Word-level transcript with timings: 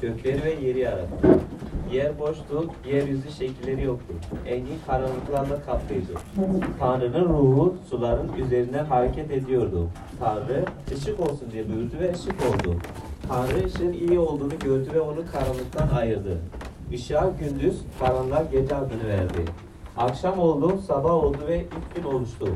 gökleri 0.00 0.44
ve 0.44 0.66
yeri 0.66 0.78
yarattı. 0.78 1.38
Yer 1.92 2.18
boştu, 2.18 2.70
yeryüzü 2.86 3.30
şekilleri 3.30 3.84
yoktu. 3.84 4.14
Engin 4.46 4.78
karanlıklarla 4.86 5.62
kaplıydı. 5.62 6.12
Tanrı'nın 6.78 7.24
ruhu 7.28 7.74
suların 7.90 8.30
üzerinden 8.38 8.84
hareket 8.84 9.30
ediyordu. 9.30 9.88
Tanrı 10.20 10.64
ışık 10.94 11.20
olsun 11.20 11.48
diye 11.52 11.68
buyurdu 11.68 11.94
ve 12.00 12.12
ışık 12.14 12.34
oldu. 12.34 12.76
Tanrı 13.28 13.66
ışığın 13.66 13.92
iyi 13.92 14.18
olduğunu 14.18 14.58
gördü 14.58 14.88
ve 14.94 15.00
onu 15.00 15.20
karanlıktan 15.32 15.88
ayırdı. 15.96 16.38
Işığa 16.92 17.32
gündüz, 17.40 17.80
karanlığa 18.00 18.42
gece 18.42 18.74
adını 18.74 19.08
verdi. 19.08 19.44
Akşam 19.96 20.38
oldu, 20.38 20.78
sabah 20.86 21.14
oldu 21.14 21.38
ve 21.48 21.58
ilk 21.60 21.96
gün 21.96 22.10
oluştu. 22.10 22.48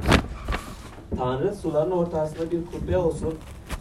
Tanrı 1.19 1.55
suların 1.55 1.91
ortasında 1.91 2.51
bir 2.51 2.61
kubbe 2.67 2.99
olsun, 2.99 3.35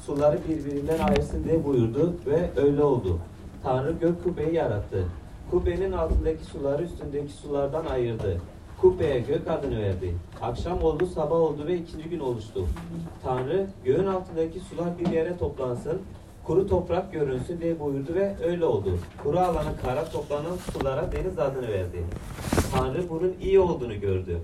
suları 0.05 0.37
birbirinden 0.49 0.99
ayırsın 0.99 1.43
diye 1.43 1.65
buyurdu 1.65 2.13
ve 2.25 2.49
öyle 2.61 2.83
oldu. 2.83 3.19
Tanrı 3.63 3.91
gök 3.91 4.23
kubbeyi 4.23 4.53
yarattı. 4.55 5.05
Kubbenin 5.51 5.91
altındaki 5.91 6.45
suları 6.45 6.83
üstündeki 6.83 7.33
sulardan 7.33 7.85
ayırdı. 7.85 8.37
Kubbeye 8.81 9.19
gök 9.19 9.47
adını 9.47 9.81
verdi. 9.81 10.15
Akşam 10.41 10.83
oldu, 10.83 11.05
sabah 11.05 11.35
oldu 11.35 11.67
ve 11.67 11.77
ikinci 11.77 12.09
gün 12.09 12.19
oluştu. 12.19 12.65
Tanrı 13.23 13.67
göğün 13.85 14.05
altındaki 14.05 14.59
sular 14.59 14.99
bir 14.99 15.07
yere 15.07 15.37
toplansın, 15.37 16.01
kuru 16.43 16.67
toprak 16.67 17.13
görünsün 17.13 17.61
diye 17.61 17.79
buyurdu 17.79 18.15
ve 18.15 18.35
öyle 18.45 18.65
oldu. 18.65 18.97
Kuru 19.23 19.39
alana 19.39 19.75
kara 19.85 20.05
toplanan 20.05 20.55
sulara 20.73 21.11
deniz 21.11 21.39
adını 21.39 21.67
verdi. 21.67 22.03
Tanrı 22.71 23.09
bunun 23.09 23.35
iyi 23.41 23.59
olduğunu 23.59 23.99
gördü. 23.99 24.39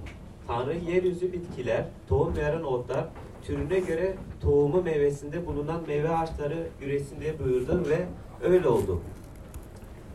Tanrı 0.48 0.76
yeryüzü 0.76 1.34
bitkiler, 1.34 1.86
tohum 2.10 2.36
veren 2.36 2.64
otlar, 2.64 3.06
türüne 3.44 3.80
göre 3.80 4.14
tohumu 4.42 4.82
meyvesinde 4.82 5.46
bulunan 5.46 5.82
meyve 5.88 6.10
ağaçları 6.10 6.68
üresin 6.82 7.22
diye 7.22 7.40
buyurdu 7.40 7.84
ve 7.90 8.06
öyle 8.44 8.68
oldu. 8.68 9.02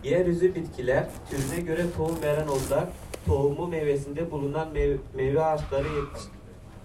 Yeryüzü 0.04 0.54
bitkiler, 0.54 1.06
türüne 1.30 1.60
göre 1.60 1.86
tohum 1.96 2.22
veren 2.22 2.48
otlar, 2.48 2.84
tohumu 3.26 3.66
meyvesinde 3.66 4.30
bulunan 4.30 4.72
meyve, 4.72 4.96
meyve 5.14 5.44
ağaçları 5.44 5.86
yetiş, 5.86 6.22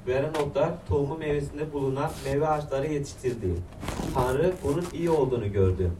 veren 0.08 0.33
otlar, 0.44 0.69
tohumu 0.88 1.17
meyvesinde 1.17 1.73
bulunan 1.73 2.11
meyve 2.25 2.47
ağaçları 2.47 2.94
yetiştirdi. 2.94 3.47
Tanrı 4.14 4.53
bunun 4.64 4.83
iyi 4.94 5.09
olduğunu 5.09 5.52
gördü. 5.52 5.92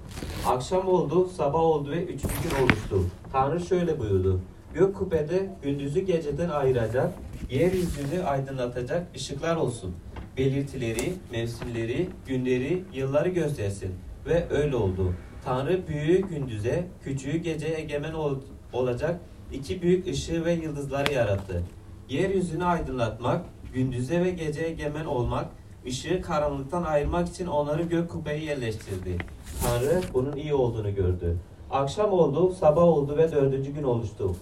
Akşam 0.48 0.88
oldu, 0.88 1.28
sabah 1.28 1.60
oldu 1.60 1.92
ve 1.92 2.04
üçüncü 2.04 2.34
gün 2.44 2.66
oluştu. 2.66 3.02
Tanrı 3.32 3.60
şöyle 3.60 4.00
buyurdu. 4.00 4.42
Gök 4.74 4.96
kubbede 4.96 5.50
gündüzü 5.64 6.00
geceden 6.00 6.50
ayıracak, 6.50 7.14
yeryüzünü 7.50 8.24
aydınlatacak 8.24 9.08
ışıklar 9.16 9.56
olsun. 9.56 9.96
Belirtileri, 10.38 11.14
mevsimleri, 11.32 12.10
günleri, 12.28 12.84
yılları 12.94 13.30
göstersin. 13.30 13.92
Ve 14.26 14.46
öyle 14.50 14.76
oldu. 14.76 15.14
Tanrı 15.46 15.88
büyüğü 15.88 16.22
gündüze, 16.22 16.88
küçüğü 17.04 17.38
geceye 17.38 17.78
egemen 17.78 18.14
ol- 18.14 18.40
olacak 18.74 19.20
iki 19.54 19.82
büyük 19.82 20.08
ışığı 20.08 20.46
ve 20.46 20.54
yıldızları 20.54 21.14
yarattı. 21.14 21.64
Yeryüzünü 22.10 22.66
aydınlatmak, 22.66 23.46
gündüze 23.74 24.24
ve 24.24 24.30
geceye 24.30 24.68
egemen 24.68 25.06
olmak, 25.06 25.46
ışığı 25.88 26.22
karanlıktan 26.22 26.84
ayırmak 26.84 27.28
için 27.30 27.46
onları 27.48 27.84
gök 27.84 28.10
kubbeyi 28.12 28.46
yerleştirdi. 28.46 29.18
Tanrı 29.64 30.02
bunun 30.14 30.36
iyi 30.36 30.54
olduğunu 30.54 30.96
gördü. 30.96 31.38
Akşam 31.72 32.14
oldu, 32.14 32.54
sabah 32.60 32.84
oldu 32.84 33.18
ve 33.18 33.32
dördüncü 33.32 33.72
gün 33.72 33.84
oluştu. 33.84 34.36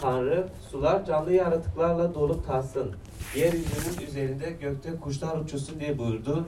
Tanrı 0.00 0.48
sular 0.70 1.04
canlı 1.04 1.32
yaratıklarla 1.32 2.14
dolup 2.14 2.46
taşsın. 2.46 2.90
Yeryüzünün 3.36 4.06
üzerinde 4.08 4.50
gökte 4.60 4.90
kuşlar 5.00 5.36
uçuşsun 5.38 5.80
diye 5.80 5.98
buyurdu. 5.98 6.44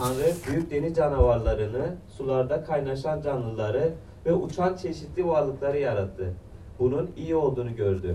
Tanrı 0.00 0.34
büyük 0.48 0.70
deniz 0.70 0.96
canavarlarını, 0.96 1.94
sularda 2.16 2.64
kaynaşan 2.64 3.22
canlıları 3.22 3.92
ve 4.26 4.32
uçan 4.32 4.76
çeşitli 4.76 5.26
varlıkları 5.26 5.78
yarattı. 5.78 6.34
Bunun 6.78 7.10
iyi 7.16 7.36
olduğunu 7.36 7.76
gördü. 7.76 8.14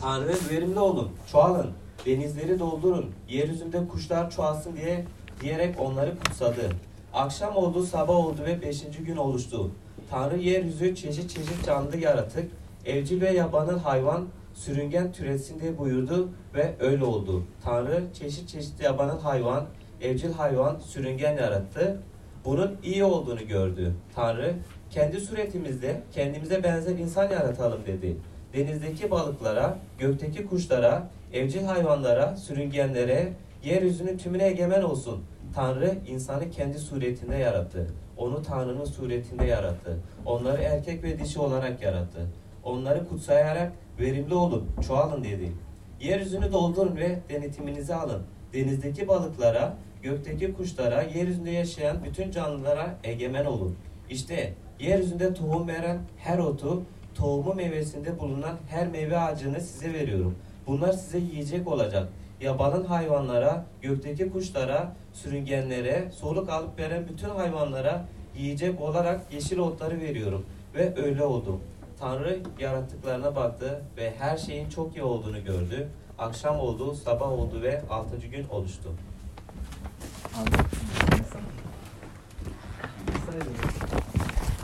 Tanrı 0.00 0.34
verimli 0.50 0.78
olun, 0.78 1.08
çoğalın, 1.32 1.70
denizleri 2.06 2.58
doldurun, 2.58 3.10
yeryüzünde 3.28 3.88
kuşlar 3.88 4.30
çoğalsın 4.30 4.76
diye 4.76 5.04
diyerek 5.40 5.80
onları 5.80 6.18
kutsadı. 6.18 6.70
Akşam 7.14 7.56
oldu, 7.56 7.82
sabah 7.82 8.14
oldu 8.14 8.40
ve 8.46 8.62
beşinci 8.62 8.98
gün 8.98 9.16
oluştu. 9.16 9.70
Tanrı 10.10 10.38
yeryüzü 10.38 10.94
çeşit 10.94 11.30
çeşit 11.30 11.66
canlı 11.66 11.96
yaratık, 11.96 12.50
evcil 12.86 13.20
ve 13.20 13.30
yabanıl 13.30 13.78
hayvan, 13.78 14.26
sürüngen 14.54 15.12
türetsin 15.12 15.60
diye 15.60 15.78
buyurdu 15.78 16.28
ve 16.54 16.74
öyle 16.80 17.04
oldu. 17.04 17.42
Tanrı 17.64 18.04
çeşit 18.14 18.48
çeşit 18.48 18.80
yabanıl 18.80 19.20
hayvan, 19.20 19.66
evcil 20.02 20.32
hayvan, 20.32 20.78
sürüngen 20.78 21.36
yarattı. 21.36 22.00
Bunun 22.44 22.76
iyi 22.82 23.04
olduğunu 23.04 23.46
gördü. 23.46 23.94
Tanrı 24.14 24.54
kendi 24.90 25.20
suretimizde 25.20 26.02
kendimize 26.12 26.62
benzer 26.62 26.98
insan 26.98 27.30
yaratalım 27.30 27.80
dedi. 27.86 28.16
Denizdeki 28.54 29.10
balıklara, 29.10 29.78
gökteki 29.98 30.46
kuşlara, 30.46 31.10
evcil 31.32 31.64
hayvanlara, 31.64 32.36
sürüngenlere, 32.36 33.32
yeryüzünün 33.64 34.18
tümüne 34.18 34.46
egemen 34.46 34.82
olsun. 34.82 35.24
Tanrı 35.54 35.94
insanı 36.08 36.50
kendi 36.50 36.78
suretinde 36.78 37.36
yarattı. 37.36 37.86
Onu 38.16 38.42
Tanrı'nın 38.42 38.84
suretinde 38.84 39.44
yarattı. 39.44 39.96
Onları 40.26 40.62
erkek 40.62 41.04
ve 41.04 41.18
dişi 41.18 41.40
olarak 41.40 41.82
yarattı. 41.82 42.26
Onları 42.64 43.08
kutsayarak 43.08 43.72
verimli 44.00 44.34
olun, 44.34 44.66
çoğalın 44.86 45.24
dedi. 45.24 45.52
Yeryüzünü 46.00 46.52
doldurun 46.52 46.96
ve 46.96 47.18
denetiminizi 47.28 47.94
alın. 47.94 48.22
Denizdeki 48.52 49.08
balıklara, 49.08 49.76
gökteki 50.02 50.52
kuşlara, 50.52 51.02
yeryüzünde 51.02 51.50
yaşayan 51.50 52.04
bütün 52.04 52.30
canlılara 52.30 52.98
egemen 53.04 53.44
olun. 53.44 53.76
İşte 54.10 54.54
yeryüzünde 54.80 55.34
tohum 55.34 55.68
veren 55.68 55.98
her 56.18 56.38
otu, 56.38 56.82
tohumu 57.14 57.54
meyvesinde 57.54 58.18
bulunan 58.18 58.56
her 58.68 58.88
meyve 58.88 59.18
ağacını 59.18 59.60
size 59.60 59.94
veriyorum. 59.94 60.34
Bunlar 60.66 60.92
size 60.92 61.18
yiyecek 61.18 61.68
olacak. 61.68 62.08
Yabanın 62.40 62.84
hayvanlara, 62.84 63.64
gökteki 63.82 64.30
kuşlara, 64.30 64.96
sürüngenlere, 65.12 66.10
soluk 66.12 66.50
alıp 66.50 66.78
veren 66.78 67.08
bütün 67.08 67.28
hayvanlara 67.28 68.04
yiyecek 68.36 68.80
olarak 68.80 69.32
yeşil 69.32 69.58
otları 69.58 70.00
veriyorum. 70.00 70.46
Ve 70.74 71.02
öyle 71.02 71.24
oldu. 71.24 71.60
Tanrı 71.98 72.40
yarattıklarına 72.60 73.36
baktı 73.36 73.82
ve 73.96 74.12
her 74.18 74.36
şeyin 74.36 74.68
çok 74.68 74.96
iyi 74.96 75.02
olduğunu 75.02 75.44
gördü. 75.44 75.88
Akşam 76.18 76.60
oldu, 76.60 76.94
sabah 76.94 77.32
oldu 77.32 77.62
ve 77.62 77.82
altıncı 77.90 78.26
gün 78.26 78.48
oluştu. 78.48 78.90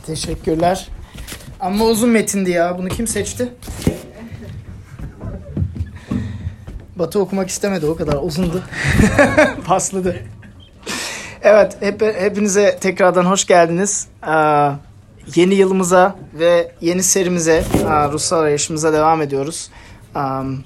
Teşekkürler. 0.06 0.88
Ama 1.60 1.84
uzun 1.84 2.10
metindi 2.10 2.50
ya. 2.50 2.78
Bunu 2.78 2.88
kim 2.88 3.06
seçti? 3.06 3.52
Batı 6.96 7.20
okumak 7.20 7.48
istemedi 7.48 7.86
o 7.86 7.96
kadar 7.96 8.18
uzundu. 8.22 8.62
Pasladı. 9.66 10.16
Evet, 11.42 11.76
hep, 11.80 12.02
hepinize 12.02 12.78
tekrardan 12.80 13.24
hoş 13.24 13.44
geldiniz. 13.44 14.08
Ee, 14.28 14.70
yeni 15.34 15.54
yılımıza 15.54 16.16
ve 16.34 16.72
yeni 16.80 17.02
serimize, 17.02 17.64
ruhsal 18.12 18.38
arayışımıza 18.38 18.92
devam 18.92 19.22
ediyoruz. 19.22 19.70
Um, 20.14 20.64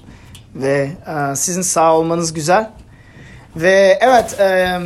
ve 0.55 0.91
e, 1.07 1.35
sizin 1.35 1.61
sağ 1.61 1.95
olmanız 1.95 2.33
güzel. 2.33 2.69
Ve 3.55 3.97
evet, 4.01 4.39
e, 4.39 4.79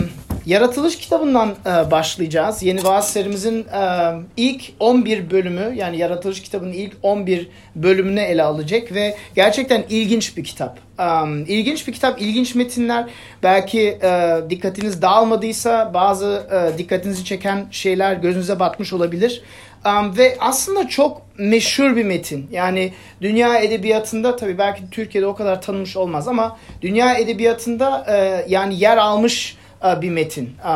Yaratılış 0.45 0.97
kitabından 0.97 1.55
e, 1.65 1.91
başlayacağız. 1.91 2.63
Yeni 2.63 2.83
vaaz 2.83 3.11
serimizin 3.11 3.59
e, 3.59 4.11
ilk 4.37 4.63
11 4.79 5.31
bölümü, 5.31 5.73
yani 5.75 5.97
Yaratılış 5.97 6.41
kitabının 6.41 6.73
ilk 6.73 6.93
11 7.03 7.49
bölümünü 7.75 8.19
ele 8.19 8.43
alacak 8.43 8.91
ve 8.91 9.17
gerçekten 9.35 9.83
ilginç 9.89 10.37
bir 10.37 10.43
kitap. 10.43 10.79
Um, 10.99 11.45
ilginç 11.47 11.87
bir 11.87 11.93
kitap, 11.93 12.21
ilginç 12.21 12.55
metinler. 12.55 13.05
Belki 13.43 13.81
e, 14.03 14.37
dikkatiniz 14.49 15.01
dağılmadıysa 15.01 15.93
bazı 15.93 16.47
e, 16.51 16.77
dikkatinizi 16.77 17.25
çeken 17.25 17.65
şeyler 17.71 18.13
gözünüze 18.13 18.59
batmış 18.59 18.93
olabilir. 18.93 19.41
Um, 19.85 20.17
ve 20.17 20.37
aslında 20.39 20.87
çok 20.87 21.21
meşhur 21.37 21.95
bir 21.95 22.05
metin. 22.05 22.47
Yani 22.51 22.93
dünya 23.21 23.59
edebiyatında 23.59 24.35
tabii 24.35 24.57
belki 24.57 24.89
Türkiye'de 24.91 25.27
o 25.27 25.35
kadar 25.35 25.61
tanınmış 25.61 25.97
olmaz 25.97 26.27
ama 26.27 26.57
dünya 26.81 27.13
edebiyatında 27.13 28.05
e, 28.07 28.45
yani 28.51 28.79
yer 28.79 28.97
almış 28.97 29.57
e, 29.85 30.01
bir 30.01 30.09
metin. 30.09 30.45
E, 30.45 30.73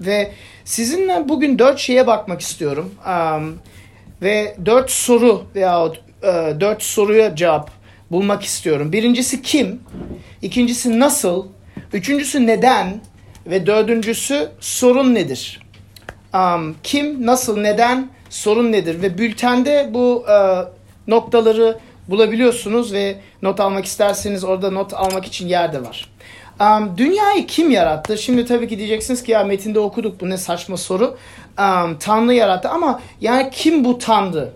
ve 0.00 0.32
sizinle 0.64 1.28
bugün 1.28 1.58
dört 1.58 1.78
şeye 1.78 2.06
bakmak 2.06 2.40
istiyorum. 2.40 2.94
Um, 3.08 3.58
ve 4.22 4.56
dört 4.66 4.90
soru 4.90 5.44
veya 5.54 5.92
e, 6.22 6.60
dört 6.60 6.82
soruya 6.82 7.36
cevap 7.36 7.70
bulmak 8.10 8.42
istiyorum. 8.42 8.92
Birincisi 8.92 9.42
kim? 9.42 9.80
İkincisi 10.42 11.00
nasıl? 11.00 11.46
Üçüncüsü 11.92 12.46
neden? 12.46 13.00
Ve 13.46 13.66
dördüncüsü 13.66 14.48
sorun 14.60 15.14
nedir? 15.14 15.62
Um, 16.34 16.76
kim, 16.82 17.26
nasıl, 17.26 17.60
neden, 17.60 18.08
sorun 18.32 18.72
nedir? 18.72 19.02
Ve 19.02 19.18
bültende 19.18 19.90
bu 19.94 20.24
e, 20.28 20.36
noktaları 21.06 21.78
bulabiliyorsunuz 22.08 22.92
ve 22.92 23.16
not 23.42 23.60
almak 23.60 23.84
isterseniz 23.84 24.44
orada 24.44 24.70
not 24.70 24.94
almak 24.94 25.26
için 25.26 25.48
yer 25.48 25.72
de 25.72 25.82
var. 25.82 26.08
Um, 26.60 26.98
dünyayı 26.98 27.46
kim 27.46 27.70
yarattı? 27.70 28.18
Şimdi 28.18 28.46
tabii 28.46 28.68
ki 28.68 28.78
diyeceksiniz 28.78 29.22
ki 29.22 29.32
ya 29.32 29.44
metinde 29.44 29.80
okuduk 29.80 30.20
bu 30.20 30.30
ne 30.30 30.38
saçma 30.38 30.76
soru. 30.76 31.16
um, 31.58 31.98
Tanrı 31.98 32.34
yarattı 32.34 32.68
ama 32.68 33.00
yani 33.20 33.50
kim 33.52 33.84
bu 33.84 33.98
Tanrı? 33.98 34.50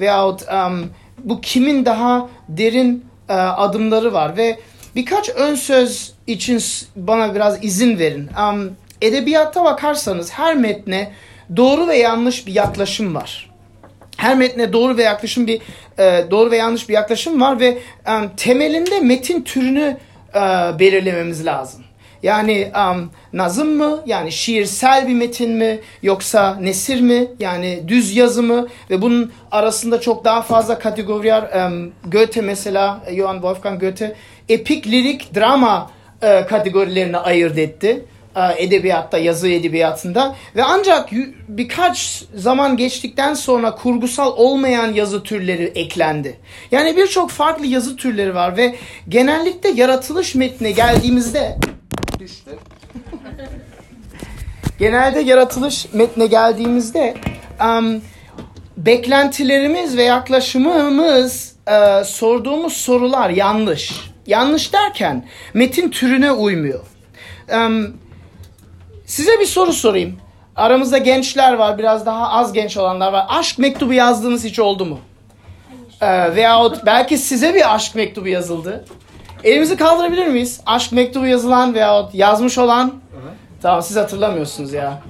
Veyahut 0.00 0.42
um, 0.42 0.90
bu 1.18 1.40
kimin 1.40 1.84
daha 1.84 2.28
derin 2.48 3.04
uh, 3.28 3.60
adımları 3.60 4.12
var 4.12 4.36
ve 4.36 4.58
birkaç 4.96 5.28
ön 5.28 5.54
söz 5.54 6.12
için 6.26 6.62
bana 6.96 7.34
biraz 7.34 7.64
izin 7.64 7.98
verin. 7.98 8.28
Um, 8.42 8.70
edebiyatta 9.02 9.64
bakarsanız 9.64 10.32
her 10.32 10.56
metne 10.56 11.12
doğru 11.56 11.88
ve 11.88 11.96
yanlış 11.96 12.46
bir 12.46 12.54
yaklaşım 12.54 13.14
var. 13.14 13.50
Her 14.16 14.36
metne 14.36 14.72
doğru 14.72 14.96
ve 14.96 15.02
yaklaşım 15.02 15.46
bir 15.46 15.60
e, 15.98 16.24
doğru 16.30 16.50
ve 16.50 16.56
yanlış 16.56 16.88
bir 16.88 16.94
yaklaşım 16.94 17.40
var 17.40 17.60
ve 17.60 17.78
temelinde 18.36 19.00
metin 19.00 19.42
türünü 19.42 19.96
e, 20.34 20.40
belirlememiz 20.78 21.46
lazım. 21.46 21.84
Yani 22.22 22.72
um, 22.76 23.10
nazım 23.32 23.76
mı? 23.76 24.02
Yani 24.06 24.32
şiirsel 24.32 25.08
bir 25.08 25.14
metin 25.14 25.50
mi? 25.50 25.80
Yoksa 26.02 26.54
nesir 26.60 27.00
mi? 27.00 27.26
Yani 27.38 27.82
düz 27.88 28.16
yazı 28.16 28.42
mı? 28.42 28.68
Ve 28.90 29.02
bunun 29.02 29.32
arasında 29.50 30.00
çok 30.00 30.24
daha 30.24 30.42
fazla 30.42 30.78
kategoriler 30.78 31.66
um, 31.66 31.92
Goethe 32.12 32.40
mesela 32.40 33.00
Johann 33.16 33.34
Wolfgang 33.34 33.80
Goethe 33.80 34.14
epik 34.48 34.86
lirik 34.86 35.34
drama 35.34 35.90
e, 36.22 36.46
kategorilerine 36.46 37.16
ayırt 37.16 37.58
etti 37.58 38.04
edebiyatta, 38.58 39.18
yazı 39.18 39.48
edebiyatında 39.48 40.36
ve 40.56 40.64
ancak 40.64 41.08
birkaç 41.48 42.24
zaman 42.34 42.76
geçtikten 42.76 43.34
sonra 43.34 43.74
kurgusal 43.74 44.32
olmayan 44.36 44.92
yazı 44.92 45.22
türleri 45.22 45.64
eklendi. 45.64 46.36
Yani 46.70 46.96
birçok 46.96 47.30
farklı 47.30 47.66
yazı 47.66 47.96
türleri 47.96 48.34
var 48.34 48.56
ve 48.56 48.74
genellikle 49.08 49.68
yaratılış 49.68 50.34
metnine 50.34 50.70
geldiğimizde 50.70 51.56
düştü. 52.18 52.50
Genelde 54.78 55.20
yaratılış 55.20 55.92
metne 55.92 56.26
geldiğimizde 56.26 57.14
um, 57.60 58.02
beklentilerimiz 58.76 59.96
ve 59.96 60.02
yaklaşımımız 60.02 61.54
e, 61.68 62.04
sorduğumuz 62.04 62.72
sorular 62.72 63.30
yanlış. 63.30 64.10
Yanlış 64.26 64.72
derken 64.72 65.26
metin 65.54 65.90
türüne 65.90 66.32
uymuyor. 66.32 66.84
Um, 67.54 67.96
size 69.08 69.40
bir 69.40 69.46
soru 69.46 69.72
sorayım. 69.72 70.16
Aramızda 70.56 70.98
gençler 70.98 71.52
var, 71.52 71.78
biraz 71.78 72.06
daha 72.06 72.30
az 72.30 72.52
genç 72.52 72.76
olanlar 72.76 73.12
var. 73.12 73.26
Aşk 73.28 73.58
mektubu 73.58 73.92
yazdığınız 73.92 74.44
hiç 74.44 74.58
oldu 74.58 74.84
mu? 74.84 75.00
Ee, 76.00 76.36
veyahut 76.36 76.86
belki 76.86 77.18
size 77.18 77.54
bir 77.54 77.74
aşk 77.74 77.94
mektubu 77.94 78.28
yazıldı. 78.28 78.84
Elimizi 79.44 79.76
kaldırabilir 79.76 80.26
miyiz? 80.26 80.60
Aşk 80.66 80.92
mektubu 80.92 81.26
yazılan 81.26 81.74
veyahut 81.74 82.14
yazmış 82.14 82.58
olan. 82.58 82.94
Tamam 83.62 83.82
siz 83.82 83.96
hatırlamıyorsunuz 83.96 84.72
ya. 84.72 85.02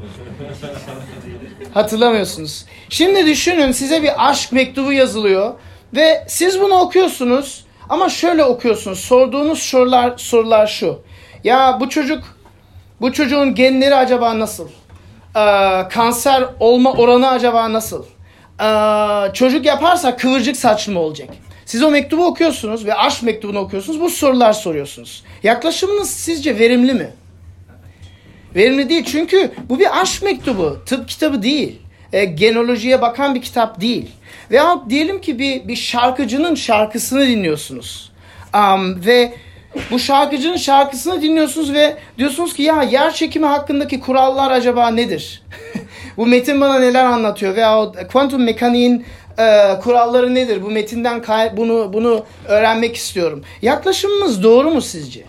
Hatırlamıyorsunuz. 1.75 2.65
Şimdi 2.89 3.27
düşünün 3.27 3.73
size 3.73 4.03
bir 4.03 4.29
aşk 4.29 4.53
mektubu 4.53 4.93
yazılıyor 4.93 5.55
ve 5.95 6.25
siz 6.29 6.61
bunu 6.61 6.75
okuyorsunuz 6.75 7.65
ama 7.89 8.09
şöyle 8.09 8.45
okuyorsunuz. 8.45 8.99
Sorduğunuz 8.99 9.59
sorular 9.59 10.19
sorular 10.19 10.67
şu. 10.67 10.99
Ya 11.45 11.77
bu 11.81 11.89
çocuk 11.89 12.38
bu 13.01 13.13
çocuğun 13.13 13.55
genleri 13.55 13.95
acaba 13.95 14.39
nasıl? 14.39 14.69
Ee, 15.37 15.89
kanser 15.91 16.45
olma 16.61 16.93
oranı 16.93 17.29
acaba 17.29 17.73
nasıl? 17.73 18.05
Ee, 18.61 19.33
çocuk 19.35 19.67
yaparsa 19.67 20.17
kıvırcık 20.17 20.57
saçlı 20.57 20.93
mı 20.93 21.01
olacak? 21.01 21.29
Siz 21.67 21.83
o 21.83 21.91
mektubu 21.91 22.27
okuyorsunuz 22.27 22.87
ve 22.87 22.95
aşk 22.95 23.23
mektubunu 23.23 23.59
okuyorsunuz. 23.59 24.01
Bu 24.01 24.11
sorular 24.11 24.53
soruyorsunuz. 24.53 25.25
Yaklaşımınız 25.43 26.11
sizce 26.11 26.59
verimli 26.59 26.95
mi? 26.95 27.11
Verimli 28.55 28.89
değil 28.89 29.05
çünkü 29.05 29.53
bu 29.69 29.79
bir 29.79 30.01
aşk 30.01 30.23
mektubu. 30.23 30.79
Tıp 30.87 31.09
kitabı 31.09 31.43
değil. 31.43 31.79
E, 32.13 32.25
genealojiye 32.25 33.01
bakan 33.01 33.35
bir 33.35 33.43
kitap 33.43 33.81
değil. 33.81 34.11
Veya 34.51 34.81
diyelim 34.89 35.21
ki 35.21 35.39
bir, 35.39 35.69
bir 35.69 35.77
şarkıcının 35.77 36.55
şarkısını 36.55 37.27
dinliyorsunuz. 37.27 38.13
Um, 38.55 39.07
ve 39.07 39.35
bu 39.91 39.99
şarkıcının 39.99 40.57
şarkısını 40.57 41.23
dinliyorsunuz 41.23 41.73
ve 41.73 41.97
diyorsunuz 42.19 42.55
ki 42.55 42.63
ya 42.63 42.83
yer 42.83 43.13
çekimi 43.13 43.47
hakkındaki 43.47 44.01
kurallar 44.01 44.51
acaba 44.51 44.91
nedir? 44.91 45.43
bu 46.17 46.27
metin 46.27 46.61
bana 46.61 46.79
neler 46.79 47.05
anlatıyor 47.05 47.57
veya 47.57 47.93
kuantum 48.13 48.43
mekaniğin 48.43 49.05
e, 49.39 49.79
kuralları 49.83 50.35
nedir? 50.35 50.63
Bu 50.63 50.71
metinden 50.71 51.23
bunu 51.57 51.93
bunu 51.93 52.25
öğrenmek 52.49 52.97
istiyorum. 52.97 53.45
Yaklaşımımız 53.63 54.43
doğru 54.43 54.71
mu 54.71 54.81
sizce? 54.81 55.25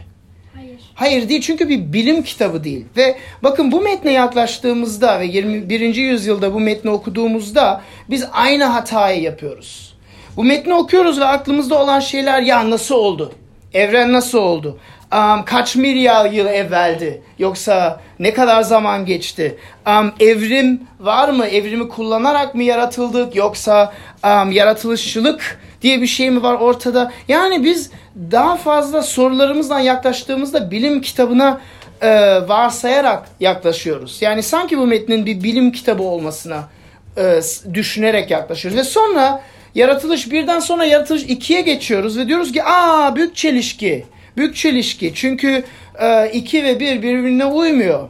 Hayır. 0.56 0.80
Hayır 0.96 1.30
değil 1.30 1.42
çünkü 1.42 1.70
bir 1.70 1.94
bilim 1.94 2.24
kitabı 2.24 2.64
değil. 2.64 2.86
Ve 2.98 3.16
bakın 3.44 3.72
bu 3.72 3.82
metne 3.82 4.12
yaklaştığımızda 4.12 5.20
ve 5.20 5.26
21. 5.26 5.96
yüzyılda 5.96 6.54
bu 6.54 6.60
metni 6.60 6.92
okuduğumuzda 6.92 7.82
biz 8.10 8.26
aynı 8.34 8.64
hatayı 8.64 9.22
yapıyoruz. 9.22 9.96
Bu 10.38 10.44
metni 10.44 10.74
okuyoruz 10.74 11.20
ve 11.20 11.26
aklımızda 11.26 11.82
olan 11.82 12.00
şeyler 12.00 12.42
ya 12.42 12.70
nasıl 12.70 12.96
oldu? 12.96 13.32
Evren 13.74 14.14
nasıl 14.14 14.38
oldu? 14.38 14.78
Um, 15.14 15.46
kaç 15.46 15.76
milyar 15.76 16.32
yıl 16.32 16.46
evveldi? 16.46 17.22
Yoksa 17.40 18.02
ne 18.20 18.34
kadar 18.34 18.62
zaman 18.62 19.06
geçti? 19.06 19.58
Um, 19.88 20.14
evrim 20.20 20.82
var 21.00 21.30
mı? 21.30 21.46
Evrimi 21.46 21.90
kullanarak 21.90 22.56
mı 22.56 22.64
yaratıldık? 22.64 23.36
Yoksa 23.36 23.94
um, 24.24 24.52
yaratılışçılık 24.52 25.60
diye 25.82 26.02
bir 26.02 26.08
şey 26.08 26.32
mi 26.32 26.44
var 26.44 26.54
ortada? 26.54 27.12
Yani 27.28 27.64
biz 27.64 27.92
daha 28.32 28.56
fazla 28.56 29.02
sorularımızdan 29.02 29.80
yaklaştığımızda 29.80 30.72
bilim 30.72 31.02
kitabına 31.02 31.62
e, 32.02 32.10
varsayarak 32.48 33.28
yaklaşıyoruz. 33.40 34.22
Yani 34.22 34.44
sanki 34.44 34.78
bu 34.78 34.88
metnin 34.88 35.26
bir 35.26 35.44
bilim 35.44 35.72
kitabı 35.72 36.04
olmasına 36.04 36.70
e, 37.18 37.42
düşünerek 37.74 38.32
yaklaşıyoruz. 38.32 38.80
Ve 38.80 38.84
sonra 38.84 39.42
Yaratılış 39.76 40.32
birden 40.32 40.60
sonra 40.60 40.86
yaratılış 40.86 41.24
ikiye 41.24 41.62
geçiyoruz 41.62 42.18
ve 42.18 42.28
diyoruz 42.28 42.52
ki 42.52 42.64
aa 42.64 43.16
büyük 43.16 43.36
çelişki. 43.36 44.06
Büyük 44.38 44.56
çelişki. 44.56 45.12
Çünkü 45.16 45.64
e, 46.00 46.32
iki 46.34 46.64
ve 46.64 46.80
bir 46.80 47.02
birbirine 47.02 47.46
uymuyor. 47.46 48.10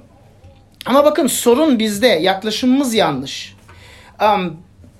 Ama 0.86 1.06
bakın 1.06 1.28
sorun 1.28 1.80
bizde. 1.80 2.08
Yaklaşımımız 2.08 2.94
yanlış. 2.94 3.56
Um, 4.22 4.58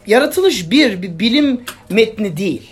yaratılış 0.08 0.72
bir, 0.72 1.02
bir 1.02 1.20
bilim 1.20 1.62
metni 1.90 2.38
değil. 2.38 2.70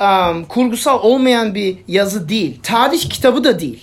Um, 0.00 0.44
kurgusal 0.44 1.02
olmayan 1.02 1.54
bir 1.54 1.76
yazı 1.88 2.28
değil. 2.28 2.60
Tarih 2.62 3.10
kitabı 3.10 3.44
da 3.44 3.60
değil. 3.60 3.82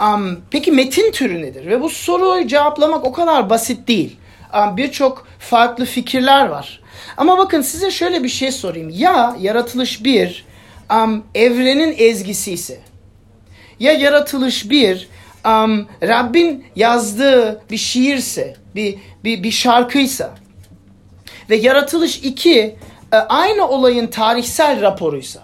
Um, 0.00 0.40
peki 0.50 0.72
metin 0.72 1.12
türü 1.12 1.42
nedir? 1.42 1.66
Ve 1.66 1.80
bu 1.80 1.90
soruyu 1.90 2.46
cevaplamak 2.46 3.04
o 3.04 3.12
kadar 3.12 3.50
basit 3.50 3.88
değil. 3.88 4.16
Um, 4.54 4.76
Birçok 4.76 5.26
farklı 5.38 5.84
fikirler 5.84 6.46
var. 6.46 6.79
Ama 7.16 7.38
bakın 7.38 7.60
size 7.60 7.90
şöyle 7.90 8.24
bir 8.24 8.28
şey 8.28 8.52
sorayım. 8.52 8.90
Ya 8.90 9.36
yaratılış 9.40 10.04
bir 10.04 10.44
um, 10.90 11.24
evrenin 11.34 11.94
ezgisi 11.98 12.52
ise? 12.52 12.78
Ya 13.80 13.92
yaratılış 13.92 14.70
bir 14.70 15.08
um, 15.46 15.86
Rabbin 16.02 16.64
yazdığı 16.76 17.62
bir 17.70 17.76
şiirse, 17.76 18.56
bir, 18.74 18.98
bir, 19.24 19.42
bir 19.42 19.50
şarkıysa? 19.50 20.34
Ve 21.50 21.56
yaratılış 21.56 22.16
iki 22.16 22.76
e, 23.12 23.16
aynı 23.16 23.68
olayın 23.68 24.06
tarihsel 24.06 24.80
raporuysa? 24.80 25.40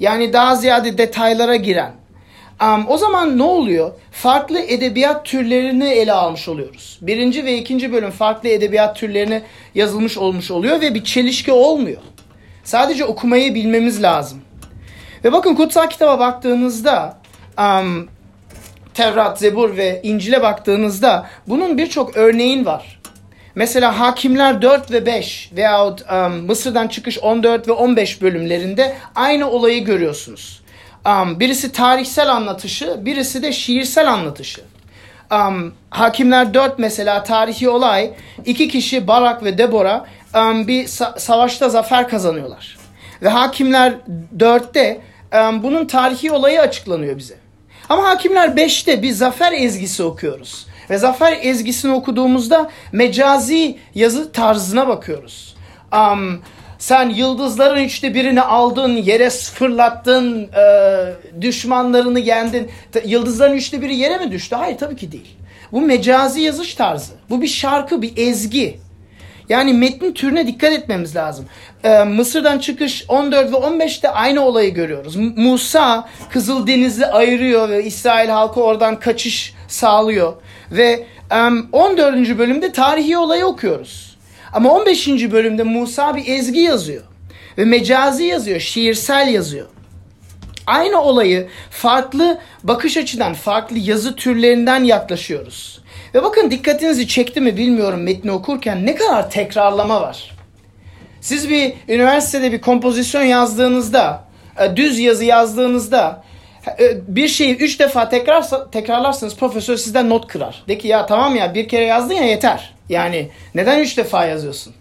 Yani 0.00 0.32
daha 0.32 0.56
ziyade 0.56 0.98
detaylara 0.98 1.56
giren 1.56 2.01
Um, 2.62 2.86
o 2.88 2.96
zaman 2.96 3.38
ne 3.38 3.42
oluyor? 3.42 3.92
Farklı 4.10 4.60
edebiyat 4.60 5.24
türlerini 5.24 5.88
ele 5.88 6.12
almış 6.12 6.48
oluyoruz. 6.48 6.98
Birinci 7.02 7.44
ve 7.44 7.58
ikinci 7.58 7.92
bölüm 7.92 8.10
farklı 8.10 8.48
edebiyat 8.48 8.96
türlerini 8.96 9.42
yazılmış 9.74 10.18
olmuş 10.18 10.50
oluyor 10.50 10.80
ve 10.80 10.94
bir 10.94 11.04
çelişki 11.04 11.52
olmuyor. 11.52 12.02
Sadece 12.64 13.04
okumayı 13.04 13.54
bilmemiz 13.54 14.02
lazım. 14.02 14.42
Ve 15.24 15.32
bakın 15.32 15.54
kutsal 15.54 15.88
kitaba 15.88 16.18
baktığınızda 16.18 17.18
um, 17.58 18.08
Tevrat, 18.94 19.38
Zebur 19.38 19.76
ve 19.76 20.00
İncil'e 20.02 20.42
baktığınızda 20.42 21.26
bunun 21.48 21.78
birçok 21.78 22.16
örneğin 22.16 22.64
var. 22.64 23.00
Mesela 23.54 24.00
Hakimler 24.00 24.62
4 24.62 24.92
ve 24.92 25.06
5 25.06 25.50
veyahut 25.56 26.02
um, 26.12 26.32
Mısır'dan 26.32 26.88
çıkış 26.88 27.18
14 27.18 27.68
ve 27.68 27.72
15 27.72 28.22
bölümlerinde 28.22 28.96
aynı 29.14 29.50
olayı 29.50 29.84
görüyorsunuz. 29.84 30.61
Um, 31.06 31.40
birisi 31.40 31.72
tarihsel 31.72 32.32
anlatışı, 32.32 32.96
birisi 33.00 33.42
de 33.42 33.52
şiirsel 33.52 34.12
anlatışı. 34.12 34.62
Um, 35.32 35.74
Hakimler 35.90 36.54
4 36.54 36.78
mesela 36.78 37.22
tarihi 37.22 37.68
olay. 37.68 38.10
iki 38.44 38.68
kişi 38.68 39.06
Barak 39.06 39.44
ve 39.44 39.58
Debora 39.58 40.04
um, 40.34 40.68
bir 40.68 40.84
sa- 40.84 41.20
savaşta 41.20 41.68
zafer 41.68 42.08
kazanıyorlar. 42.08 42.78
Ve 43.22 43.28
Hakimler 43.28 43.94
4'te 44.38 45.00
um, 45.34 45.62
bunun 45.62 45.86
tarihi 45.86 46.32
olayı 46.32 46.60
açıklanıyor 46.60 47.18
bize. 47.18 47.34
Ama 47.88 48.08
Hakimler 48.08 48.48
5'te 48.48 49.02
bir 49.02 49.10
zafer 49.12 49.52
ezgisi 49.52 50.02
okuyoruz. 50.02 50.66
Ve 50.90 50.98
zafer 50.98 51.38
ezgisini 51.42 51.92
okuduğumuzda 51.92 52.70
mecazi 52.92 53.78
yazı 53.94 54.32
tarzına 54.32 54.88
bakıyoruz. 54.88 55.54
Um, 55.92 56.42
sen 56.82 57.08
yıldızların 57.08 57.84
üçte 57.84 58.14
birini 58.14 58.42
aldın, 58.42 58.96
yere 58.96 59.30
fırlattın, 59.30 60.42
e, 60.42 61.40
düşmanlarını 61.40 62.20
yendin. 62.20 62.70
Yıldızların 63.04 63.54
üçte 63.54 63.82
biri 63.82 63.96
yere 63.96 64.18
mi 64.18 64.32
düştü? 64.32 64.56
Hayır 64.56 64.78
tabii 64.78 64.96
ki 64.96 65.12
değil. 65.12 65.36
Bu 65.72 65.80
mecazi 65.80 66.40
yazış 66.40 66.74
tarzı. 66.74 67.12
Bu 67.30 67.42
bir 67.42 67.48
şarkı, 67.48 68.02
bir 68.02 68.12
ezgi. 68.16 68.80
Yani 69.48 69.72
metnin 69.72 70.12
türüne 70.12 70.46
dikkat 70.46 70.72
etmemiz 70.72 71.16
lazım. 71.16 71.46
Ee, 71.84 72.04
Mısır'dan 72.04 72.58
çıkış 72.58 73.04
14 73.08 73.52
ve 73.52 73.56
15'te 73.56 74.10
aynı 74.10 74.40
olayı 74.40 74.74
görüyoruz. 74.74 75.16
Musa 75.16 76.08
Kızıldeniz'i 76.30 77.06
ayırıyor 77.06 77.68
ve 77.68 77.84
İsrail 77.84 78.28
halkı 78.28 78.62
oradan 78.62 79.00
kaçış 79.00 79.54
sağlıyor. 79.68 80.32
Ve 80.70 81.06
em, 81.30 81.66
14. 81.72 82.38
bölümde 82.38 82.72
tarihi 82.72 83.18
olayı 83.18 83.46
okuyoruz. 83.46 84.11
Ama 84.52 84.70
15. 84.70 85.08
bölümde 85.08 85.62
Musa 85.62 86.16
bir 86.16 86.26
ezgi 86.26 86.60
yazıyor. 86.60 87.02
Ve 87.58 87.64
mecazi 87.64 88.24
yazıyor, 88.24 88.60
şiirsel 88.60 89.28
yazıyor. 89.28 89.66
Aynı 90.66 91.02
olayı 91.02 91.48
farklı 91.70 92.38
bakış 92.62 92.96
açıdan, 92.96 93.34
farklı 93.34 93.78
yazı 93.78 94.16
türlerinden 94.16 94.84
yaklaşıyoruz. 94.84 95.82
Ve 96.14 96.22
bakın 96.22 96.50
dikkatinizi 96.50 97.08
çekti 97.08 97.40
mi 97.40 97.56
bilmiyorum 97.56 98.02
metni 98.02 98.32
okurken 98.32 98.86
ne 98.86 98.94
kadar 98.94 99.30
tekrarlama 99.30 100.00
var. 100.00 100.30
Siz 101.20 101.50
bir 101.50 101.74
üniversitede 101.88 102.52
bir 102.52 102.60
kompozisyon 102.60 103.22
yazdığınızda, 103.22 104.24
e, 104.58 104.76
düz 104.76 104.98
yazı 104.98 105.24
yazdığınızda 105.24 106.24
bir 107.08 107.28
şeyi 107.28 107.56
üç 107.56 107.80
defa 107.80 108.08
tekrar 108.08 108.70
tekrarlarsanız 108.72 109.36
profesör 109.36 109.76
sizden 109.76 110.10
not 110.10 110.26
kırar. 110.26 110.64
De 110.68 110.78
ki 110.78 110.88
ya 110.88 111.06
tamam 111.06 111.36
ya 111.36 111.54
bir 111.54 111.68
kere 111.68 111.84
yazdın 111.84 112.14
ya 112.14 112.24
yeter. 112.24 112.74
Yani 112.88 113.28
neden 113.54 113.78
üç 113.78 113.98
defa 113.98 114.26
yazıyorsun? 114.26 114.74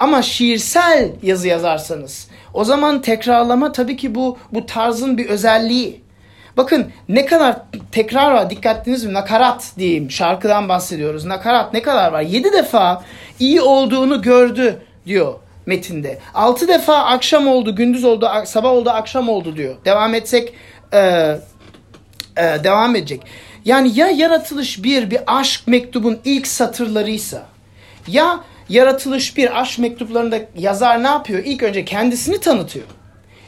Ama 0.00 0.22
şiirsel 0.22 1.10
yazı 1.22 1.48
yazarsanız 1.48 2.28
o 2.54 2.64
zaman 2.64 3.02
tekrarlama 3.02 3.72
tabii 3.72 3.96
ki 3.96 4.14
bu 4.14 4.38
bu 4.52 4.66
tarzın 4.66 5.18
bir 5.18 5.26
özelliği. 5.26 6.00
Bakın 6.56 6.92
ne 7.08 7.26
kadar 7.26 7.56
tekrar 7.92 8.32
var 8.32 8.50
dikkatiniz 8.50 9.04
mi? 9.04 9.12
Nakarat 9.12 9.72
diyeyim. 9.78 10.10
Şarkıdan 10.10 10.68
bahsediyoruz. 10.68 11.24
Nakarat 11.24 11.72
ne 11.72 11.82
kadar 11.82 12.12
var? 12.12 12.20
Yedi 12.20 12.52
defa 12.52 13.04
iyi 13.38 13.60
olduğunu 13.60 14.22
gördü 14.22 14.82
diyor 15.06 15.34
metinde. 15.66 16.18
Altı 16.34 16.68
defa 16.68 16.96
akşam 16.96 17.46
oldu, 17.48 17.76
gündüz 17.76 18.04
oldu, 18.04 18.28
sabah 18.44 18.70
oldu, 18.70 18.90
akşam 18.90 19.28
oldu 19.28 19.56
diyor. 19.56 19.74
Devam 19.84 20.14
etsek 20.14 20.54
e, 20.92 20.98
e, 22.36 22.64
devam 22.64 22.96
edecek. 22.96 23.22
Yani 23.64 23.98
ya 23.98 24.08
yaratılış 24.08 24.84
bir 24.84 25.10
bir 25.10 25.20
aşk 25.26 25.62
mektubun 25.66 26.18
ilk 26.24 26.46
satırlarıysa 26.46 27.46
ya 28.08 28.40
yaratılış 28.68 29.36
bir 29.36 29.60
aşk 29.60 29.78
mektuplarında 29.78 30.38
yazar 30.56 31.02
ne 31.02 31.06
yapıyor? 31.06 31.42
İlk 31.44 31.62
önce 31.62 31.84
kendisini 31.84 32.40
tanıtıyor. 32.40 32.86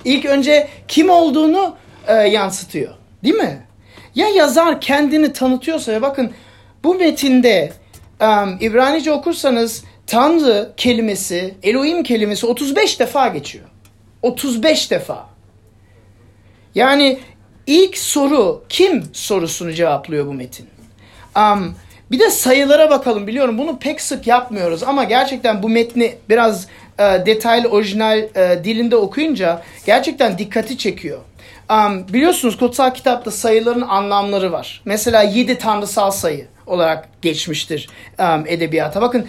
İlk 0.04 0.24
önce 0.24 0.68
kim 0.88 1.10
olduğunu 1.10 1.76
e, 2.06 2.14
yansıtıyor. 2.14 2.94
Değil 3.24 3.34
mi? 3.34 3.66
Ya 4.14 4.28
yazar 4.28 4.80
kendini 4.80 5.32
tanıtıyorsa 5.32 5.92
ve 5.92 6.02
bakın 6.02 6.32
bu 6.84 6.94
metinde 6.94 7.72
um, 8.20 8.58
İbranice 8.60 9.12
okursanız 9.12 9.84
Tanrı 10.06 10.72
kelimesi, 10.76 11.54
Elohim 11.62 12.02
kelimesi 12.02 12.46
35 12.46 13.00
defa 13.00 13.28
geçiyor. 13.28 13.64
35 14.22 14.90
defa. 14.90 15.35
Yani 16.76 17.18
ilk 17.66 17.99
soru 17.99 18.64
kim 18.68 19.04
sorusunu 19.12 19.73
cevaplıyor 19.73 20.26
bu 20.26 20.33
metin. 20.33 20.66
Um, 21.37 21.75
bir 22.11 22.18
de 22.18 22.30
sayılara 22.30 22.90
bakalım 22.90 23.26
biliyorum 23.26 23.59
bunu 23.59 23.78
pek 23.78 24.00
sık 24.00 24.26
yapmıyoruz 24.26 24.83
ama 24.83 25.04
gerçekten 25.04 25.62
bu 25.62 25.68
metni 25.68 26.14
biraz 26.28 26.66
e, 26.99 27.02
detaylı 27.02 27.68
orijinal 27.68 28.18
e, 28.18 28.64
dilinde 28.64 28.97
okuyunca 28.97 29.62
gerçekten 29.87 30.38
dikkati 30.38 30.78
çekiyor. 30.78 31.18
Um, 31.71 32.09
biliyorsunuz 32.09 32.56
kutsal 32.56 32.95
kitapta 32.95 33.30
sayıların 33.30 33.83
anlamları 33.83 34.52
var. 34.52 34.83
Mesela 34.85 35.23
yedi 35.23 35.59
tanrısal 35.59 36.11
sayı 36.11 36.47
olarak 36.66 37.09
geçmiştir 37.23 37.88
um, 38.18 38.45
edebiyata. 38.47 39.02
Bakın 39.02 39.26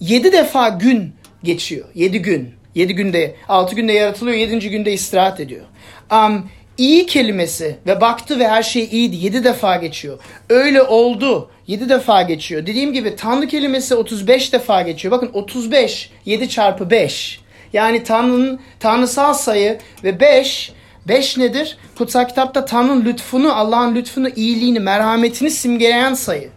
yedi 0.00 0.32
defa 0.32 0.68
gün 0.68 1.14
geçiyor. 1.42 1.86
Yedi 1.94 2.22
gün. 2.22 2.58
Yedi 2.74 2.94
günde, 2.94 3.34
altı 3.48 3.76
günde 3.76 3.92
yaratılıyor, 3.92 4.36
yedinci 4.36 4.70
günde 4.70 4.92
istirahat 4.92 5.40
ediyor. 5.40 5.64
Um, 6.12 6.50
iyi 6.78 7.06
kelimesi 7.06 7.76
ve 7.86 8.00
baktı 8.00 8.38
ve 8.38 8.48
her 8.48 8.62
şey 8.62 8.84
iyiydi. 8.84 9.16
Yedi 9.16 9.44
defa 9.44 9.76
geçiyor. 9.76 10.18
Öyle 10.50 10.82
oldu. 10.82 11.50
Yedi 11.66 11.88
defa 11.88 12.22
geçiyor. 12.22 12.66
Dediğim 12.66 12.92
gibi 12.92 13.16
Tanrı 13.16 13.46
kelimesi 13.46 13.94
35 13.94 14.52
defa 14.52 14.82
geçiyor. 14.82 15.12
Bakın 15.12 15.30
35, 15.32 16.10
7 16.24 16.48
çarpı 16.48 16.90
5. 16.90 17.40
Yani 17.72 18.04
Tanrı'nın 18.04 18.60
tanrısal 18.80 19.34
sayı 19.34 19.78
ve 20.04 20.20
5 20.20 20.72
5 21.08 21.36
nedir? 21.36 21.78
Kutsal 21.98 22.28
kitapta 22.28 22.64
Tanrı'nın 22.64 23.04
lütfunu, 23.04 23.52
Allah'ın 23.52 23.94
lütfunu, 23.94 24.28
iyiliğini, 24.28 24.80
merhametini 24.80 25.50
simgeleyen 25.50 26.14
sayı. 26.14 26.50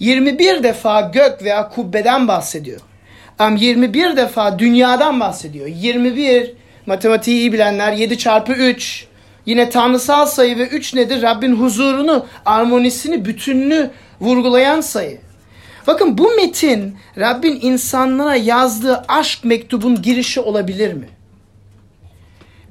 21 0.00 0.62
defa 0.62 1.00
gök 1.00 1.42
veya 1.42 1.68
kubbeden 1.68 2.28
bahsediyor. 2.28 2.80
21 3.56 4.16
defa 4.16 4.58
dünyadan 4.58 5.20
bahsediyor. 5.20 5.66
21 5.66 6.52
matematiği 6.86 7.38
iyi 7.38 7.52
bilenler 7.52 7.92
7 7.92 8.18
çarpı 8.18 8.52
3 8.52 9.07
Yine 9.48 9.70
tanrısal 9.70 10.26
sayı 10.26 10.58
ve 10.58 10.66
3 10.66 10.94
nedir? 10.94 11.22
Rabbin 11.22 11.56
huzurunu, 11.56 12.26
armonisini, 12.46 13.24
bütününü 13.24 13.90
vurgulayan 14.20 14.80
sayı. 14.80 15.18
Bakın 15.86 16.18
bu 16.18 16.30
metin 16.36 16.96
Rabbin 17.18 17.58
insanlara 17.62 18.36
yazdığı 18.36 19.04
aşk 19.08 19.44
mektubun 19.44 20.02
girişi 20.02 20.40
olabilir 20.40 20.92
mi? 20.92 21.08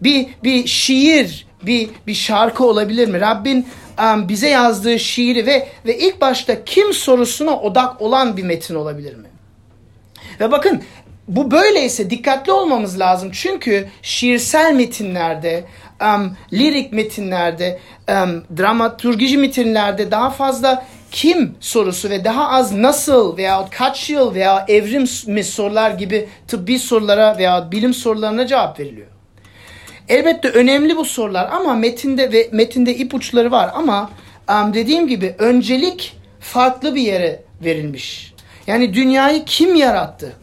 Bir, 0.01 0.27
bir 0.43 0.67
şiir, 0.67 1.47
bir, 1.63 1.89
bir 2.07 2.13
şarkı 2.13 2.65
olabilir 2.65 3.07
mi? 3.07 3.21
Rabbin 3.21 3.67
um, 3.99 4.29
bize 4.29 4.49
yazdığı 4.49 4.99
şiiri 4.99 5.45
ve, 5.45 5.67
ve 5.85 5.97
ilk 5.97 6.21
başta 6.21 6.63
kim 6.63 6.93
sorusuna 6.93 7.59
odak 7.59 8.01
olan 8.01 8.37
bir 8.37 8.43
metin 8.43 8.75
olabilir 8.75 9.15
mi? 9.15 9.27
Ve 10.39 10.51
bakın 10.51 10.83
bu 11.27 11.51
böyleyse 11.51 12.09
dikkatli 12.09 12.51
olmamız 12.51 12.99
lazım. 12.99 13.31
Çünkü 13.33 13.87
şiirsel 14.01 14.73
metinlerde, 14.73 15.63
um, 16.01 16.37
lirik 16.53 16.93
metinlerde, 16.93 17.79
um, 18.09 18.43
dramaturgici 18.57 19.37
metinlerde 19.37 20.11
daha 20.11 20.29
fazla 20.29 20.85
kim 21.11 21.55
sorusu 21.59 22.09
ve 22.09 22.23
daha 22.23 22.49
az 22.49 22.71
nasıl 22.71 23.37
veya 23.37 23.67
kaç 23.71 24.09
yıl 24.09 24.35
veya 24.35 24.65
evrim 24.67 25.07
mi 25.27 25.43
sorular 25.43 25.91
gibi 25.91 26.29
tıbbi 26.47 26.79
sorulara 26.79 27.37
veya 27.37 27.71
bilim 27.71 27.93
sorularına 27.93 28.47
cevap 28.47 28.79
veriliyor. 28.79 29.07
Elbette 30.09 30.49
önemli 30.49 30.97
bu 30.97 31.05
sorular 31.05 31.49
ama 31.51 31.73
metinde 31.73 32.31
ve 32.31 32.49
metinde 32.51 32.95
ipuçları 32.95 33.51
var 33.51 33.71
ama 33.73 34.11
um, 34.49 34.73
dediğim 34.73 35.07
gibi 35.07 35.35
öncelik 35.37 36.17
farklı 36.39 36.95
bir 36.95 37.01
yere 37.01 37.43
verilmiş. 37.63 38.33
Yani 38.67 38.93
dünyayı 38.93 39.45
kim 39.45 39.75
yarattı? 39.75 40.33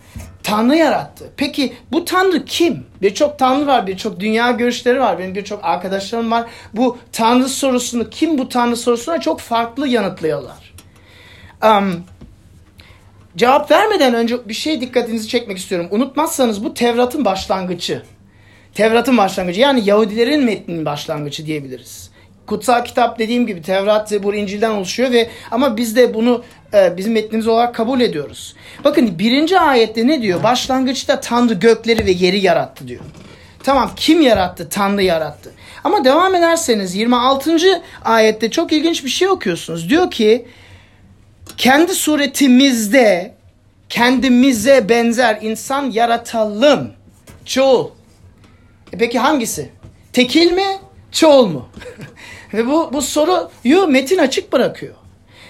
Tanrı 0.45 0.77
yarattı. 0.77 1.31
Peki 1.37 1.73
bu 1.93 2.05
Tanrı 2.05 2.45
kim? 2.45 2.87
Birçok 3.03 3.39
Tanrı 3.39 3.67
var, 3.67 3.87
birçok 3.87 4.21
dünya 4.21 4.51
görüşleri 4.51 5.01
var. 5.01 5.19
Benim 5.19 5.35
birçok 5.35 5.65
arkadaşlarım 5.65 6.31
var. 6.31 6.45
Bu 6.73 6.99
Tanrı 7.13 7.49
sorusunu, 7.49 8.11
kim 8.11 8.39
bu 8.39 8.49
Tanrı 8.49 8.77
sorusuna 8.77 9.21
çok 9.21 9.41
farklı 9.41 9.89
yanıtlıyorlar. 9.89 10.75
Um, 11.65 12.05
cevap 13.37 13.71
vermeden 13.71 14.15
önce 14.15 14.49
bir 14.49 14.55
şey 14.55 14.81
dikkatinizi 14.81 15.29
çekmek 15.29 15.59
istiyorum. 15.59 15.89
Unutmazsanız 15.91 16.65
bu 16.65 16.75
Tevrat'ın 16.75 17.25
başlangıcı. 17.25 18.03
Tevrat'ın 18.75 19.17
başlangıcı 19.17 19.61
yani 19.61 19.89
Yahudilerin 19.89 20.45
metninin 20.45 20.85
başlangıcı 20.85 21.47
diyebiliriz. 21.47 22.11
Kutsal 22.47 22.85
kitap 22.85 23.19
dediğim 23.19 23.47
gibi 23.47 23.63
Tevrat, 23.63 24.09
Zebur, 24.09 24.35
İncil'den 24.35 24.71
oluşuyor 24.71 25.13
ve 25.13 25.31
ama 25.51 25.77
biz 25.77 25.97
de 25.97 26.15
bunu 26.15 26.45
e, 26.75 26.97
bizim 26.97 27.13
metnimiz 27.13 27.47
olarak 27.47 27.75
kabul 27.75 28.01
ediyoruz. 28.01 28.55
Bakın 28.85 29.19
birinci 29.19 29.59
ayette 29.61 30.07
ne 30.07 30.23
diyor? 30.23 30.43
Başlangıçta 30.43 31.21
Tanrı 31.21 31.55
gökleri 31.55 32.07
ve 32.07 32.11
yeri 32.11 32.41
yarattı 32.41 32.89
diyor. 32.89 33.01
Tamam 33.63 33.91
kim 33.97 34.21
yarattı? 34.21 34.69
Tanrı 34.69 35.03
yarattı. 35.03 35.53
Ama 35.85 36.05
devam 36.05 36.35
ederseniz 36.35 36.95
26. 36.95 37.83
ayette 38.05 38.51
çok 38.51 38.73
ilginç 38.73 39.05
bir 39.05 39.11
şey 39.11 39.29
okuyorsunuz. 39.29 39.91
Diyor 39.91 40.11
ki 40.11 40.47
kendi 41.57 41.95
suretimizde 41.95 43.35
kendimize 43.89 44.89
benzer 44.89 45.39
insan 45.43 45.91
yaratalım. 45.91 46.93
Çoğul. 47.45 47.89
E 48.93 48.99
peki 48.99 49.19
hangisi? 49.19 49.71
Tekil 50.13 50.53
mi? 50.53 50.79
Çoğul 51.13 51.47
mu? 51.47 51.69
Ve 52.55 52.67
bu, 52.67 52.91
bu 52.93 53.03
soruyu 53.03 53.87
metin 53.87 54.19
açık 54.19 54.53
bırakıyor. 54.53 54.95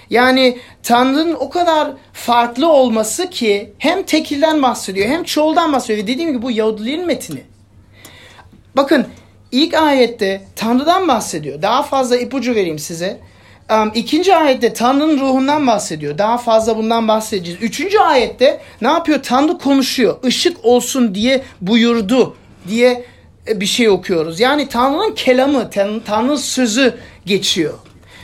Yani 0.09 0.57
Tanrı'nın 0.83 1.33
o 1.33 1.49
kadar 1.49 1.91
farklı 2.13 2.69
olması 2.71 3.29
ki 3.29 3.73
hem 3.77 4.03
tekilden 4.03 4.61
bahsediyor 4.61 5.07
hem 5.07 5.23
çoğuldan 5.23 5.73
bahsediyor. 5.73 5.99
Ve 5.99 6.07
dediğim 6.07 6.31
gibi 6.31 6.41
bu 6.41 6.51
Yahudilerin 6.51 7.05
metini. 7.05 7.41
Bakın 8.75 9.07
ilk 9.51 9.73
ayette 9.73 10.43
Tanrı'dan 10.55 11.07
bahsediyor. 11.07 11.61
Daha 11.61 11.83
fazla 11.83 12.17
ipucu 12.17 12.55
vereyim 12.55 12.79
size. 12.79 13.19
Um, 13.71 13.91
ikinci 13.95 14.35
ayette 14.35 14.73
Tanrı'nın 14.73 15.19
ruhundan 15.19 15.67
bahsediyor. 15.67 16.17
Daha 16.17 16.37
fazla 16.37 16.77
bundan 16.77 17.07
bahsedeceğiz. 17.07 17.61
Üçüncü 17.61 17.99
ayette 17.99 18.61
ne 18.81 18.87
yapıyor? 18.87 19.23
Tanrı 19.23 19.57
konuşuyor. 19.57 20.23
Işık 20.23 20.65
olsun 20.65 21.15
diye 21.15 21.43
buyurdu 21.61 22.35
diye 22.67 23.05
bir 23.47 23.65
şey 23.65 23.89
okuyoruz. 23.89 24.39
Yani 24.39 24.69
Tanrı'nın 24.69 25.15
kelamı, 25.15 25.69
Tanrı'nın 26.05 26.35
sözü 26.35 26.97
geçiyor. 27.25 27.73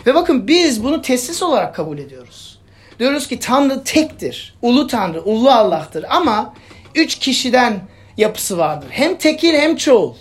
Ve 0.08 0.16
bakın 0.16 0.48
biz 0.48 0.84
bunu 0.84 1.02
teslis 1.02 1.44
olarak 1.44 1.76
kabul 1.76 1.98
ediyoruz. 1.98 2.60
diyoruz 3.00 3.28
ki 3.28 3.40
Tanrı 3.40 3.84
tektir. 3.84 4.56
Ulu 4.62 4.88
Tanrı, 4.88 5.22
ulu 5.22 5.50
Allah'tır. 5.50 6.06
Ama 6.10 6.54
üç 6.96 7.20
kişiden 7.20 7.80
yapısı 8.18 8.58
vardır. 8.58 8.88
Hem 8.92 9.18
tekil 9.18 9.54
hem 9.54 9.76
çoğul. 9.76 10.14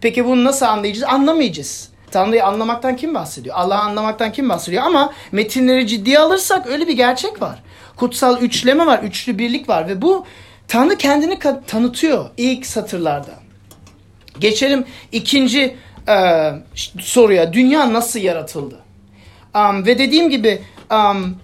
Peki 0.00 0.24
bunu 0.24 0.44
nasıl 0.44 0.66
anlayacağız? 0.66 1.12
Anlamayacağız. 1.12 1.88
Tanrı'yı 2.10 2.44
anlamaktan 2.44 2.96
kim 2.96 3.14
bahsediyor? 3.14 3.56
Allah'ı 3.58 3.78
anlamaktan 3.78 4.32
kim 4.32 4.48
bahsediyor? 4.48 4.82
Ama 4.82 5.12
metinleri 5.32 5.86
ciddiye 5.86 6.18
alırsak 6.18 6.66
öyle 6.66 6.88
bir 6.88 6.96
gerçek 6.96 7.42
var. 7.42 7.62
Kutsal 7.96 8.42
üçleme 8.42 8.86
var, 8.86 9.02
üçlü 9.02 9.38
birlik 9.38 9.68
var 9.68 9.88
ve 9.88 10.02
bu 10.02 10.26
Tanrı 10.68 10.96
kendini 10.96 11.38
tanıtıyor 11.66 12.30
ilk 12.36 12.66
satırlarda. 12.66 13.41
Geçelim 14.38 14.84
ikinci 15.12 15.76
e, 16.08 16.16
soruya. 17.00 17.52
Dünya 17.52 17.92
nasıl 17.92 18.20
yaratıldı? 18.20 18.78
Um, 19.54 19.86
ve 19.86 19.98
dediğim 19.98 20.30
gibi 20.30 20.62
um, 20.90 21.36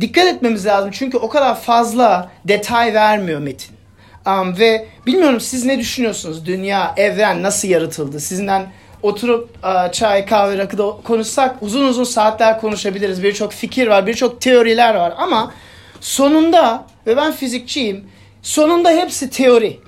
dikkat 0.00 0.26
etmemiz 0.26 0.66
lazım 0.66 0.90
çünkü 0.92 1.18
o 1.18 1.28
kadar 1.28 1.60
fazla 1.60 2.30
detay 2.44 2.94
vermiyor 2.94 3.40
metin. 3.40 3.76
Um, 4.26 4.58
ve 4.58 4.86
bilmiyorum 5.06 5.40
siz 5.40 5.64
ne 5.64 5.78
düşünüyorsunuz? 5.78 6.46
Dünya, 6.46 6.94
evren 6.96 7.42
nasıl 7.42 7.68
yaratıldı? 7.68 8.20
Sizinden 8.20 8.66
oturup 9.02 9.50
uh, 9.64 9.92
çay, 9.92 10.26
kahve, 10.26 10.58
rakıda 10.58 10.90
konuşsak 11.04 11.56
uzun 11.62 11.88
uzun 11.88 12.04
saatler 12.04 12.60
konuşabiliriz. 12.60 13.22
Birçok 13.22 13.52
fikir 13.52 13.86
var, 13.86 14.06
birçok 14.06 14.40
teoriler 14.40 14.94
var 14.94 15.14
ama 15.18 15.54
sonunda 16.00 16.86
ve 17.06 17.16
ben 17.16 17.32
fizikçiyim. 17.32 18.04
Sonunda 18.42 18.90
hepsi 18.90 19.30
teori. 19.30 19.80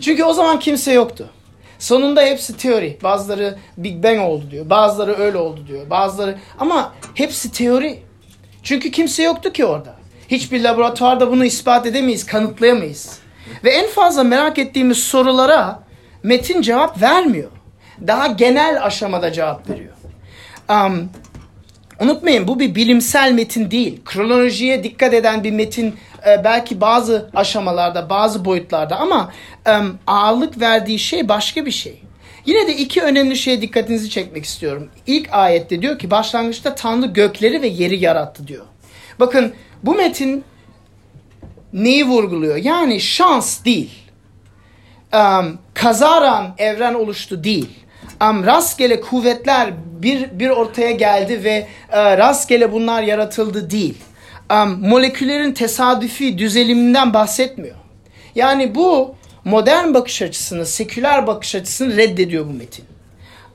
Çünkü 0.00 0.24
o 0.24 0.32
zaman 0.32 0.58
kimse 0.58 0.92
yoktu. 0.92 1.30
Sonunda 1.78 2.22
hepsi 2.22 2.56
teori. 2.56 2.98
Bazıları 3.02 3.58
Big 3.76 4.04
Bang 4.04 4.20
oldu 4.20 4.50
diyor. 4.50 4.70
Bazıları 4.70 5.18
öyle 5.18 5.38
oldu 5.38 5.64
diyor. 5.68 5.90
Bazıları 5.90 6.38
ama 6.58 6.94
hepsi 7.14 7.52
teori. 7.52 8.02
Çünkü 8.62 8.90
kimse 8.90 9.22
yoktu 9.22 9.52
ki 9.52 9.64
orada. 9.64 9.94
Hiçbir 10.28 10.62
laboratuvarda 10.62 11.30
bunu 11.30 11.44
ispat 11.44 11.86
edemeyiz, 11.86 12.26
kanıtlayamayız. 12.26 13.18
Ve 13.64 13.70
en 13.70 13.88
fazla 13.88 14.24
merak 14.24 14.58
ettiğimiz 14.58 14.98
sorulara 14.98 15.82
metin 16.22 16.62
cevap 16.62 17.02
vermiyor. 17.02 17.50
Daha 18.06 18.26
genel 18.26 18.84
aşamada 18.84 19.32
cevap 19.32 19.70
veriyor. 19.70 19.94
Um, 20.70 21.08
unutmayın 22.00 22.48
bu 22.48 22.60
bir 22.60 22.74
bilimsel 22.74 23.32
metin 23.32 23.70
değil. 23.70 24.00
Kronolojiye 24.04 24.84
dikkat 24.84 25.14
eden 25.14 25.44
bir 25.44 25.50
metin 25.50 25.94
e, 26.26 26.44
belki 26.44 26.80
bazı 26.80 27.30
aşamalarda, 27.34 28.10
bazı 28.10 28.44
boyutlarda 28.44 28.96
ama 28.96 29.32
e, 29.66 29.72
ağırlık 30.06 30.60
verdiği 30.60 30.98
şey 30.98 31.28
başka 31.28 31.66
bir 31.66 31.70
şey. 31.70 32.02
Yine 32.46 32.68
de 32.68 32.76
iki 32.76 33.02
önemli 33.02 33.36
şeye 33.36 33.62
dikkatinizi 33.62 34.10
çekmek 34.10 34.44
istiyorum. 34.44 34.88
İlk 35.06 35.32
ayette 35.32 35.82
diyor 35.82 35.98
ki 35.98 36.10
başlangıçta 36.10 36.74
Tanrı 36.74 37.06
gökleri 37.06 37.62
ve 37.62 37.66
yeri 37.66 37.98
yarattı 37.98 38.48
diyor. 38.48 38.64
Bakın 39.20 39.54
bu 39.82 39.94
metin 39.94 40.44
neyi 41.72 42.04
vurguluyor? 42.06 42.56
Yani 42.56 43.00
şans 43.00 43.64
değil. 43.64 43.90
Um, 45.14 45.58
kazaran 45.74 46.54
evren 46.58 46.94
oluştu 46.94 47.44
değil. 47.44 47.68
Um, 48.22 48.46
rastgele 48.46 49.00
kuvvetler 49.00 49.72
bir, 50.02 50.38
bir 50.38 50.50
ortaya 50.50 50.90
geldi 50.90 51.44
ve 51.44 51.66
uh, 51.88 51.96
rastgele 51.96 52.72
bunlar 52.72 53.02
yaratıldı 53.02 53.70
değil. 53.70 53.98
Um, 54.52 54.88
moleküllerin 54.88 55.52
tesadüfi 55.52 56.38
düzeliminden 56.38 57.14
bahsetmiyor. 57.14 57.76
Yani 58.34 58.74
bu 58.74 59.14
modern 59.44 59.94
bakış 59.94 60.22
açısını, 60.22 60.66
seküler 60.66 61.26
bakış 61.26 61.54
açısını 61.54 61.96
reddediyor 61.96 62.46
bu 62.46 62.52
metin. 62.52 62.84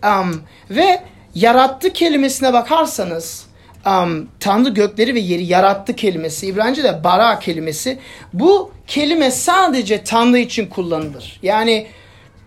Um, 0.03 0.41
ve 0.69 1.01
yarattı 1.35 1.93
kelimesine 1.93 2.53
bakarsanız 2.53 3.45
um, 3.85 4.29
Tanrı 4.39 4.69
gökleri 4.69 5.15
ve 5.15 5.19
yeri 5.19 5.43
yarattı 5.43 5.95
kelimesi, 5.95 6.47
İbranice'de 6.47 7.03
bara 7.03 7.39
kelimesi 7.39 7.99
bu 8.33 8.71
kelime 8.87 9.31
sadece 9.31 10.03
Tanrı 10.03 10.39
için 10.39 10.67
kullanılır. 10.67 11.39
Yani 11.43 11.87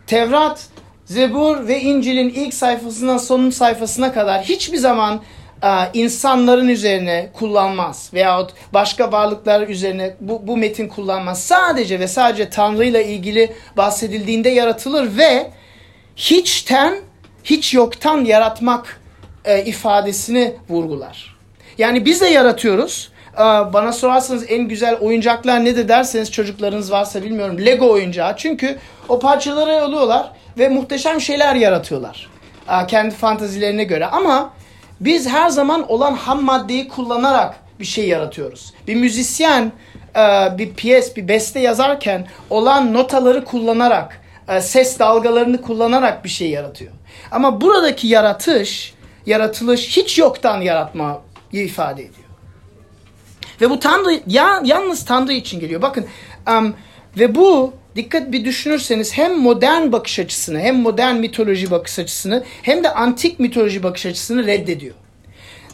Tevrat, 0.06 0.66
Zebur 1.06 1.68
ve 1.68 1.80
İncil'in 1.80 2.28
ilk 2.28 2.54
sayfasından 2.54 3.18
sonun 3.18 3.50
sayfasına 3.50 4.12
kadar 4.12 4.42
hiçbir 4.42 4.76
zaman 4.76 5.22
uh, 5.62 5.68
insanların 5.94 6.68
üzerine 6.68 7.30
kullanmaz 7.32 8.10
veyahut 8.14 8.50
başka 8.72 9.12
varlıklar 9.12 9.68
üzerine 9.68 10.14
bu, 10.20 10.46
bu 10.46 10.56
metin 10.56 10.88
kullanmaz. 10.88 11.42
Sadece 11.42 12.00
ve 12.00 12.08
sadece 12.08 12.50
Tanrı 12.50 12.84
ile 12.84 13.06
ilgili 13.06 13.52
bahsedildiğinde 13.76 14.48
yaratılır 14.48 15.16
ve 15.16 15.50
hiçten, 16.16 16.96
hiç 17.44 17.74
yoktan 17.74 18.24
yaratmak 18.24 19.00
e, 19.44 19.64
ifadesini 19.64 20.54
vurgular. 20.68 21.36
Yani 21.78 22.04
biz 22.04 22.20
de 22.20 22.26
yaratıyoruz. 22.26 23.10
E, 23.38 23.42
bana 23.72 23.92
sorarsanız 23.92 24.44
en 24.48 24.68
güzel 24.68 24.96
oyuncaklar 25.00 25.64
nedir 25.64 25.88
derseniz 25.88 26.32
çocuklarınız 26.32 26.92
varsa 26.92 27.22
bilmiyorum 27.22 27.56
Lego 27.66 27.90
oyuncağı. 27.90 28.36
Çünkü 28.36 28.78
o 29.08 29.18
parçaları 29.18 29.82
alıyorlar 29.82 30.32
ve 30.58 30.68
muhteşem 30.68 31.20
şeyler 31.20 31.54
yaratıyorlar. 31.54 32.30
E, 32.68 32.86
kendi 32.86 33.14
fantazilerine 33.14 33.84
göre 33.84 34.06
ama 34.06 34.52
biz 35.00 35.28
her 35.28 35.48
zaman 35.48 35.90
olan 35.92 36.14
ham 36.14 36.44
maddeyi 36.44 36.88
kullanarak 36.88 37.54
bir 37.80 37.84
şey 37.84 38.08
yaratıyoruz. 38.08 38.74
Bir 38.88 38.94
müzisyen 38.94 39.72
e, 40.16 40.58
bir 40.58 40.74
piyes, 40.74 41.16
bir 41.16 41.28
beste 41.28 41.60
yazarken 41.60 42.26
olan 42.50 42.94
notaları 42.94 43.44
kullanarak, 43.44 44.20
e, 44.48 44.60
ses 44.60 44.98
dalgalarını 44.98 45.62
kullanarak 45.62 46.24
bir 46.24 46.28
şey 46.28 46.50
yaratıyor. 46.50 46.92
Ama 47.30 47.60
buradaki 47.60 48.06
yaratış 48.06 48.94
yaratılış 49.26 49.96
hiç 49.96 50.18
yoktan 50.18 50.60
yaratma 50.60 51.20
ifade 51.52 52.02
ediyor. 52.02 52.25
Ve 53.60 53.70
bu 53.70 53.80
Tanrı 53.80 54.20
ya, 54.26 54.62
yalnız 54.64 55.04
Tanrı 55.04 55.32
için 55.32 55.60
geliyor. 55.60 55.82
Bakın 55.82 56.06
um, 56.48 56.74
ve 57.18 57.34
bu 57.34 57.72
dikkat 57.96 58.32
bir 58.32 58.44
düşünürseniz 58.44 59.18
hem 59.18 59.38
modern 59.38 59.92
bakış 59.92 60.18
açısını 60.18 60.60
hem 60.60 60.76
modern 60.76 61.16
mitoloji 61.16 61.70
bakış 61.70 61.98
açısını 61.98 62.44
hem 62.62 62.84
de 62.84 62.94
antik 62.94 63.40
mitoloji 63.40 63.82
bakış 63.82 64.06
açısını 64.06 64.46
reddediyor. 64.46 64.94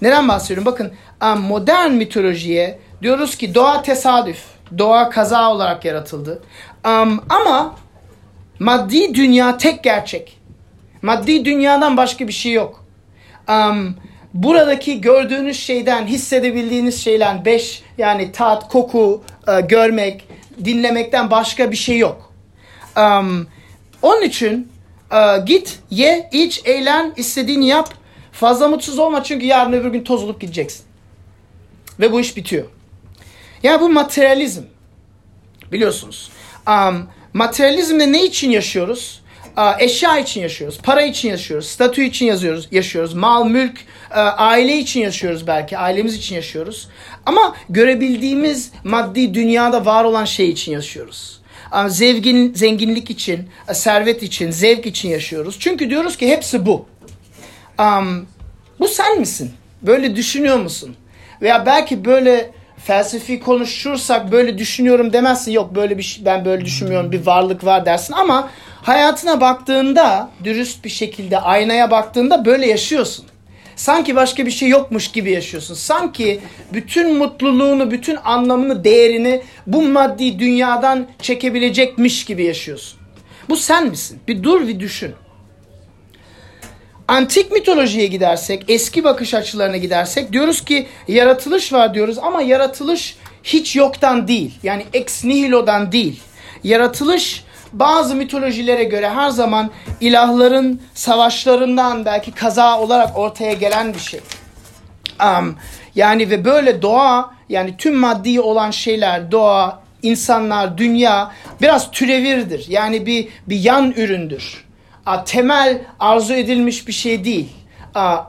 Neden 0.02 0.28
bahsediyorum? 0.28 0.66
Bakın 0.66 0.92
modern 1.38 1.90
mitolojiye 1.90 2.78
diyoruz 3.02 3.36
ki 3.36 3.54
doğa 3.54 3.82
tesadüf, 3.82 4.44
doğa 4.78 5.10
kaza 5.10 5.50
olarak 5.50 5.84
yaratıldı. 5.84 6.42
Ama 7.28 7.76
maddi 8.58 9.14
dünya 9.14 9.58
tek 9.58 9.84
gerçek. 9.84 10.38
Maddi 11.02 11.44
dünyadan 11.44 11.96
başka 11.96 12.28
bir 12.28 12.32
şey 12.32 12.52
yok 12.52 12.84
buradaki 14.34 15.00
gördüğünüz 15.00 15.60
şeyden, 15.60 16.06
hissedebildiğiniz 16.06 17.04
şeyden 17.04 17.44
beş 17.44 17.82
yani 17.98 18.32
tat, 18.32 18.68
koku, 18.68 19.24
uh, 19.48 19.68
görmek, 19.68 20.28
dinlemekten 20.64 21.30
başka 21.30 21.70
bir 21.70 21.76
şey 21.76 21.98
yok. 21.98 22.32
Um, 22.96 23.46
onun 24.02 24.22
için 24.22 24.72
uh, 25.12 25.46
git, 25.46 25.78
ye, 25.90 26.28
iç, 26.32 26.62
eğlen, 26.64 27.12
istediğini 27.16 27.66
yap. 27.66 27.94
Fazla 28.32 28.68
mutsuz 28.68 28.98
olma 28.98 29.24
çünkü 29.24 29.46
yarın 29.46 29.72
öbür 29.72 29.88
gün 29.88 30.04
toz 30.04 30.24
olup 30.24 30.40
gideceksin. 30.40 30.84
Ve 32.00 32.12
bu 32.12 32.20
iş 32.20 32.36
bitiyor. 32.36 32.66
Yani 33.62 33.80
bu 33.80 33.88
materyalizm. 33.88 34.62
Biliyorsunuz. 35.72 36.30
Um, 36.68 37.08
materyalizmde 37.32 38.12
ne 38.12 38.24
için 38.24 38.50
yaşıyoruz? 38.50 39.21
Eşya 39.78 40.18
için 40.18 40.40
yaşıyoruz, 40.40 40.78
para 40.82 41.02
için 41.02 41.28
yaşıyoruz, 41.28 41.68
statü 41.68 42.04
için 42.04 42.26
yazıyoruz, 42.26 42.68
yaşıyoruz, 42.70 43.14
mal, 43.14 43.46
mülk, 43.46 43.80
aile 44.36 44.78
için 44.78 45.00
yaşıyoruz 45.00 45.46
belki, 45.46 45.78
ailemiz 45.78 46.14
için 46.14 46.34
yaşıyoruz. 46.34 46.88
Ama 47.26 47.56
görebildiğimiz 47.68 48.72
maddi 48.84 49.34
dünyada 49.34 49.84
var 49.84 50.04
olan 50.04 50.24
şey 50.24 50.50
için 50.50 50.72
yaşıyoruz. 50.72 51.40
Zevgin, 51.88 52.54
zenginlik 52.54 53.10
için, 53.10 53.48
servet 53.72 54.22
için, 54.22 54.50
zevk 54.50 54.86
için 54.86 55.08
yaşıyoruz. 55.08 55.56
Çünkü 55.58 55.90
diyoruz 55.90 56.16
ki 56.16 56.28
hepsi 56.28 56.66
bu. 56.66 56.86
Bu 58.78 58.88
sen 58.88 59.20
misin? 59.20 59.52
Böyle 59.82 60.16
düşünüyor 60.16 60.58
musun? 60.58 60.96
Veya 61.42 61.66
belki 61.66 62.04
böyle 62.04 62.50
felsefi 62.84 63.40
konuşursak 63.40 64.32
böyle 64.32 64.58
düşünüyorum 64.58 65.12
demezsin. 65.12 65.52
Yok 65.52 65.74
böyle 65.74 65.98
bir 65.98 66.02
şey, 66.02 66.24
ben 66.24 66.44
böyle 66.44 66.64
düşünmüyorum 66.64 67.12
bir 67.12 67.26
varlık 67.26 67.64
var 67.64 67.86
dersin 67.86 68.12
ama 68.12 68.50
hayatına 68.82 69.40
baktığında 69.40 70.30
dürüst 70.44 70.84
bir 70.84 70.90
şekilde 70.90 71.38
aynaya 71.38 71.90
baktığında 71.90 72.44
böyle 72.44 72.66
yaşıyorsun. 72.66 73.26
Sanki 73.76 74.16
başka 74.16 74.46
bir 74.46 74.50
şey 74.50 74.68
yokmuş 74.68 75.12
gibi 75.12 75.30
yaşıyorsun. 75.30 75.74
Sanki 75.74 76.40
bütün 76.72 77.16
mutluluğunu, 77.16 77.90
bütün 77.90 78.18
anlamını, 78.24 78.84
değerini 78.84 79.42
bu 79.66 79.82
maddi 79.82 80.38
dünyadan 80.38 81.06
çekebilecekmiş 81.22 82.24
gibi 82.24 82.44
yaşıyorsun. 82.44 83.00
Bu 83.48 83.56
sen 83.56 83.86
misin? 83.86 84.18
Bir 84.28 84.42
dur 84.42 84.68
bir 84.68 84.80
düşün. 84.80 85.14
Antik 87.08 87.52
mitolojiye 87.52 88.06
gidersek, 88.06 88.64
eski 88.68 89.04
bakış 89.04 89.34
açılarına 89.34 89.76
gidersek 89.76 90.32
diyoruz 90.32 90.64
ki 90.64 90.86
yaratılış 91.08 91.72
var 91.72 91.94
diyoruz 91.94 92.18
ama 92.18 92.42
yaratılış 92.42 93.16
hiç 93.44 93.76
yoktan 93.76 94.28
değil. 94.28 94.54
Yani 94.62 94.84
ex 94.92 95.24
nihilo'dan 95.24 95.92
değil. 95.92 96.20
Yaratılış 96.64 97.44
bazı 97.72 98.14
mitolojilere 98.14 98.84
göre 98.84 99.10
her 99.10 99.30
zaman 99.30 99.70
ilahların 100.00 100.80
savaşlarından 100.94 102.04
belki 102.04 102.32
kaza 102.32 102.80
olarak 102.80 103.18
ortaya 103.18 103.52
gelen 103.52 103.94
bir 103.94 103.98
şey. 103.98 104.20
Um, 105.22 105.56
Yani 105.94 106.30
ve 106.30 106.44
böyle 106.44 106.82
doğa 106.82 107.34
yani 107.48 107.76
tüm 107.76 107.96
maddi 107.96 108.40
olan 108.40 108.70
şeyler 108.70 109.32
doğa, 109.32 109.82
insanlar, 110.02 110.78
dünya 110.78 111.32
biraz 111.60 111.90
türevirdir. 111.90 112.66
Yani 112.68 113.06
bir 113.06 113.28
bir 113.46 113.56
yan 113.56 113.92
üründür. 113.92 114.64
A, 115.06 115.24
temel 115.24 115.82
arzu 116.00 116.34
edilmiş 116.34 116.88
bir 116.88 116.92
şey 116.92 117.24
değil. 117.24 117.48
A, 117.94 118.02
a, 118.02 118.26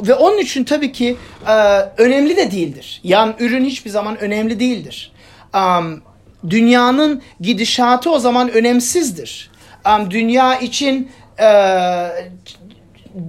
ve 0.00 0.14
onun 0.14 0.38
için 0.38 0.64
tabii 0.64 0.92
ki 0.92 1.16
a, 1.46 1.80
önemli 1.96 2.36
de 2.36 2.50
değildir. 2.50 3.00
Yan 3.04 3.34
ürün 3.38 3.64
hiçbir 3.64 3.90
zaman 3.90 4.18
önemli 4.18 4.60
değildir. 4.60 5.12
Um, 5.54 6.02
dünyanın 6.50 7.22
gidişatı 7.40 8.10
o 8.10 8.18
zaman 8.18 8.50
önemsizdir. 8.50 9.50
Um, 9.86 10.10
dünya 10.10 10.56
için 10.56 11.10
e, 11.40 11.48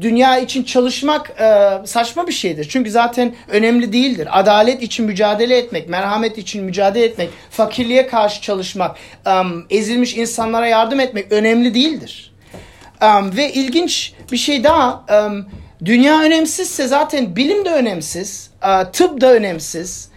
dünya 0.02 0.38
için 0.38 0.64
çalışmak 0.64 1.30
e, 1.42 1.72
saçma 1.88 2.28
bir 2.28 2.34
şeydir. 2.34 2.68
Çünkü 2.70 2.92
zaten 2.92 3.36
önemli 3.48 3.94
değildir. 3.94 4.40
Adalet 4.40 4.84
için 4.84 5.06
mücadele 5.06 5.58
etmek, 5.58 5.90
merhamet 5.90 6.38
için 6.38 6.64
mücadele 6.64 7.06
etmek, 7.06 7.30
fakirliğe 7.50 8.08
karşı 8.08 8.42
çalışmak, 8.42 8.98
ezilmiş 9.70 10.16
insanlara 10.16 10.68
yardım 10.68 11.00
etmek 11.00 11.32
önemli 11.32 11.74
değildir. 11.74 12.34
Ve 13.38 13.54
ilginç 13.54 14.14
bir 14.32 14.38
şey 14.38 14.64
daha, 14.64 15.06
dünya 15.86 16.22
önemsizse 16.22 16.88
zaten 16.88 17.36
bilim 17.36 17.66
de 17.66 17.70
önemsiz, 17.70 18.52
tıp 18.94 19.22
da 19.22 19.34
önemsiz 19.34 20.10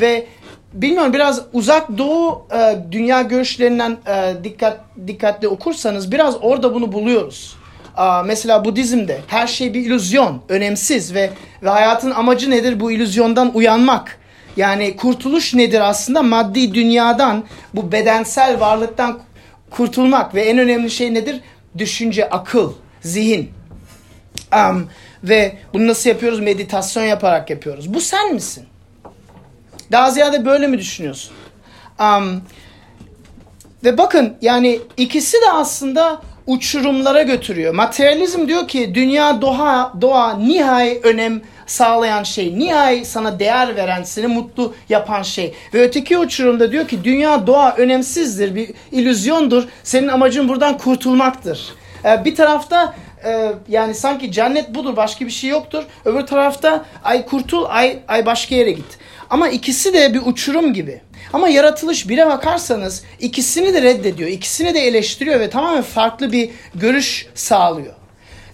ve 0.00 0.26
bilmiyorum 0.72 1.12
biraz 1.12 1.42
uzak 1.52 1.98
doğu 1.98 2.46
e, 2.54 2.76
dünya 2.92 3.22
görüşlerinden 3.22 3.96
e, 4.06 4.44
dikkat 4.44 4.80
dikkatli 5.06 5.48
okursanız 5.48 6.12
biraz 6.12 6.36
orada 6.42 6.74
bunu 6.74 6.92
buluyoruz. 6.92 7.56
Aa, 7.96 8.22
mesela 8.22 8.64
Budizm'de 8.64 9.20
her 9.26 9.46
şey 9.46 9.74
bir 9.74 9.80
illüzyon, 9.80 10.42
önemsiz 10.48 11.14
ve 11.14 11.30
ve 11.62 11.68
hayatın 11.68 12.10
amacı 12.10 12.50
nedir? 12.50 12.80
Bu 12.80 12.92
illüzyondan 12.92 13.54
uyanmak. 13.54 14.18
Yani 14.56 14.96
kurtuluş 14.96 15.54
nedir 15.54 15.80
aslında? 15.80 16.22
Maddi 16.22 16.74
dünyadan, 16.74 17.44
bu 17.74 17.92
bedensel 17.92 18.60
varlıktan 18.60 19.20
kurtulmak 19.70 20.34
ve 20.34 20.42
en 20.42 20.58
önemli 20.58 20.90
şey 20.90 21.14
nedir? 21.14 21.40
Düşünce, 21.78 22.30
akıl, 22.30 22.72
zihin. 23.00 23.50
Um, 24.54 24.88
ve 25.24 25.56
bunu 25.74 25.86
nasıl 25.86 26.10
yapıyoruz? 26.10 26.40
Meditasyon 26.40 27.04
yaparak 27.04 27.50
yapıyoruz. 27.50 27.94
Bu 27.94 28.00
sen 28.00 28.34
misin? 28.34 28.64
Daha 29.92 30.10
ziyade 30.10 30.44
böyle 30.44 30.66
mi 30.66 30.78
düşünüyorsun? 30.78 31.32
Um, 32.00 32.42
ve 33.84 33.98
bakın 33.98 34.36
yani 34.42 34.80
ikisi 34.96 35.36
de 35.36 35.50
aslında 35.52 36.20
uçurumlara 36.46 37.22
götürüyor. 37.22 37.74
Materyalizm 37.74 38.48
diyor 38.48 38.68
ki 38.68 38.94
dünya 38.94 39.42
doğa, 39.42 39.92
doğa 40.00 40.34
nihai 40.34 41.00
önem 41.02 41.42
sağlayan 41.66 42.22
şey, 42.22 42.58
nihai 42.58 43.04
sana 43.04 43.38
değer 43.38 43.76
veren, 43.76 44.02
seni 44.02 44.26
mutlu 44.26 44.74
yapan 44.88 45.22
şey. 45.22 45.54
Ve 45.74 45.82
öteki 45.82 46.18
uçurumda 46.18 46.72
diyor 46.72 46.88
ki 46.88 47.04
dünya 47.04 47.46
doğa 47.46 47.74
önemsizdir, 47.76 48.54
bir 48.54 48.70
illüzyondur. 48.92 49.68
Senin 49.82 50.08
amacın 50.08 50.48
buradan 50.48 50.78
kurtulmaktır. 50.78 51.68
Ee, 52.04 52.24
bir 52.24 52.34
tarafta 52.34 52.94
e, 53.24 53.52
yani 53.68 53.94
sanki 53.94 54.32
cennet 54.32 54.74
budur, 54.74 54.96
başka 54.96 55.26
bir 55.26 55.30
şey 55.30 55.50
yoktur. 55.50 55.84
Öbür 56.04 56.26
tarafta 56.26 56.84
ay 57.04 57.26
kurtul, 57.26 57.64
ay 57.68 57.98
ay 58.08 58.26
başka 58.26 58.54
yere 58.54 58.70
git. 58.70 58.98
Ama 59.30 59.48
ikisi 59.48 59.94
de 59.94 60.14
bir 60.14 60.20
uçurum 60.24 60.72
gibi. 60.72 61.00
Ama 61.32 61.48
yaratılış 61.48 62.08
bire 62.08 62.26
bakarsanız 62.26 63.02
ikisini 63.20 63.74
de 63.74 63.82
reddediyor, 63.82 64.30
ikisini 64.30 64.74
de 64.74 64.80
eleştiriyor 64.80 65.40
ve 65.40 65.50
tamamen 65.50 65.82
farklı 65.82 66.32
bir 66.32 66.50
görüş 66.74 67.26
sağlıyor. 67.34 67.94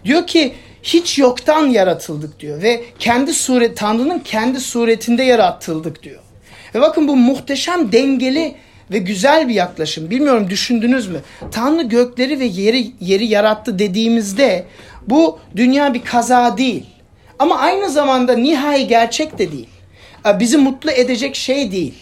Diyor 0.05 0.27
ki 0.27 0.55
hiç 0.83 1.19
yoktan 1.19 1.67
yaratıldık 1.67 2.41
diyor 2.41 2.63
ve 2.63 2.85
kendi 2.99 3.35
suret 3.35 3.77
Tanrı'nın 3.77 4.19
kendi 4.19 4.61
suretinde 4.61 5.23
yaratıldık 5.23 6.03
diyor. 6.03 6.21
Ve 6.75 6.81
bakın 6.81 7.09
bu 7.09 7.17
muhteşem 7.17 7.93
dengeli 7.93 8.55
ve 8.91 8.99
güzel 8.99 9.49
bir 9.49 9.55
yaklaşım. 9.55 10.11
Bilmiyorum 10.11 10.51
düşündünüz 10.51 11.09
mü? 11.09 11.21
Tanrı 11.51 11.83
gökleri 11.83 12.41
ve 12.41 12.45
yeri 12.45 12.93
yeri 13.01 13.27
yarattı 13.27 13.79
dediğimizde 13.79 14.67
bu 15.07 15.39
dünya 15.57 15.95
bir 15.95 16.05
kaza 16.05 16.59
değil. 16.59 16.87
Ama 17.39 17.59
aynı 17.59 17.91
zamanda 17.91 18.37
nihai 18.37 18.87
gerçek 18.87 19.39
de 19.39 19.53
değil. 19.53 19.69
Bizi 20.41 20.57
mutlu 20.57 20.91
edecek 20.91 21.37
şey 21.37 21.73
değil. 21.73 21.95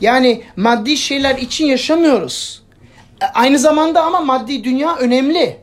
Yani 0.00 0.42
maddi 0.56 0.96
şeyler 0.96 1.36
için 1.36 1.66
yaşamıyoruz. 1.66 2.62
Aynı 3.34 3.58
zamanda 3.58 4.02
ama 4.02 4.20
maddi 4.20 4.64
dünya 4.64 4.96
önemli. 4.96 5.56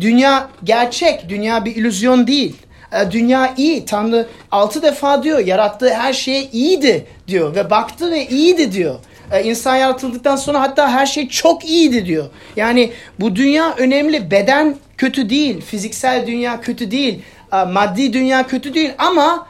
Dünya 0.00 0.48
gerçek, 0.64 1.28
dünya 1.28 1.64
bir 1.64 1.76
illüzyon 1.76 2.26
değil. 2.26 2.56
Uh, 2.92 3.10
dünya 3.10 3.54
iyi. 3.56 3.84
Tanrı 3.84 4.26
altı 4.50 4.82
defa 4.82 5.22
diyor 5.22 5.38
yarattığı 5.38 5.94
her 5.94 6.12
şeye 6.12 6.42
iyiydi 6.42 7.06
diyor 7.28 7.54
ve 7.54 7.70
baktı 7.70 8.10
ve 8.10 8.26
iyiydi 8.26 8.72
diyor. 8.72 8.94
Uh, 9.32 9.46
insan 9.46 9.76
yaratıldıktan 9.76 10.36
sonra 10.36 10.60
hatta 10.60 10.92
her 10.92 11.06
şey 11.06 11.28
çok 11.28 11.64
iyiydi 11.64 12.06
diyor. 12.06 12.26
Yani 12.56 12.92
bu 13.20 13.36
dünya 13.36 13.74
önemli. 13.76 14.30
Beden 14.30 14.76
kötü 14.96 15.30
değil, 15.30 15.60
fiziksel 15.60 16.26
dünya 16.26 16.60
kötü 16.60 16.90
değil, 16.90 17.22
maddi 17.68 18.12
dünya 18.12 18.46
kötü 18.46 18.74
değil 18.74 18.92
ama 18.98 19.46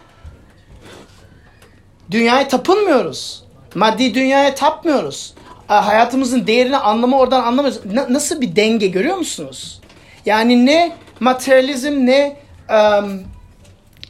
Dünyaya 2.11 2.49
tapınmıyoruz. 2.49 3.45
Maddi 3.75 4.15
dünyaya 4.15 4.55
tapmıyoruz. 4.55 5.35
Hayatımızın 5.67 6.47
değerini 6.47 6.77
anlamı 6.77 7.19
oradan 7.19 7.43
anlamıyoruz. 7.43 7.81
nasıl 8.11 8.41
bir 8.41 8.57
denge 8.57 8.87
görüyor 8.87 9.17
musunuz? 9.17 9.81
Yani 10.27 10.67
ne 10.67 10.93
materyalizm 11.21 12.07
ne 12.07 12.37
um, 12.71 13.23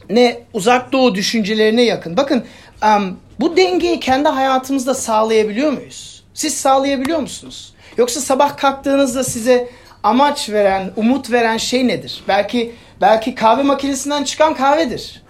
ne 0.09 0.41
uzak 0.53 0.91
doğu 0.91 1.15
düşüncelerine 1.15 1.81
yakın. 1.81 2.17
Bakın 2.17 2.45
um, 2.83 3.19
bu 3.39 3.57
dengeyi 3.57 3.99
kendi 3.99 4.29
hayatımızda 4.29 4.93
sağlayabiliyor 4.93 5.71
muyuz? 5.71 6.23
Siz 6.33 6.57
sağlayabiliyor 6.57 7.19
musunuz? 7.19 7.73
Yoksa 7.97 8.21
sabah 8.21 8.57
kalktığınızda 8.57 9.23
size 9.23 9.69
amaç 10.03 10.49
veren, 10.49 10.91
umut 10.95 11.31
veren 11.31 11.57
şey 11.57 11.87
nedir? 11.87 12.23
Belki 12.27 12.75
belki 13.01 13.35
kahve 13.35 13.63
makinesinden 13.63 14.23
çıkan 14.23 14.53
kahvedir. 14.53 15.21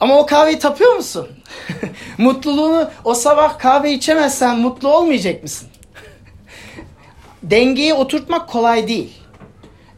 Ama 0.00 0.18
o 0.18 0.26
kahveyi 0.26 0.58
tapıyor 0.58 0.94
musun? 0.94 1.28
Mutluluğunu 2.18 2.90
o 3.04 3.14
sabah 3.14 3.58
kahve 3.58 3.92
içemezsen 3.92 4.58
mutlu 4.58 4.88
olmayacak 4.88 5.42
mısın? 5.42 5.68
Dengeyi 7.42 7.94
oturtmak 7.94 8.48
kolay 8.48 8.88
değil. 8.88 9.12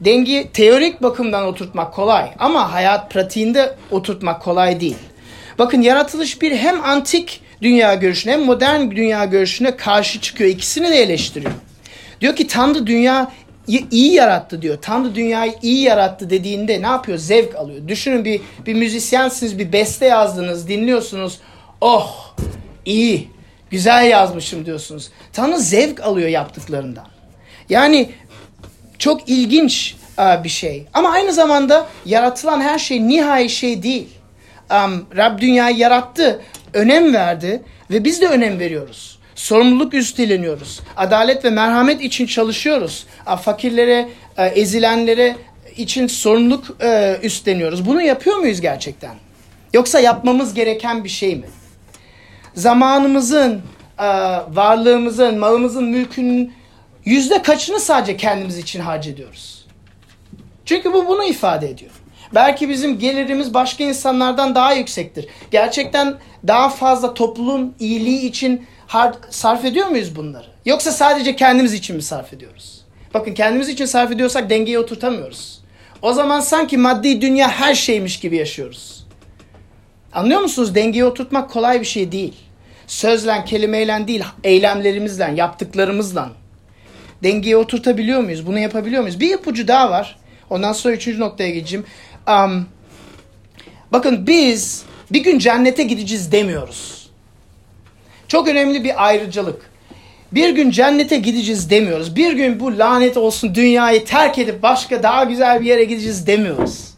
Dengeyi 0.00 0.48
teorik 0.48 1.02
bakımdan 1.02 1.46
oturtmak 1.46 1.94
kolay 1.94 2.30
ama 2.38 2.72
hayat 2.72 3.10
pratiğinde 3.10 3.74
oturtmak 3.90 4.42
kolay 4.42 4.80
değil. 4.80 4.96
Bakın 5.58 5.82
yaratılış 5.82 6.42
bir 6.42 6.56
hem 6.56 6.84
antik 6.84 7.40
dünya 7.62 7.94
görüşüne 7.94 8.32
hem 8.32 8.44
modern 8.44 8.90
dünya 8.90 9.24
görüşüne 9.24 9.76
karşı 9.76 10.20
çıkıyor. 10.20 10.50
İkisini 10.50 10.90
de 10.90 10.96
eleştiriyor. 10.96 11.52
Diyor 12.20 12.36
ki 12.36 12.46
Tanrı 12.46 12.86
dünya 12.86 13.32
iyi 13.66 14.12
yarattı 14.12 14.62
diyor. 14.62 14.78
Tanrı 14.82 15.14
dünyayı 15.14 15.54
iyi 15.62 15.82
yarattı 15.82 16.30
dediğinde 16.30 16.82
ne 16.82 16.86
yapıyor? 16.86 17.18
Zevk 17.18 17.54
alıyor. 17.54 17.88
Düşünün 17.88 18.24
bir, 18.24 18.40
bir 18.66 18.74
müzisyensiniz, 18.74 19.58
bir 19.58 19.72
beste 19.72 20.06
yazdınız, 20.06 20.68
dinliyorsunuz. 20.68 21.38
Oh 21.80 22.34
iyi, 22.84 23.28
güzel 23.70 24.06
yazmışım 24.06 24.66
diyorsunuz. 24.66 25.10
Tanrı 25.32 25.58
zevk 25.58 26.00
alıyor 26.00 26.28
yaptıklarından. 26.28 27.06
Yani 27.68 28.10
çok 28.98 29.28
ilginç 29.28 29.94
uh, 30.18 30.44
bir 30.44 30.48
şey. 30.48 30.86
Ama 30.94 31.10
aynı 31.10 31.32
zamanda 31.32 31.86
yaratılan 32.04 32.60
her 32.60 32.78
şey 32.78 33.08
nihai 33.08 33.48
şey 33.48 33.82
değil. 33.82 34.08
Rab 35.16 35.40
dünyayı 35.40 35.76
yarattı, 35.76 36.40
önem 36.74 37.14
verdi 37.14 37.62
ve 37.90 38.04
biz 38.04 38.20
de 38.20 38.28
önem 38.28 38.58
veriyoruz 38.58 39.15
sorumluluk 39.36 39.94
üstleniyoruz. 39.94 40.80
Adalet 40.96 41.44
ve 41.44 41.50
merhamet 41.50 42.00
için 42.00 42.26
çalışıyoruz. 42.26 43.06
Fakirlere, 43.42 44.08
e, 44.36 44.46
ezilenlere 44.46 45.36
için 45.76 46.06
sorumluluk 46.06 46.82
e, 46.82 47.18
üstleniyoruz. 47.22 47.86
Bunu 47.86 48.02
yapıyor 48.02 48.36
muyuz 48.36 48.60
gerçekten? 48.60 49.14
Yoksa 49.74 50.00
yapmamız 50.00 50.54
gereken 50.54 51.04
bir 51.04 51.08
şey 51.08 51.36
mi? 51.36 51.46
Zamanımızın, 52.54 53.62
e, 53.98 54.06
varlığımızın, 54.48 55.38
malımızın, 55.38 55.84
mülkünün 55.84 56.52
yüzde 57.04 57.42
kaçını 57.42 57.80
sadece 57.80 58.16
kendimiz 58.16 58.58
için 58.58 58.80
harcıyoruz? 58.80 59.66
Çünkü 60.64 60.92
bu 60.92 61.06
bunu 61.08 61.24
ifade 61.24 61.70
ediyor. 61.70 61.92
Belki 62.34 62.68
bizim 62.68 62.98
gelirimiz 62.98 63.54
başka 63.54 63.84
insanlardan 63.84 64.54
daha 64.54 64.72
yüksektir. 64.72 65.26
Gerçekten 65.50 66.14
daha 66.46 66.68
fazla 66.68 67.14
topluluğun 67.14 67.74
iyiliği 67.78 68.20
için 68.20 68.66
sarf 69.30 69.64
ediyor 69.64 69.86
muyuz 69.86 70.16
bunları? 70.16 70.46
Yoksa 70.64 70.92
sadece 70.92 71.36
kendimiz 71.36 71.72
için 71.72 71.96
mi 71.96 72.02
sarf 72.02 72.32
ediyoruz? 72.32 72.80
Bakın 73.14 73.34
kendimiz 73.34 73.68
için 73.68 73.84
sarf 73.84 74.12
ediyorsak 74.12 74.50
dengeyi 74.50 74.78
oturtamıyoruz. 74.78 75.60
O 76.02 76.12
zaman 76.12 76.40
sanki 76.40 76.78
maddi 76.78 77.20
dünya 77.20 77.48
her 77.48 77.74
şeymiş 77.74 78.20
gibi 78.20 78.36
yaşıyoruz. 78.36 79.06
Anlıyor 80.12 80.40
musunuz? 80.40 80.74
Dengeyi 80.74 81.04
oturtmak 81.04 81.50
kolay 81.50 81.80
bir 81.80 81.86
şey 81.86 82.12
değil. 82.12 82.34
Sözle, 82.86 83.44
kelimeyle 83.44 84.06
değil, 84.06 84.24
eylemlerimizle, 84.44 85.32
yaptıklarımızla. 85.36 86.30
Dengeyi 87.22 87.56
oturtabiliyor 87.56 88.20
muyuz? 88.20 88.46
Bunu 88.46 88.58
yapabiliyor 88.58 89.02
muyuz? 89.02 89.20
Bir 89.20 89.34
ipucu 89.34 89.68
daha 89.68 89.90
var. 89.90 90.18
Ondan 90.50 90.72
sonra 90.72 90.94
üçüncü 90.94 91.20
noktaya 91.20 91.50
geçeceğim. 91.50 91.86
Um, 92.28 92.66
Bakın 93.92 94.26
biz 94.26 94.82
bir 95.12 95.22
gün 95.22 95.38
cennete 95.38 95.82
gideceğiz 95.82 96.32
demiyoruz. 96.32 96.95
Çok 98.28 98.48
önemli 98.48 98.84
bir 98.84 99.06
ayrıcalık. 99.06 99.70
Bir 100.32 100.50
gün 100.50 100.70
cennete 100.70 101.16
gideceğiz 101.16 101.70
demiyoruz. 101.70 102.16
Bir 102.16 102.32
gün 102.32 102.60
bu 102.60 102.78
lanet 102.78 103.16
olsun 103.16 103.54
dünyayı 103.54 104.04
terk 104.04 104.38
edip 104.38 104.62
başka 104.62 105.02
daha 105.02 105.24
güzel 105.24 105.60
bir 105.60 105.66
yere 105.66 105.84
gideceğiz 105.84 106.26
demiyoruz. 106.26 106.88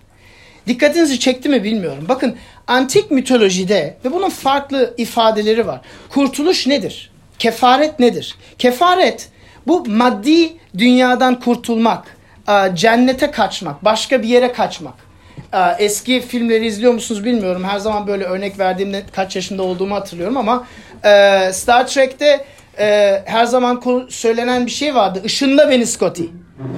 Dikkatinizi 0.66 1.20
çekti 1.20 1.48
mi 1.48 1.64
bilmiyorum. 1.64 2.04
Bakın 2.08 2.36
antik 2.66 3.10
mitolojide 3.10 3.96
ve 4.04 4.12
bunun 4.12 4.30
farklı 4.30 4.94
ifadeleri 4.96 5.66
var. 5.66 5.80
Kurtuluş 6.08 6.66
nedir? 6.66 7.10
Kefaret 7.38 8.00
nedir? 8.00 8.36
Kefaret 8.58 9.28
bu 9.66 9.84
maddi 9.86 10.52
dünyadan 10.78 11.40
kurtulmak, 11.40 12.16
cennete 12.74 13.30
kaçmak, 13.30 13.84
başka 13.84 14.22
bir 14.22 14.28
yere 14.28 14.52
kaçmak. 14.52 15.07
Eski 15.78 16.20
filmleri 16.20 16.66
izliyor 16.66 16.92
musunuz 16.92 17.24
bilmiyorum. 17.24 17.64
Her 17.64 17.78
zaman 17.78 18.06
böyle 18.06 18.24
örnek 18.24 18.58
verdiğimde 18.58 19.02
kaç 19.12 19.36
yaşında 19.36 19.62
olduğumu 19.62 19.94
hatırlıyorum 19.94 20.36
ama 20.36 20.66
Star 21.52 21.86
Trek'te 21.86 22.44
her 23.24 23.44
zaman 23.44 23.82
söylenen 24.08 24.66
bir 24.66 24.70
şey 24.70 24.94
vardı. 24.94 25.22
Işınla 25.24 25.70
beni 25.70 25.86
Scotty. 25.86 26.24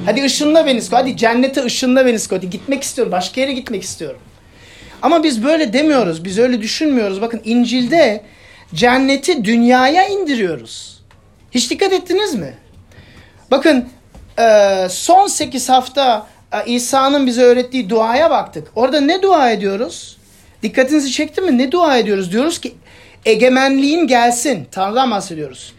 Hadi 0.06 0.24
ışınla 0.24 0.66
beni 0.66 0.82
Scotty. 0.82 0.96
Hadi 0.96 1.16
cennete 1.16 1.64
ışınla 1.64 2.06
beni 2.06 2.18
Scotty. 2.18 2.46
Gitmek 2.46 2.82
istiyorum. 2.82 3.12
Başka 3.12 3.40
yere 3.40 3.52
gitmek 3.52 3.82
istiyorum. 3.82 4.20
Ama 5.02 5.22
biz 5.22 5.44
böyle 5.44 5.72
demiyoruz. 5.72 6.24
Biz 6.24 6.38
öyle 6.38 6.62
düşünmüyoruz. 6.62 7.20
Bakın 7.20 7.40
İncil'de 7.44 8.24
cenneti 8.74 9.44
dünyaya 9.44 10.08
indiriyoruz. 10.08 11.02
Hiç 11.50 11.70
dikkat 11.70 11.92
ettiniz 11.92 12.34
mi? 12.34 12.54
Bakın 13.50 13.88
e, 14.38 14.86
son 14.90 15.26
8 15.26 15.68
hafta 15.68 16.16
e, 16.16 16.39
İsa'nın 16.66 17.26
bize 17.26 17.42
öğrettiği 17.42 17.90
duaya 17.90 18.30
baktık. 18.30 18.68
Orada 18.76 19.00
ne 19.00 19.22
dua 19.22 19.50
ediyoruz? 19.50 20.16
Dikkatinizi 20.62 21.12
çekti 21.12 21.40
mi? 21.40 21.58
Ne 21.58 21.72
dua 21.72 21.98
ediyoruz? 21.98 22.32
Diyoruz 22.32 22.60
ki 22.60 22.74
egemenliğin 23.26 24.06
gelsin. 24.06 24.66
Tanrı'dan 24.70 25.10
bahsediyoruz. 25.10 25.74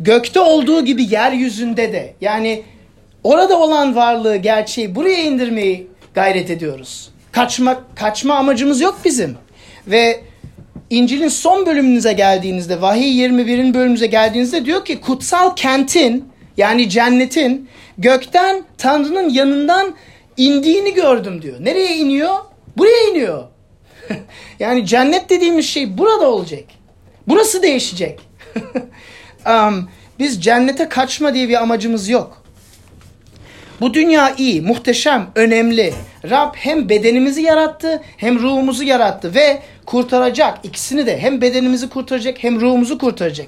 Gökte 0.00 0.40
olduğu 0.40 0.84
gibi 0.84 1.14
yeryüzünde 1.14 1.92
de 1.92 2.14
yani 2.20 2.62
orada 3.24 3.58
olan 3.58 3.96
varlığı, 3.96 4.36
gerçeği 4.36 4.94
buraya 4.94 5.22
indirmeyi 5.22 5.86
gayret 6.14 6.50
ediyoruz. 6.50 7.10
Kaçma, 7.32 7.80
kaçma 7.94 8.34
amacımız 8.34 8.80
yok 8.80 9.00
bizim. 9.04 9.36
Ve 9.86 10.20
İncil'in 10.90 11.28
son 11.28 11.66
bölümünüze 11.66 12.12
geldiğinizde, 12.12 12.80
Vahiy 12.80 13.26
21'in 13.26 13.74
bölümümüze 13.74 14.06
geldiğinizde 14.06 14.64
diyor 14.64 14.84
ki 14.84 15.00
kutsal 15.00 15.56
kentin 15.56 16.28
yani 16.56 16.88
cennetin 16.88 17.68
gökten 17.98 18.64
Tanrı'nın 18.78 19.28
yanından 19.28 19.94
indiğini 20.36 20.94
gördüm 20.94 21.42
diyor. 21.42 21.56
Nereye 21.60 21.96
iniyor? 21.96 22.36
Buraya 22.76 23.10
iniyor. 23.10 23.44
yani 24.58 24.86
cennet 24.86 25.30
dediğimiz 25.30 25.66
şey 25.66 25.98
burada 25.98 26.30
olacak. 26.30 26.64
Burası 27.28 27.62
değişecek. 27.62 28.20
um, 29.46 29.88
biz 30.18 30.42
cennete 30.42 30.88
kaçma 30.88 31.34
diye 31.34 31.48
bir 31.48 31.62
amacımız 31.62 32.08
yok. 32.08 32.42
Bu 33.80 33.94
dünya 33.94 34.34
iyi, 34.38 34.62
muhteşem, 34.62 35.30
önemli. 35.34 35.94
Rab 36.30 36.54
hem 36.54 36.88
bedenimizi 36.88 37.42
yarattı 37.42 38.02
hem 38.16 38.38
ruhumuzu 38.38 38.84
yarattı 38.84 39.34
ve 39.34 39.62
kurtaracak. 39.86 40.58
ikisini 40.62 41.06
de 41.06 41.18
hem 41.18 41.40
bedenimizi 41.40 41.88
kurtaracak 41.88 42.44
hem 42.44 42.60
ruhumuzu 42.60 42.98
kurtaracak. 42.98 43.46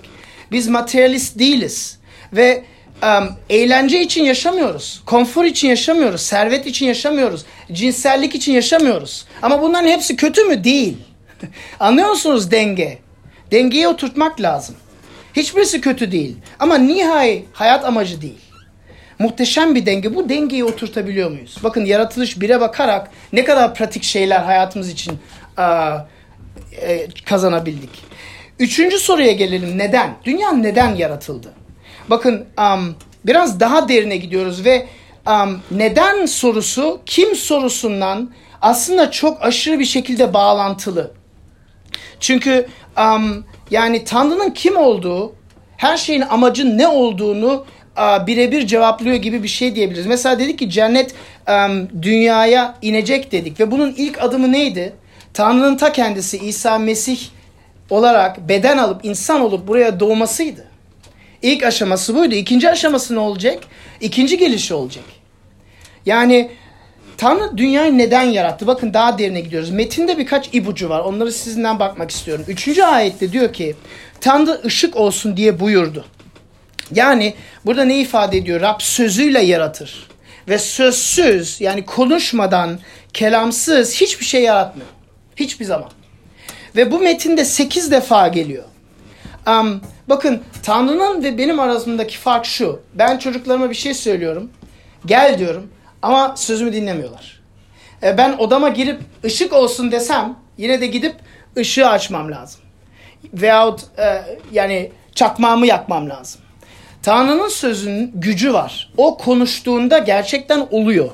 Biz 0.52 0.68
materyalist 0.68 1.38
değiliz 1.38 1.98
ve 2.32 2.64
eğlence 3.50 4.00
için 4.00 4.24
yaşamıyoruz. 4.24 5.02
Konfor 5.06 5.44
için 5.44 5.68
yaşamıyoruz. 5.68 6.20
Servet 6.20 6.66
için 6.66 6.86
yaşamıyoruz. 6.86 7.44
Cinsellik 7.72 8.34
için 8.34 8.52
yaşamıyoruz. 8.52 9.26
Ama 9.42 9.62
bunların 9.62 9.88
hepsi 9.88 10.16
kötü 10.16 10.44
mü? 10.44 10.64
Değil. 10.64 10.96
Anlıyor 11.80 12.08
musunuz 12.08 12.50
denge? 12.50 12.98
Dengeyi 13.50 13.88
oturtmak 13.88 14.40
lazım. 14.40 14.74
Hiçbirisi 15.36 15.80
kötü 15.80 16.12
değil. 16.12 16.36
Ama 16.58 16.78
nihai 16.78 17.44
hayat 17.52 17.84
amacı 17.84 18.22
değil. 18.22 18.38
Muhteşem 19.18 19.74
bir 19.74 19.86
denge. 19.86 20.14
Bu 20.14 20.28
dengeyi 20.28 20.64
oturtabiliyor 20.64 21.30
muyuz? 21.30 21.56
Bakın 21.62 21.84
yaratılış 21.84 22.36
1'e 22.36 22.60
bakarak 22.60 23.10
ne 23.32 23.44
kadar 23.44 23.74
pratik 23.74 24.02
şeyler 24.02 24.40
hayatımız 24.40 24.90
için 24.90 25.18
uh, 25.58 26.00
e, 26.82 27.06
kazanabildik. 27.24 27.90
Üçüncü 28.58 28.98
soruya 28.98 29.32
gelelim. 29.32 29.78
Neden? 29.78 30.14
Dünya 30.24 30.52
neden 30.52 30.94
yaratıldı? 30.94 31.52
Bakın 32.10 32.46
um, 32.58 32.96
biraz 33.26 33.60
daha 33.60 33.88
derine 33.88 34.16
gidiyoruz 34.16 34.64
ve 34.64 34.86
um, 35.26 35.60
neden 35.70 36.26
sorusu 36.26 37.00
kim 37.06 37.36
sorusundan 37.36 38.30
aslında 38.62 39.10
çok 39.10 39.42
aşırı 39.42 39.78
bir 39.78 39.84
şekilde 39.84 40.34
bağlantılı. 40.34 41.10
Çünkü 42.20 42.68
um, 42.98 43.44
yani 43.70 44.04
Tanrı'nın 44.04 44.50
kim 44.50 44.76
olduğu, 44.76 45.32
her 45.76 45.96
şeyin 45.96 46.20
amacın 46.20 46.78
ne 46.78 46.88
olduğunu 46.88 47.66
uh, 47.96 48.26
birebir 48.26 48.66
cevaplıyor 48.66 49.16
gibi 49.16 49.42
bir 49.42 49.48
şey 49.48 49.74
diyebiliriz. 49.74 50.06
Mesela 50.06 50.38
dedik 50.38 50.58
ki 50.58 50.70
cennet 50.70 51.14
um, 51.48 52.02
dünyaya 52.02 52.74
inecek 52.82 53.32
dedik 53.32 53.60
ve 53.60 53.70
bunun 53.70 53.94
ilk 53.96 54.22
adımı 54.22 54.52
neydi? 54.52 54.92
Tanrı'nın 55.34 55.76
ta 55.76 55.92
kendisi 55.92 56.38
İsa 56.38 56.78
Mesih 56.78 57.18
olarak 57.90 58.48
beden 58.48 58.78
alıp 58.78 59.04
insan 59.04 59.40
olup 59.40 59.68
buraya 59.68 60.00
doğmasıydı. 60.00 60.67
İlk 61.42 61.62
aşaması 61.62 62.14
buydu. 62.14 62.34
İkinci 62.34 62.70
aşaması 62.70 63.14
ne 63.14 63.18
olacak? 63.18 63.58
İkinci 64.00 64.38
gelişi 64.38 64.74
olacak. 64.74 65.04
Yani 66.06 66.50
Tanrı 67.18 67.58
dünyayı 67.58 67.98
neden 67.98 68.22
yarattı? 68.22 68.66
Bakın 68.66 68.94
daha 68.94 69.18
derine 69.18 69.40
gidiyoruz. 69.40 69.70
Metinde 69.70 70.18
birkaç 70.18 70.54
ipucu 70.54 70.88
var. 70.88 71.00
Onları 71.00 71.32
sizinden 71.32 71.78
bakmak 71.78 72.10
istiyorum. 72.10 72.44
Üçüncü 72.48 72.82
ayette 72.82 73.32
diyor 73.32 73.52
ki 73.52 73.76
Tanrı 74.20 74.60
ışık 74.64 74.96
olsun 74.96 75.36
diye 75.36 75.60
buyurdu. 75.60 76.04
Yani 76.94 77.34
burada 77.66 77.84
ne 77.84 78.00
ifade 78.00 78.36
ediyor? 78.38 78.60
Rab 78.60 78.80
sözüyle 78.80 79.40
yaratır. 79.40 80.08
Ve 80.48 80.58
sözsüz 80.58 81.60
yani 81.60 81.84
konuşmadan, 81.84 82.78
kelamsız 83.12 83.94
hiçbir 83.94 84.24
şey 84.24 84.42
yaratmıyor. 84.42 84.88
Hiçbir 85.36 85.64
zaman. 85.64 85.90
Ve 86.76 86.92
bu 86.92 86.98
metinde 86.98 87.44
sekiz 87.44 87.90
defa 87.90 88.28
geliyor. 88.28 88.64
Um, 89.46 89.80
bakın 90.08 90.42
Tanrı'nın 90.62 91.24
ve 91.24 91.38
benim 91.38 91.60
arasındaki 91.60 92.18
fark 92.18 92.46
şu. 92.46 92.80
Ben 92.94 93.18
çocuklarıma 93.18 93.70
bir 93.70 93.74
şey 93.74 93.94
söylüyorum. 93.94 94.50
Gel 95.06 95.38
diyorum 95.38 95.70
ama 96.02 96.36
sözümü 96.36 96.72
dinlemiyorlar. 96.72 97.40
E, 98.02 98.18
ben 98.18 98.32
odama 98.38 98.68
girip 98.68 99.00
ışık 99.24 99.52
olsun 99.52 99.92
desem 99.92 100.36
yine 100.58 100.80
de 100.80 100.86
gidip 100.86 101.14
ışığı 101.56 101.88
açmam 101.88 102.30
lazım. 102.30 102.60
Veyahut 103.34 103.80
e, 103.98 104.22
yani 104.52 104.90
çakmağımı 105.14 105.66
yakmam 105.66 106.10
lazım. 106.10 106.40
Tanrı'nın 107.02 107.48
sözünün 107.48 108.12
gücü 108.14 108.52
var. 108.52 108.92
O 108.96 109.16
konuştuğunda 109.18 109.98
gerçekten 109.98 110.66
oluyor. 110.70 111.10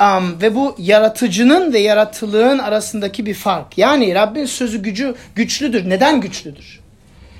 Um, 0.00 0.42
ve 0.42 0.54
bu 0.54 0.74
yaratıcının 0.78 1.72
ve 1.72 1.78
yaratılığın 1.78 2.58
arasındaki 2.58 3.26
bir 3.26 3.34
fark. 3.34 3.78
Yani 3.78 4.14
Rabbin 4.14 4.46
sözü 4.46 4.82
gücü 4.82 5.14
güçlüdür. 5.34 5.88
Neden 5.88 6.20
güçlüdür? 6.20 6.80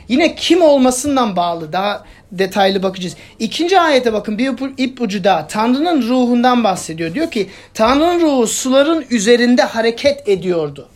Yine 0.09 0.35
kim 0.35 0.63
olmasından 0.63 1.37
bağlı. 1.37 1.73
Daha 1.73 2.05
detaylı 2.33 2.83
bakacağız. 2.83 3.17
İkinci 3.39 3.81
ayete 3.81 4.13
bakın 4.13 4.39
bir 4.39 4.53
ipucu 4.79 5.25
daha. 5.25 5.47
Tanrı'nın 5.47 6.03
ruhundan 6.03 6.65
bahsediyor. 6.65 7.15
Diyor 7.15 7.31
ki 7.31 7.49
Tanrı'nın 7.75 8.21
ruhu 8.21 8.47
suların 8.47 9.05
üzerinde 9.11 9.63
hareket 9.63 10.29
ediyordu. 10.29 10.89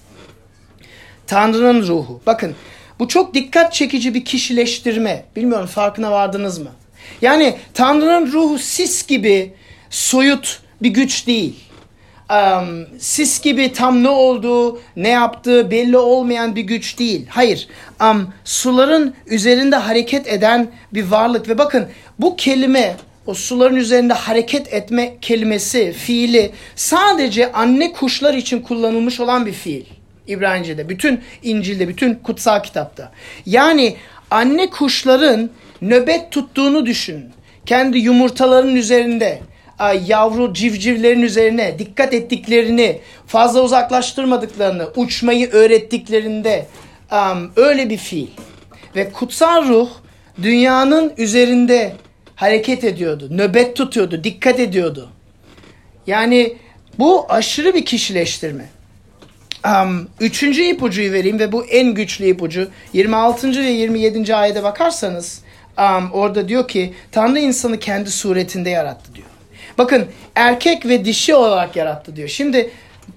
Tanrı'nın 1.27 1.83
ruhu. 1.83 2.20
Bakın 2.27 2.55
bu 2.99 3.09
çok 3.09 3.35
dikkat 3.35 3.73
çekici 3.73 4.14
bir 4.14 4.25
kişileştirme. 4.25 5.25
Bilmiyorum 5.37 5.66
farkına 5.66 6.11
vardınız 6.11 6.59
mı? 6.59 6.70
Yani 7.23 7.57
Tanrı'nın 7.75 8.33
ruhu 8.33 8.59
sis 8.59 9.07
gibi 9.07 9.55
soyut 9.90 10.61
bir 10.83 10.88
güç 10.88 11.27
değil. 11.27 11.57
Um, 12.31 12.87
sis 12.99 13.40
gibi 13.40 13.73
tam 13.73 14.03
ne 14.03 14.09
olduğu, 14.09 14.81
ne 14.97 15.09
yaptığı 15.09 15.71
belli 15.71 15.99
olmayan 15.99 16.57
bir 16.57 16.62
güç 16.62 16.99
değil. 16.99 17.27
Hayır, 17.29 17.69
um, 18.01 18.29
suların 18.45 19.14
üzerinde 19.27 19.77
hareket 19.77 20.29
eden 20.29 20.69
bir 20.95 21.05
varlık. 21.05 21.49
Ve 21.49 21.59
bakın 21.59 21.87
bu 22.19 22.37
kelime, 22.37 22.97
o 23.27 23.35
suların 23.35 23.77
üzerinde 23.77 24.12
hareket 24.12 24.73
etme 24.75 25.14
kelimesi, 25.21 25.93
fiili 25.93 26.51
sadece 26.77 27.53
anne 27.53 27.93
kuşlar 27.93 28.35
için 28.35 28.62
kullanılmış 28.62 29.21
olan 29.21 29.47
bir 29.47 29.53
fiil. 29.53 29.85
İbranice'de, 30.27 30.88
bütün 30.88 31.21
İncil'de, 31.43 31.88
bütün 31.88 32.14
kutsal 32.14 32.62
kitapta. 32.62 33.12
Yani 33.47 33.97
anne 34.31 34.71
kuşların 34.71 35.51
nöbet 35.83 36.31
tuttuğunu 36.31 36.87
düşünün. 36.87 37.31
Kendi 37.66 37.99
yumurtalarının 37.99 38.77
üzerinde 38.77 39.40
yavru 39.88 40.55
civcivlerin 40.55 41.23
üzerine 41.23 41.79
dikkat 41.79 42.14
ettiklerini, 42.14 43.01
fazla 43.27 43.62
uzaklaştırmadıklarını, 43.62 44.88
uçmayı 44.97 45.51
öğrettiklerinde 45.51 46.66
öyle 47.57 47.90
bir 47.90 47.97
fiil. 47.97 48.29
Ve 48.97 49.12
kutsal 49.12 49.69
ruh 49.69 49.88
dünyanın 50.43 51.12
üzerinde 51.16 51.93
hareket 52.37 52.85
ediyordu, 52.85 53.29
nöbet 53.31 53.77
tutuyordu, 53.77 54.25
dikkat 54.25 54.61
ediyordu. 54.61 55.09
Yani 56.07 56.57
bu 56.99 57.27
aşırı 57.29 57.75
bir 57.75 57.85
kişileştirme. 57.85 58.64
um, 59.66 60.09
üçüncü 60.21 60.62
ipucuyu 60.62 61.12
vereyim 61.12 61.38
ve 61.38 61.53
bu 61.53 61.64
en 61.64 61.95
güçlü 61.95 62.27
ipucu. 62.27 62.69
26. 62.93 63.51
ve 63.51 63.71
27. 63.71 64.37
ayete 64.37 64.62
bakarsanız 64.62 65.43
um, 65.79 66.12
orada 66.12 66.49
diyor 66.49 66.69
ki 66.69 66.95
Tanrı 67.12 67.38
insanı 67.38 67.79
kendi 67.79 68.11
suretinde 68.11 68.71
yarattı 68.71 69.14
diyor. 69.14 69.30
Bakın 69.81 70.07
erkek 70.35 70.87
ve 70.87 71.05
dişi 71.05 71.35
olarak 71.35 71.77
yarattı 71.77 72.16
diyor. 72.16 72.29
Şimdi 72.29 72.71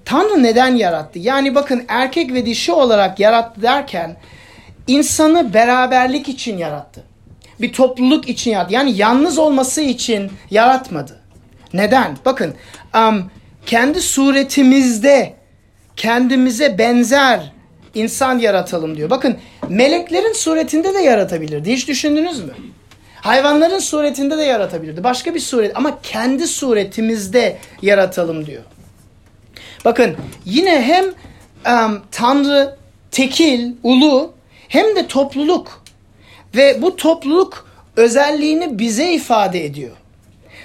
Tanrı 0.04 0.42
neden 0.42 0.74
yarattı? 0.74 1.18
Yani 1.18 1.54
bakın 1.54 1.84
erkek 1.88 2.32
ve 2.32 2.46
dişi 2.46 2.72
olarak 2.72 3.20
yarattı 3.20 3.62
derken 3.62 4.16
insanı 4.86 5.54
beraberlik 5.54 6.28
için 6.28 6.58
yarattı. 6.58 7.04
Bir 7.60 7.72
topluluk 7.72 8.28
için 8.28 8.50
yarattı. 8.50 8.74
Yani 8.74 8.96
yalnız 8.96 9.38
olması 9.38 9.80
için 9.80 10.32
yaratmadı. 10.50 11.20
Neden? 11.74 12.16
Bakın 12.24 12.54
um, 12.94 13.30
kendi 13.66 14.00
suretimizde 14.00 15.34
kendimize 15.96 16.78
benzer 16.78 17.52
insan 17.94 18.38
yaratalım 18.38 18.96
diyor. 18.96 19.10
Bakın 19.10 19.36
meleklerin 19.68 20.32
suretinde 20.32 20.94
de 20.94 20.98
yaratabilirdi. 20.98 21.72
Hiç 21.72 21.88
düşündünüz 21.88 22.44
mü? 22.44 22.52
Hayvanların 23.24 23.78
suretinde 23.78 24.38
de 24.38 24.42
yaratabilirdi. 24.42 25.04
Başka 25.04 25.34
bir 25.34 25.40
suret 25.40 25.72
ama 25.76 25.98
kendi 26.02 26.46
suretimizde 26.46 27.58
yaratalım 27.82 28.46
diyor. 28.46 28.62
Bakın 29.84 30.16
yine 30.44 30.82
hem 30.82 31.04
um, 31.74 32.02
Tanrı 32.10 32.76
tekil, 33.10 33.72
ulu 33.82 34.32
hem 34.68 34.96
de 34.96 35.06
topluluk 35.06 35.82
ve 36.56 36.82
bu 36.82 36.96
topluluk 36.96 37.68
özelliğini 37.96 38.78
bize 38.78 39.12
ifade 39.12 39.64
ediyor. 39.64 39.96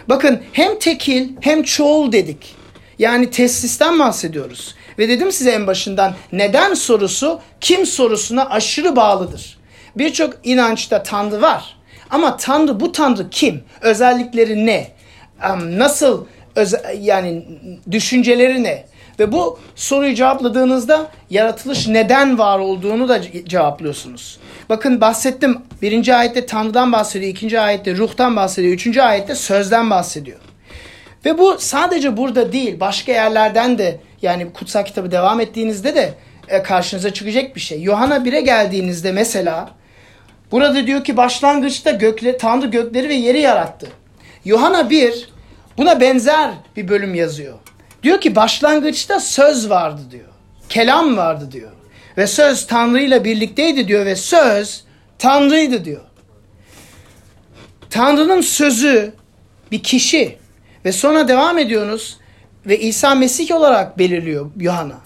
Bakın 0.09 0.39
hem 0.53 0.79
tekil 0.79 1.29
hem 1.41 1.63
çoğul 1.63 2.11
dedik. 2.11 2.55
Yani 2.99 3.31
teslisten 3.31 3.99
bahsediyoruz. 3.99 4.75
Ve 4.97 5.09
dedim 5.09 5.31
size 5.31 5.51
en 5.51 5.67
başından 5.67 6.13
neden 6.31 6.73
sorusu 6.73 7.39
kim 7.61 7.85
sorusuna 7.85 8.49
aşırı 8.49 8.95
bağlıdır. 8.95 9.59
Birçok 9.95 10.33
inançta 10.43 11.03
Tanrı 11.03 11.41
var. 11.41 11.78
Ama 12.09 12.37
Tanrı 12.37 12.79
bu 12.79 12.91
Tanrı 12.91 13.29
kim? 13.29 13.63
Özellikleri 13.81 14.65
ne? 14.65 14.87
Nasıl 15.59 16.25
yani 16.99 17.45
düşünceleri 17.91 18.63
ne? 18.63 18.85
Ve 19.19 19.31
bu 19.31 19.59
soruyu 19.75 20.15
cevapladığınızda 20.15 21.07
yaratılış 21.29 21.87
neden 21.87 22.37
var 22.37 22.59
olduğunu 22.59 23.09
da 23.09 23.21
cevaplıyorsunuz. 23.45 24.39
Bakın 24.69 25.01
bahsettim. 25.01 25.61
Birinci 25.81 26.15
ayette 26.15 26.45
Tanrı'dan 26.45 26.91
bahsediyor. 26.91 27.31
ikinci 27.31 27.59
ayette 27.59 27.95
ruhtan 27.95 28.35
bahsediyor. 28.35 28.73
Üçüncü 28.73 29.01
ayette 29.01 29.35
sözden 29.35 29.89
bahsediyor. 29.89 30.39
Ve 31.25 31.37
bu 31.37 31.57
sadece 31.59 32.17
burada 32.17 32.51
değil. 32.51 32.79
Başka 32.79 33.11
yerlerden 33.11 33.77
de 33.77 33.99
yani 34.21 34.53
kutsal 34.53 34.85
kitabı 34.85 35.11
devam 35.11 35.39
ettiğinizde 35.39 35.95
de 35.95 36.13
e, 36.47 36.63
karşınıza 36.63 37.13
çıkacak 37.13 37.55
bir 37.55 37.61
şey. 37.61 37.81
Yohana 37.81 38.17
1'e 38.17 38.41
geldiğinizde 38.41 39.11
mesela 39.11 39.69
burada 40.51 40.87
diyor 40.87 41.03
ki 41.03 41.17
başlangıçta 41.17 41.91
gökle, 41.91 42.37
Tanrı 42.37 42.67
gökleri 42.67 43.09
ve 43.09 43.13
yeri 43.13 43.39
yarattı. 43.39 43.87
Yohana 44.45 44.89
1 44.89 45.29
buna 45.77 46.01
benzer 46.01 46.51
bir 46.75 46.87
bölüm 46.87 47.15
yazıyor. 47.15 47.57
Diyor 48.03 48.21
ki 48.21 48.35
başlangıçta 48.35 49.19
söz 49.19 49.69
vardı 49.69 50.01
diyor. 50.11 50.29
Kelam 50.69 51.17
vardı 51.17 51.49
diyor. 51.51 51.71
Ve 52.17 52.27
söz 52.27 52.67
Tanrı 52.67 53.01
ile 53.01 53.23
birlikteydi 53.23 53.87
diyor 53.87 54.05
ve 54.05 54.15
söz 54.15 54.83
Tanrı'ydı 55.19 55.85
diyor. 55.85 56.01
Tanrı'nın 57.89 58.41
sözü 58.41 59.13
bir 59.71 59.83
kişi 59.83 60.37
ve 60.85 60.91
sonra 60.91 61.27
devam 61.27 61.57
ediyorsunuz 61.57 62.17
ve 62.65 62.79
İsa 62.79 63.15
Mesih 63.15 63.55
olarak 63.55 63.97
belirliyor 63.97 64.51
Yohana. 64.57 64.97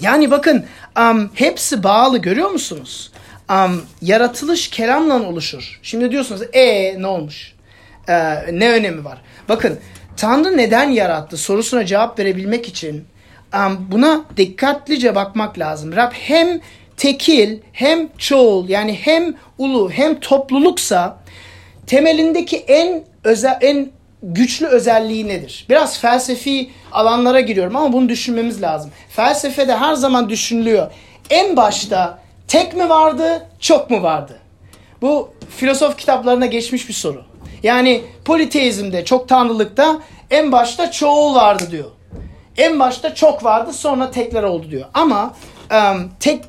Yani 0.00 0.30
bakın 0.30 0.64
um, 0.98 1.30
hepsi 1.34 1.82
bağlı 1.82 2.18
görüyor 2.18 2.50
musunuz? 2.50 3.12
Um, 3.50 3.82
yaratılış 4.02 4.70
kelamla 4.70 5.22
oluşur. 5.22 5.80
Şimdi 5.82 6.10
diyorsunuz 6.10 6.42
e 6.52 6.94
ne 7.02 7.06
olmuş? 7.06 7.54
Ee, 8.08 8.34
ne 8.52 8.70
önemi 8.70 9.04
var? 9.04 9.22
Bakın 9.48 9.78
Tanrı 10.16 10.56
neden 10.56 10.90
yarattı 10.90 11.36
sorusuna 11.36 11.86
cevap 11.86 12.18
verebilmek 12.18 12.68
için 12.68 13.04
um, 13.54 13.88
buna 13.90 14.24
dikkatlice 14.36 15.14
bakmak 15.14 15.58
lazım. 15.58 15.96
Rab 15.96 16.12
hem 16.12 16.60
tekil 16.96 17.58
hem 17.72 18.08
çoğul 18.18 18.68
yani 18.68 18.94
hem 18.94 19.34
ulu 19.58 19.90
hem 19.90 20.20
topluluksa 20.20 21.18
temelindeki 21.86 22.56
en 22.56 23.04
özel 23.24 23.58
en 23.60 23.90
güçlü 24.22 24.66
özelliği 24.66 25.28
nedir? 25.28 25.66
Biraz 25.68 26.00
felsefi 26.00 26.70
alanlara 26.92 27.40
giriyorum 27.40 27.76
ama 27.76 27.92
bunu 27.92 28.08
düşünmemiz 28.08 28.62
lazım. 28.62 28.90
Felsefede 29.08 29.76
her 29.76 29.94
zaman 29.94 30.28
düşünülüyor. 30.30 30.90
En 31.30 31.56
başta 31.56 32.25
tek 32.48 32.76
mi 32.76 32.88
vardı, 32.88 33.46
çok 33.60 33.90
mu 33.90 34.02
vardı? 34.02 34.38
Bu 35.02 35.30
filozof 35.56 35.96
kitaplarına 35.96 36.46
geçmiş 36.46 36.88
bir 36.88 36.94
soru. 36.94 37.22
Yani 37.62 38.02
politeizmde, 38.24 39.04
çok 39.04 39.28
tanrılıkta 39.28 39.98
en 40.30 40.52
başta 40.52 40.90
çoğul 40.90 41.34
vardı 41.34 41.64
diyor. 41.70 41.90
En 42.56 42.80
başta 42.80 43.14
çok 43.14 43.44
vardı 43.44 43.72
sonra 43.72 44.10
tekler 44.10 44.42
oldu 44.42 44.70
diyor. 44.70 44.84
Ama 44.94 45.34
um, 45.72 46.10
tek 46.20 46.44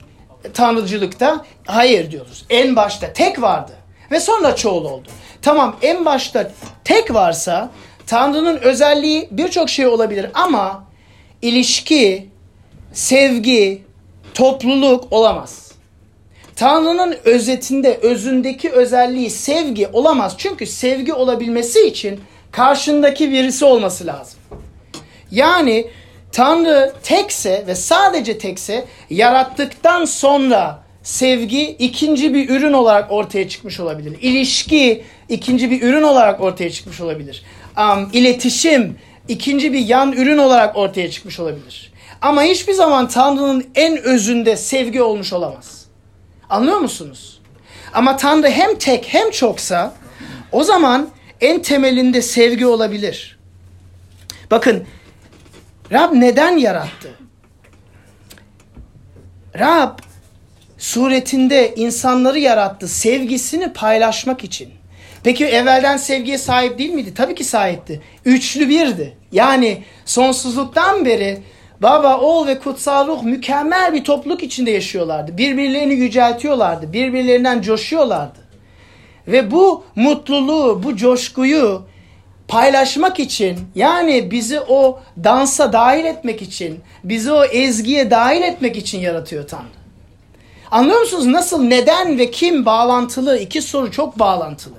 tanrıcılıkta 0.54 1.46
hayır 1.66 2.12
diyoruz. 2.12 2.46
En 2.50 2.76
başta 2.76 3.14
tek 3.14 3.42
vardı 3.42 3.72
ve 4.12 4.20
sonra 4.20 4.56
çoğul 4.56 4.86
oldu. 4.86 5.08
Tamam 5.42 5.76
en 5.82 6.06
başta 6.06 6.52
tek 6.84 7.14
varsa 7.14 7.70
Tanrı'nın 8.08 8.58
özelliği 8.58 9.28
birçok 9.32 9.70
şey 9.70 9.88
olabilir 9.88 10.32
ama 10.34 10.84
ilişki, 11.42 12.30
sevgi, 12.94 13.84
topluluk 14.34 15.14
olamaz. 15.14 15.67
Tanrı'nın 16.58 17.15
özetinde, 17.26 17.98
özündeki 18.02 18.70
özelliği 18.70 19.30
sevgi 19.30 19.88
olamaz. 19.88 20.36
Çünkü 20.38 20.65
sevgi 20.65 21.13
olabilmesi 21.13 21.88
için 21.88 22.20
karşındaki 22.52 23.32
birisi 23.32 23.65
olması 23.65 24.08
lazım. 24.08 24.39
Yani 25.32 25.88
Tanrı 26.32 26.93
tekse 27.04 27.63
ve 27.67 27.76
sadece 27.76 28.38
tekse 28.38 28.86
yarattıktan 29.10 30.06
sonra 30.06 30.84
sevgi 31.04 31.63
ikinci 31.80 32.34
bir 32.34 32.50
ürün 32.50 32.74
olarak 32.74 33.12
ortaya 33.12 33.50
çıkmış 33.50 33.80
olabilir. 33.80 34.17
İlişki 34.22 35.04
ikinci 35.30 35.72
bir 35.72 35.82
ürün 35.82 36.04
olarak 36.04 36.41
ortaya 36.41 36.70
çıkmış 36.72 37.02
olabilir. 37.02 37.43
Um, 37.78 38.10
iletişim 38.13 38.98
ikinci 39.28 39.74
bir 39.74 39.80
yan 39.80 40.12
ürün 40.12 40.38
olarak 40.38 40.78
ortaya 40.78 41.12
çıkmış 41.12 41.39
olabilir. 41.39 41.91
Ama 42.22 42.43
hiçbir 42.43 42.74
zaman 42.74 43.08
Tanrı'nın 43.08 43.65
en 43.76 43.98
özünde 43.98 44.56
sevgi 44.56 45.02
olmuş 45.02 45.34
olamaz. 45.34 45.87
Anlıyor 46.50 46.78
musunuz? 46.80 47.42
Ama 47.94 48.18
Tanrı 48.18 48.50
hem 48.50 48.78
tek 48.78 49.06
hem 49.14 49.32
çoksa 49.32 49.94
o 50.52 50.64
zaman 50.64 51.10
en 51.42 51.62
temelinde 51.62 52.22
sevgi 52.22 52.66
olabilir. 52.66 53.40
Bakın 54.52 54.86
Rab 55.92 56.14
neden 56.14 56.58
yarattı? 56.58 57.10
Rab 59.60 60.00
suretinde 60.78 61.76
insanları 61.76 62.40
yarattı 62.40 62.88
sevgisini 62.88 63.74
paylaşmak 63.74 64.44
için. 64.44 64.70
Peki 65.24 65.46
evvelden 65.46 65.98
sevgiye 65.98 66.38
sahip 66.38 66.80
değil 66.80 66.90
miydi? 66.90 67.14
Tabii 67.14 67.36
ki 67.36 67.44
sahipti. 67.44 68.02
Üçlü 68.26 68.70
birdi. 68.70 69.18
Yani 69.32 69.84
sonsuzluktan 70.06 71.06
beri 71.06 71.40
baba, 71.82 72.18
oğul 72.18 72.48
ve 72.48 72.60
kutsal 72.60 73.08
ruh 73.08 73.24
mükemmel 73.24 73.94
bir 73.94 74.04
topluluk 74.04 74.44
içinde 74.44 74.72
yaşıyorlardı. 74.72 75.38
Birbirlerini 75.38 75.94
yüceltiyorlardı. 75.94 76.94
Birbirlerinden 76.94 77.62
coşuyorlardı. 77.62 78.40
Ve 79.28 79.52
bu 79.52 79.84
mutluluğu, 79.96 80.84
bu 80.84 80.96
coşkuyu 80.96 81.82
paylaşmak 82.48 83.20
için 83.20 83.60
yani 83.76 84.32
bizi 84.32 84.60
o 84.60 85.00
dansa 85.24 85.74
dahil 85.74 86.06
etmek 86.06 86.42
için, 86.42 86.80
bizi 87.04 87.32
o 87.32 87.44
ezgiye 87.44 88.12
dahil 88.12 88.42
etmek 88.42 88.78
için 88.78 89.00
yaratıyor 89.00 89.48
Tanrı. 89.48 89.63
Anlıyor 90.71 91.00
musunuz 91.00 91.25
nasıl 91.25 91.63
neden 91.63 92.19
ve 92.19 92.32
kim 92.32 92.65
bağlantılı? 92.65 93.38
İki 93.38 93.62
soru 93.62 93.92
çok 93.92 94.19
bağlantılı. 94.19 94.75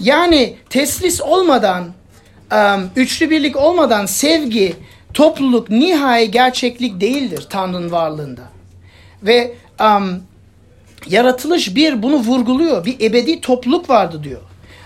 Yani 0.00 0.56
teslis 0.70 1.20
olmadan, 1.20 1.84
üçlü 2.96 3.30
birlik 3.30 3.56
olmadan 3.56 4.06
sevgi, 4.06 4.76
topluluk 5.14 5.70
nihai 5.70 6.30
gerçeklik 6.30 7.00
değildir 7.00 7.46
Tanrı'nın 7.50 7.92
varlığında. 7.92 8.42
Ve 9.22 9.54
um, 9.80 10.22
yaratılış 11.08 11.76
bir 11.76 12.02
bunu 12.02 12.16
vurguluyor. 12.16 12.84
Bir 12.84 13.00
ebedi 13.00 13.40
topluluk 13.40 13.90
vardı 13.90 14.24
diyor. 14.24 14.40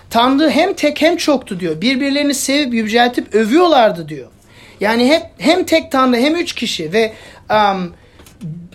Tanrı 0.09 0.49
hem 0.49 0.73
tek 0.73 1.01
hem 1.01 1.17
çoktu 1.17 1.59
diyor. 1.59 1.81
Birbirlerini 1.81 2.33
sevip 2.33 2.73
yüceltip 2.73 3.35
övüyorlardı 3.35 4.09
diyor. 4.09 4.27
Yani 4.79 5.09
hep 5.09 5.23
hem 5.37 5.63
tek 5.63 5.91
Tanrı 5.91 6.17
hem 6.17 6.35
üç 6.35 6.53
kişi 6.53 6.93
ve 6.93 7.13
um, 7.51 7.93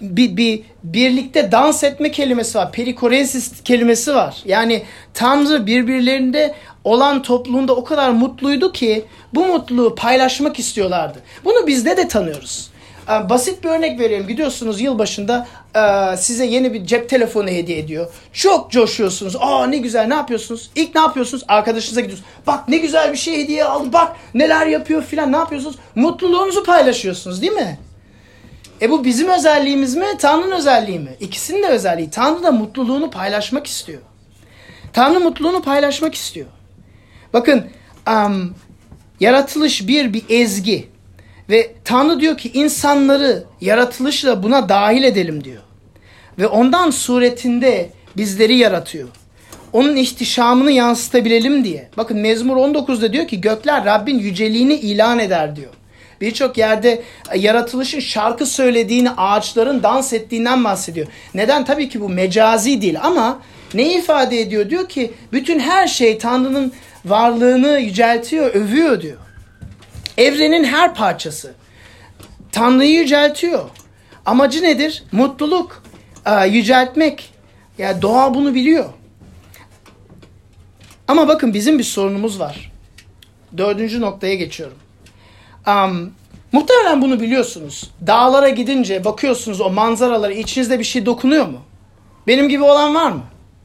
bir, 0.01 0.37
bir 0.37 0.63
birlikte 0.85 1.53
dans 1.53 1.85
etme 1.85 2.11
kelimesi 2.11 2.59
var. 2.59 2.73
Perikoresis 2.73 3.63
kelimesi 3.63 4.15
var. 4.15 4.37
Yani 4.45 4.83
Tanrı 5.15 5.67
birbirlerinde 5.67 6.55
olan 6.85 7.23
topluluğunda 7.23 7.77
o 7.77 7.85
kadar 7.85 8.11
mutluydu 8.11 8.73
ki 8.73 9.05
bu 9.35 9.47
mutluluğu 9.47 9.95
paylaşmak 9.95 10.59
istiyorlardı. 10.59 11.19
Bunu 11.45 11.67
bizde 11.67 11.97
de 11.97 12.09
tanıyoruz. 12.09 12.71
e, 13.09 13.29
basit 13.31 13.65
bir 13.65 13.69
örnek 13.69 14.01
vereyim. 14.01 14.27
Gidiyorsunuz 14.27 14.81
yılbaşında 14.81 15.47
e, 15.77 16.17
size 16.17 16.45
yeni 16.47 16.73
bir 16.73 16.87
cep 16.87 17.09
telefonu 17.09 17.49
hediye 17.49 17.79
ediyor. 17.79 18.07
Çok 18.33 18.71
coşuyorsunuz. 18.71 19.37
Aa 19.41 19.67
ne 19.67 19.77
güzel 19.79 20.07
ne 20.07 20.15
yapıyorsunuz? 20.15 20.71
İlk 20.75 20.95
ne 20.95 21.01
yapıyorsunuz? 21.01 21.45
Arkadaşınıza 21.49 22.01
gidiyorsunuz. 22.01 22.31
Bak 22.47 22.69
ne 22.69 22.77
güzel 22.79 23.13
bir 23.13 23.19
şey 23.19 23.43
hediye 23.43 23.65
aldı. 23.65 23.93
Bak 23.93 24.17
neler 24.35 24.67
yapıyor 24.67 25.03
filan 25.03 25.33
ne 25.33 25.37
yapıyorsunuz? 25.37 25.77
Mutluluğunuzu 25.95 26.65
paylaşıyorsunuz 26.65 27.43
değil 27.43 27.53
mi? 27.53 27.79
E 28.83 28.91
bu 28.91 29.05
bizim 29.05 29.29
özelliğimiz 29.29 29.95
mi? 29.97 30.07
Tanrı'nın 30.19 30.51
özelliği 30.51 30.99
mi? 30.99 31.17
İkisinin 31.21 31.63
de 31.63 31.67
özelliği. 31.67 32.11
Tanrı 32.11 32.43
da 32.43 32.53
mutluluğunu 32.53 33.11
paylaşmak 33.11 33.67
istiyor. 33.67 34.01
Tanrı 34.93 35.21
mutluluğunu 35.21 35.63
paylaşmak 35.63 36.15
istiyor. 36.15 36.47
Bakın 37.33 37.65
um, 38.09 38.55
yaratılış 39.21 39.89
bir 39.89 40.13
bir 40.13 40.23
ezgi. 40.29 40.93
Ve 41.51 41.75
Tanrı 41.85 42.21
diyor 42.21 42.39
ki 42.39 42.51
insanları 42.55 43.45
yaratılışla 43.61 44.43
buna 44.43 44.69
dahil 44.69 45.03
edelim 45.03 45.45
diyor. 45.45 45.63
Ve 46.39 46.47
ondan 46.47 46.91
suretinde 46.91 47.91
bizleri 48.17 48.57
yaratıyor. 48.57 49.09
Onun 49.73 49.97
ihtişamını 49.97 50.73
yansıtabilelim 50.73 51.65
diye. 51.65 51.89
Bakın 51.97 52.19
Mezmur 52.19 52.57
19'da 52.57 53.13
diyor 53.13 53.29
ki 53.29 53.41
gökler 53.41 53.85
Rabbin 53.85 54.19
yüceliğini 54.19 54.75
ilan 54.75 55.19
eder 55.19 55.57
diyor. 55.57 55.71
Birçok 56.21 56.59
yerde 56.59 57.03
e, 57.31 57.39
yaratılışın 57.39 58.01
şarkı 58.01 58.47
söylediğini, 58.47 59.11
ağaçların 59.11 59.83
dans 59.83 60.13
ettiğinden 60.13 60.65
bahsediyor. 60.65 61.07
Neden? 61.35 61.65
Tabii 61.65 61.89
ki 61.89 62.01
bu 62.01 62.09
mecazi 62.09 62.83
değil 62.83 62.99
ama 63.03 63.41
ne 63.75 63.95
ifade 63.95 64.41
ediyor? 64.41 64.71
Diyor 64.71 64.89
ki 64.89 65.13
bütün 65.33 65.59
her 65.59 65.87
şey 65.87 66.19
Tanrı'nın 66.19 66.73
varlığını 67.05 67.79
yüceltiyor, 67.79 68.55
övüyor 68.55 69.01
diyor. 69.01 69.19
Evrenin 70.19 70.65
her 70.65 70.95
parçası 70.95 71.55
Tanrı'yı 72.53 72.95
yüceltiyor. 72.95 73.71
Amacı 74.27 74.63
nedir? 74.63 75.05
Mutluluk, 75.13 75.83
e, 76.27 76.47
yüceltmek. 76.47 77.33
Yani 77.79 78.03
doğa 78.03 78.35
bunu 78.35 78.55
biliyor. 78.55 78.85
Ama 81.09 81.29
bakın 81.29 81.55
bizim 81.55 81.79
bir 81.79 81.85
sorunumuz 81.85 82.41
var. 82.41 82.73
Dördüncü 83.57 84.01
noktaya 84.01 84.35
geçiyorum. 84.35 84.79
Um, 85.67 86.13
muhtemelen 86.53 87.03
bunu 87.03 87.21
biliyorsunuz. 87.21 87.91
Dağlara 88.07 88.49
gidince 88.49 89.05
bakıyorsunuz 89.05 89.61
o 89.61 89.71
manzaralara 89.71 90.33
içinizde 90.33 90.79
bir 90.79 90.85
şey 90.85 91.07
dokunuyor 91.07 91.47
mu? 91.47 91.61
Benim 92.27 92.49
gibi 92.49 92.63
olan 92.63 92.95
var 92.95 93.11
mı? 93.11 93.23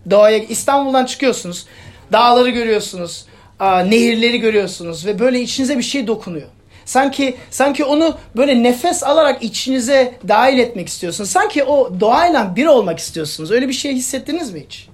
Doğaya 0.10 0.38
İstanbul'dan 0.38 1.06
çıkıyorsunuz. 1.06 1.66
Dağları 2.12 2.50
görüyorsunuz. 2.50 3.26
nehirleri 3.62 4.40
görüyorsunuz 4.40 5.06
ve 5.06 5.20
böyle 5.20 5.42
içinize 5.42 5.78
bir 5.78 5.84
şey 5.84 6.08
dokunuyor. 6.08 6.48
Sanki 6.86 7.38
sanki 7.52 7.86
onu 7.86 8.18
böyle 8.36 8.64
nefes 8.64 9.04
alarak 9.04 9.44
içinize 9.44 10.14
dahil 10.28 10.58
etmek 10.58 10.88
istiyorsunuz. 10.88 11.30
Sanki 11.30 11.64
o 11.64 12.00
doğayla 12.00 12.56
bir 12.56 12.66
olmak 12.66 13.00
istiyorsunuz. 13.00 13.52
Öyle 13.52 13.68
bir 13.68 13.74
şey 13.74 13.94
hissettiniz 13.96 14.54
mi 14.54 14.64
hiç? 14.66 14.88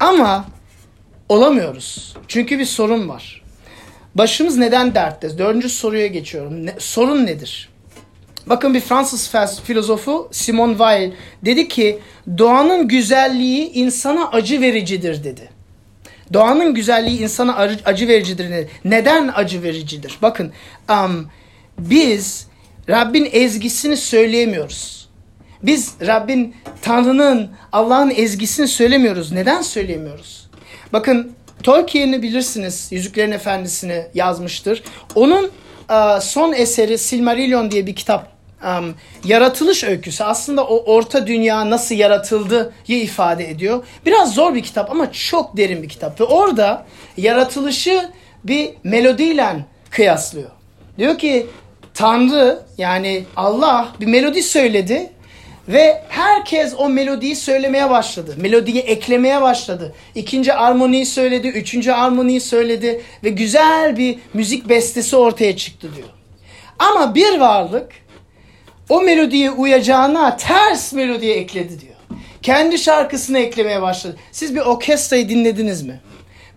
Ama 0.00 0.44
olamıyoruz. 1.28 2.16
Çünkü 2.28 2.58
bir 2.58 2.64
sorun 2.64 3.08
var. 3.08 3.42
Başımız 4.14 4.56
neden 4.56 4.94
dertte? 4.94 5.38
Dördüncü 5.38 5.68
soruya 5.68 6.06
geçiyorum. 6.06 6.66
Ne, 6.66 6.74
sorun 6.78 7.26
nedir? 7.26 7.68
Bakın 8.46 8.74
bir 8.74 8.80
Fransız 8.80 9.30
filozofu 9.64 10.28
Simone 10.32 10.72
Weil 10.72 11.12
dedi 11.44 11.68
ki 11.68 11.98
doğanın 12.38 12.88
güzelliği 12.88 13.72
insana 13.72 14.28
acı 14.28 14.60
vericidir 14.60 15.24
dedi. 15.24 15.57
Doğanın 16.32 16.74
güzelliği 16.74 17.20
insana 17.22 17.56
acı 17.84 18.08
vericidir. 18.08 18.50
Dedi. 18.50 18.70
Neden 18.84 19.30
acı 19.34 19.62
vericidir? 19.62 20.18
Bakın 20.22 20.52
um, 20.90 21.28
biz 21.78 22.46
Rabbin 22.88 23.28
ezgisini 23.32 23.96
söyleyemiyoruz. 23.96 25.08
Biz 25.62 25.94
Rabbin 26.06 26.54
Tanrı'nın 26.82 27.50
Allah'ın 27.72 28.10
ezgisini 28.10 28.68
söylemiyoruz. 28.68 29.32
Neden 29.32 29.62
söyleyemiyoruz? 29.62 30.50
Bakın 30.92 31.32
Tolkien'i 31.62 32.22
bilirsiniz. 32.22 32.88
Yüzüklerin 32.90 33.32
Efendisi'ni 33.32 34.06
yazmıştır. 34.14 34.82
Onun 35.14 35.50
son 36.20 36.52
eseri 36.52 36.98
Silmarillion 36.98 37.70
diye 37.70 37.86
bir 37.86 37.96
kitap. 37.96 38.37
Um, 38.64 38.94
yaratılış 39.24 39.84
öyküsü 39.84 40.24
aslında 40.24 40.64
o 40.66 40.94
orta 40.94 41.26
dünya 41.26 41.70
nasıl 41.70 41.94
yaratıldığı 41.94 42.72
ifade 42.88 43.50
ediyor. 43.50 43.84
Biraz 44.06 44.34
zor 44.34 44.54
bir 44.54 44.62
kitap 44.62 44.90
ama 44.90 45.12
çok 45.12 45.56
derin 45.56 45.82
bir 45.82 45.88
kitap. 45.88 46.20
Ve 46.20 46.24
orada 46.24 46.86
yaratılışı 47.16 48.10
bir 48.44 48.70
melodiyle 48.84 49.56
kıyaslıyor. 49.90 50.50
Diyor 50.98 51.18
ki 51.18 51.46
Tanrı 51.94 52.58
yani 52.78 53.24
Allah 53.36 53.88
bir 54.00 54.06
melodi 54.06 54.42
söyledi 54.42 55.10
ve 55.68 56.02
herkes 56.08 56.74
o 56.78 56.88
melodiyi 56.88 57.36
söylemeye 57.36 57.90
başladı. 57.90 58.34
Melodiyi 58.36 58.82
eklemeye 58.82 59.42
başladı. 59.42 59.94
İkinci 60.14 60.54
armoniyi 60.54 61.06
söyledi, 61.06 61.48
üçüncü 61.48 61.92
armoniyi 61.92 62.40
söyledi 62.40 63.02
ve 63.24 63.28
güzel 63.28 63.96
bir 63.96 64.18
müzik 64.34 64.68
bestesi 64.68 65.16
ortaya 65.16 65.56
çıktı 65.56 65.88
diyor. 65.96 66.08
Ama 66.78 67.14
bir 67.14 67.40
varlık 67.40 67.88
o 68.88 69.00
melodiye 69.00 69.50
uyacağına 69.50 70.36
ters 70.36 70.92
melodiye 70.92 71.34
ekledi 71.34 71.80
diyor. 71.80 71.94
Kendi 72.42 72.78
şarkısını 72.78 73.38
eklemeye 73.38 73.82
başladı. 73.82 74.16
Siz 74.32 74.54
bir 74.54 74.60
orkestrayı 74.60 75.28
dinlediniz 75.28 75.82
mi? 75.82 76.00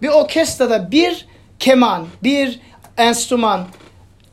Bir 0.02 0.08
orkestrada 0.08 0.92
bir 0.92 1.28
keman, 1.60 2.08
bir 2.24 2.60
enstrüman 2.98 3.66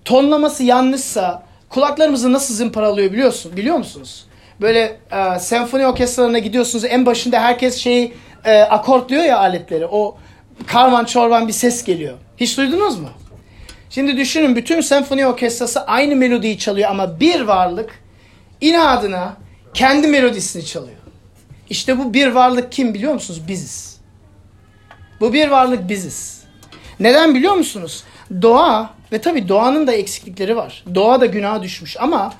tonlaması 0.04 0.64
yanlışsa 0.64 1.42
kulaklarımızı 1.68 2.32
nasıl 2.32 2.54
zımparalıyor 2.54 3.12
biliyorsun, 3.12 3.56
biliyor 3.56 3.76
musunuz? 3.76 4.28
böyle 4.60 4.98
e, 5.12 5.38
senfoni 5.38 5.86
orkestralarına 5.86 6.38
gidiyorsunuz 6.38 6.84
en 6.84 7.06
başında 7.06 7.40
herkes 7.40 7.76
şeyi 7.78 8.14
e, 8.44 8.60
akortluyor 8.60 9.24
ya 9.24 9.38
aletleri. 9.38 9.86
O 9.86 10.16
karman 10.66 11.04
çorban 11.04 11.48
bir 11.48 11.52
ses 11.52 11.84
geliyor. 11.84 12.18
Hiç 12.36 12.58
duydunuz 12.58 12.98
mu? 12.98 13.08
Şimdi 13.90 14.16
düşünün 14.16 14.56
bütün 14.56 14.80
senfoni 14.80 15.26
orkestrası 15.26 15.80
aynı 15.80 16.16
melodiyi 16.16 16.58
çalıyor 16.58 16.90
ama 16.90 17.20
bir 17.20 17.40
varlık 17.40 18.02
inadına 18.60 19.36
kendi 19.74 20.06
melodisini 20.06 20.64
çalıyor. 20.64 20.98
İşte 21.70 21.98
bu 21.98 22.14
bir 22.14 22.26
varlık 22.26 22.72
kim 22.72 22.94
biliyor 22.94 23.14
musunuz? 23.14 23.42
Biziz. 23.48 24.00
Bu 25.20 25.32
bir 25.32 25.48
varlık 25.48 25.88
biziz. 25.88 26.42
Neden 27.00 27.34
biliyor 27.34 27.54
musunuz? 27.54 28.04
Doğa 28.42 28.90
ve 29.12 29.20
tabii 29.20 29.48
doğanın 29.48 29.86
da 29.86 29.92
eksiklikleri 29.92 30.56
var. 30.56 30.84
Doğa 30.94 31.20
da 31.20 31.26
günaha 31.26 31.62
düşmüş 31.62 31.96
ama 32.00 32.34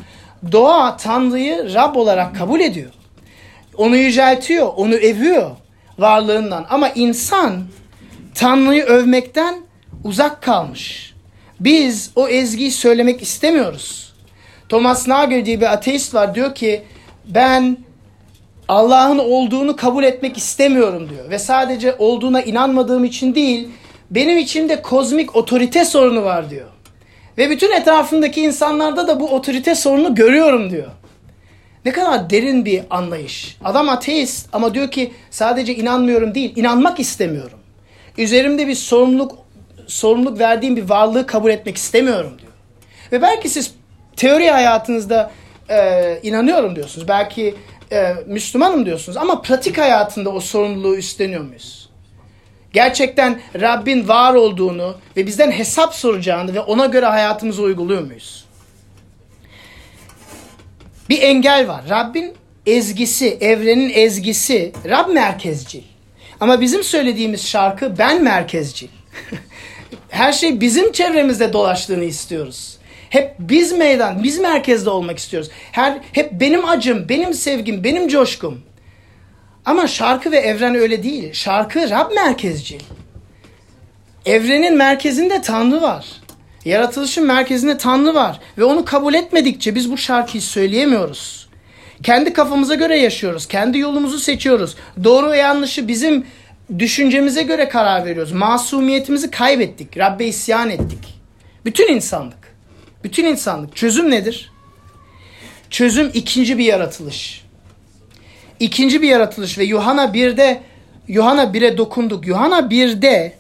doğa 0.53 0.97
Tanrı'yı 0.97 1.75
Rab 1.75 1.97
olarak 1.97 2.37
kabul 2.37 2.61
ediyor. 2.61 2.91
Onu 3.77 3.97
yüceltiyor, 3.97 4.73
onu 4.77 4.95
eviyor 4.95 5.51
varlığından. 5.99 6.67
Ama 6.71 6.89
insan 6.89 7.65
Tanrı'yı 8.35 8.85
övmekten 8.85 9.55
uzak 10.05 10.43
kalmış. 10.43 11.15
Biz 11.61 12.11
o 12.17 12.29
ezgiyi 12.29 12.71
söylemek 12.71 13.23
istemiyoruz. 13.23 14.13
Thomas 14.69 15.09
Nagel 15.09 15.45
diye 15.45 15.61
bir 15.61 15.73
ateist 15.73 16.15
var 16.15 16.35
diyor 16.35 16.55
ki 16.55 16.83
ben 17.25 17.77
Allah'ın 18.69 19.19
olduğunu 19.19 19.77
kabul 19.77 20.05
etmek 20.05 20.37
istemiyorum 20.37 21.09
diyor. 21.11 21.31
Ve 21.31 21.39
sadece 21.39 21.95
olduğuna 21.99 22.43
inanmadığım 22.43 23.05
için 23.05 23.35
değil 23.35 23.69
benim 24.11 24.39
içimde 24.39 24.83
kozmik 24.83 25.37
otorite 25.37 25.85
sorunu 25.85 26.25
var 26.25 26.51
diyor. 26.51 26.69
Ve 27.39 27.51
bütün 27.51 27.73
etrafındaki 27.73 28.41
insanlarda 28.41 29.09
da 29.09 29.21
bu 29.21 29.29
otorite 29.29 29.75
sorunu 29.75 30.15
görüyorum 30.15 30.71
diyor. 30.71 30.91
Ne 31.85 31.93
kadar 31.93 32.31
derin 32.31 32.65
bir 32.65 32.83
anlayış. 32.91 33.57
Adam 33.65 33.89
ateist 33.89 34.49
ama 34.53 34.75
diyor 34.75 34.91
ki 34.91 35.13
sadece 35.31 35.75
inanmıyorum 35.75 36.35
değil, 36.35 36.53
inanmak 36.57 37.01
istemiyorum. 37.01 37.59
Üzerimde 38.19 38.69
bir 38.69 38.75
sorumluluk 38.75 39.39
sorumluluk 39.89 40.39
verdiğim 40.39 40.76
bir 40.76 40.89
varlığı 40.89 41.26
kabul 41.26 41.51
etmek 41.51 41.76
istemiyorum 41.76 42.32
diyor. 42.39 42.53
Ve 43.12 43.22
belki 43.22 43.49
siz 43.49 43.74
teori 44.16 44.51
hayatınızda 44.51 45.30
e, 45.70 46.20
inanıyorum 46.22 46.76
diyorsunuz. 46.76 47.09
Belki 47.09 47.55
e, 47.93 48.14
Müslümanım 48.26 48.86
diyorsunuz 48.86 49.16
ama 49.16 49.43
pratik 49.43 49.78
hayatında 49.78 50.30
o 50.30 50.41
sorumluluğu 50.41 50.97
üstleniyor 50.97 51.45
muyuz? 51.45 51.89
Gerçekten 52.72 53.41
Rabbin 53.61 54.09
var 54.09 54.34
olduğunu 54.34 54.97
ve 55.16 55.26
bizden 55.26 55.51
hesap 55.51 55.95
soracağını 55.95 56.55
ve 56.55 56.61
ona 56.61 56.86
göre 56.86 57.07
hayatımızı 57.07 57.62
uyguluyor 57.62 58.03
muyuz? 58.03 58.45
Bir 61.09 61.22
engel 61.22 61.68
var. 61.68 61.84
Rabbin 61.91 62.34
ezgisi, 62.66 63.39
evrenin 63.41 63.91
ezgisi 63.95 64.72
Rab 64.84 65.09
merkezcil. 65.09 65.82
Ama 66.41 66.61
bizim 66.61 66.84
söylediğimiz 66.84 67.47
şarkı 67.47 67.99
ben 67.99 68.24
merkezcil. 68.24 68.89
Her 70.09 70.32
şey 70.32 70.61
bizim 70.61 70.93
çevremizde 70.93 71.53
dolaştığını 71.53 72.05
istiyoruz. 72.05 72.78
Hep 73.11 73.34
biz 73.39 73.72
meydan, 73.72 74.22
biz 74.22 74.39
merkezde 74.39 74.91
olmak 74.91 75.18
istiyoruz. 75.18 75.51
Her 75.72 75.99
hep 76.12 76.32
benim 76.32 76.64
acım, 76.64 77.09
benim 77.09 77.34
sevgim, 77.34 77.84
benim 77.84 78.09
coşkum. 78.09 78.61
Ama 79.64 79.86
şarkı 79.86 80.32
ve 80.32 80.39
evren 80.39 80.74
öyle 80.74 81.03
değil. 81.03 81.32
Şarkı 81.32 81.91
Rab 81.91 82.12
merkezci. 82.14 82.78
Evrenin 84.26 84.76
merkezinde 84.76 85.43
Tanrı 85.43 85.82
var. 85.82 86.07
Yaratılışın 86.64 87.26
merkezinde 87.26 87.78
Tanrı 87.78 88.14
var 88.14 88.41
ve 88.59 88.64
onu 88.64 88.84
kabul 88.84 89.14
etmedikçe 89.14 89.74
biz 89.74 89.91
bu 89.91 89.97
şarkıyı 89.99 90.43
söyleyemiyoruz. 90.43 91.49
Kendi 92.03 92.32
kafamıza 92.32 92.74
göre 92.74 92.99
yaşıyoruz. 92.99 93.49
Kendi 93.49 93.78
yolumuzu 93.78 94.18
seçiyoruz. 94.18 94.76
Doğru 95.05 95.30
ve 95.30 95.36
yanlışı 95.36 95.89
bizim 95.89 96.26
düşüncemize 96.79 97.43
göre 97.43 97.69
karar 97.69 98.05
veriyoruz. 98.05 98.33
Masumiyetimizi 98.33 99.31
kaybettik. 99.31 99.99
Rabbe 99.99 100.27
isyan 100.27 100.71
ettik. 100.71 101.21
Bütün 101.64 101.95
insanlık. 101.95 102.55
Bütün 103.05 103.25
insanlık. 103.25 103.77
Çözüm 103.77 104.11
nedir? 104.11 104.53
Çözüm 105.71 106.11
ikinci 106.14 106.59
bir 106.59 106.64
yaratılış. 106.64 107.45
İkinci 108.61 109.03
bir 109.03 109.09
yaratılış 109.09 109.59
ve 109.59 109.64
Yuhanna 109.64 110.05
1'de 110.05 110.62
Yuhanna 111.09 111.45
1'e 111.45 111.79
dokunduk. 111.79 112.27
Yuhanna 112.27 112.59
1'de 112.59 113.35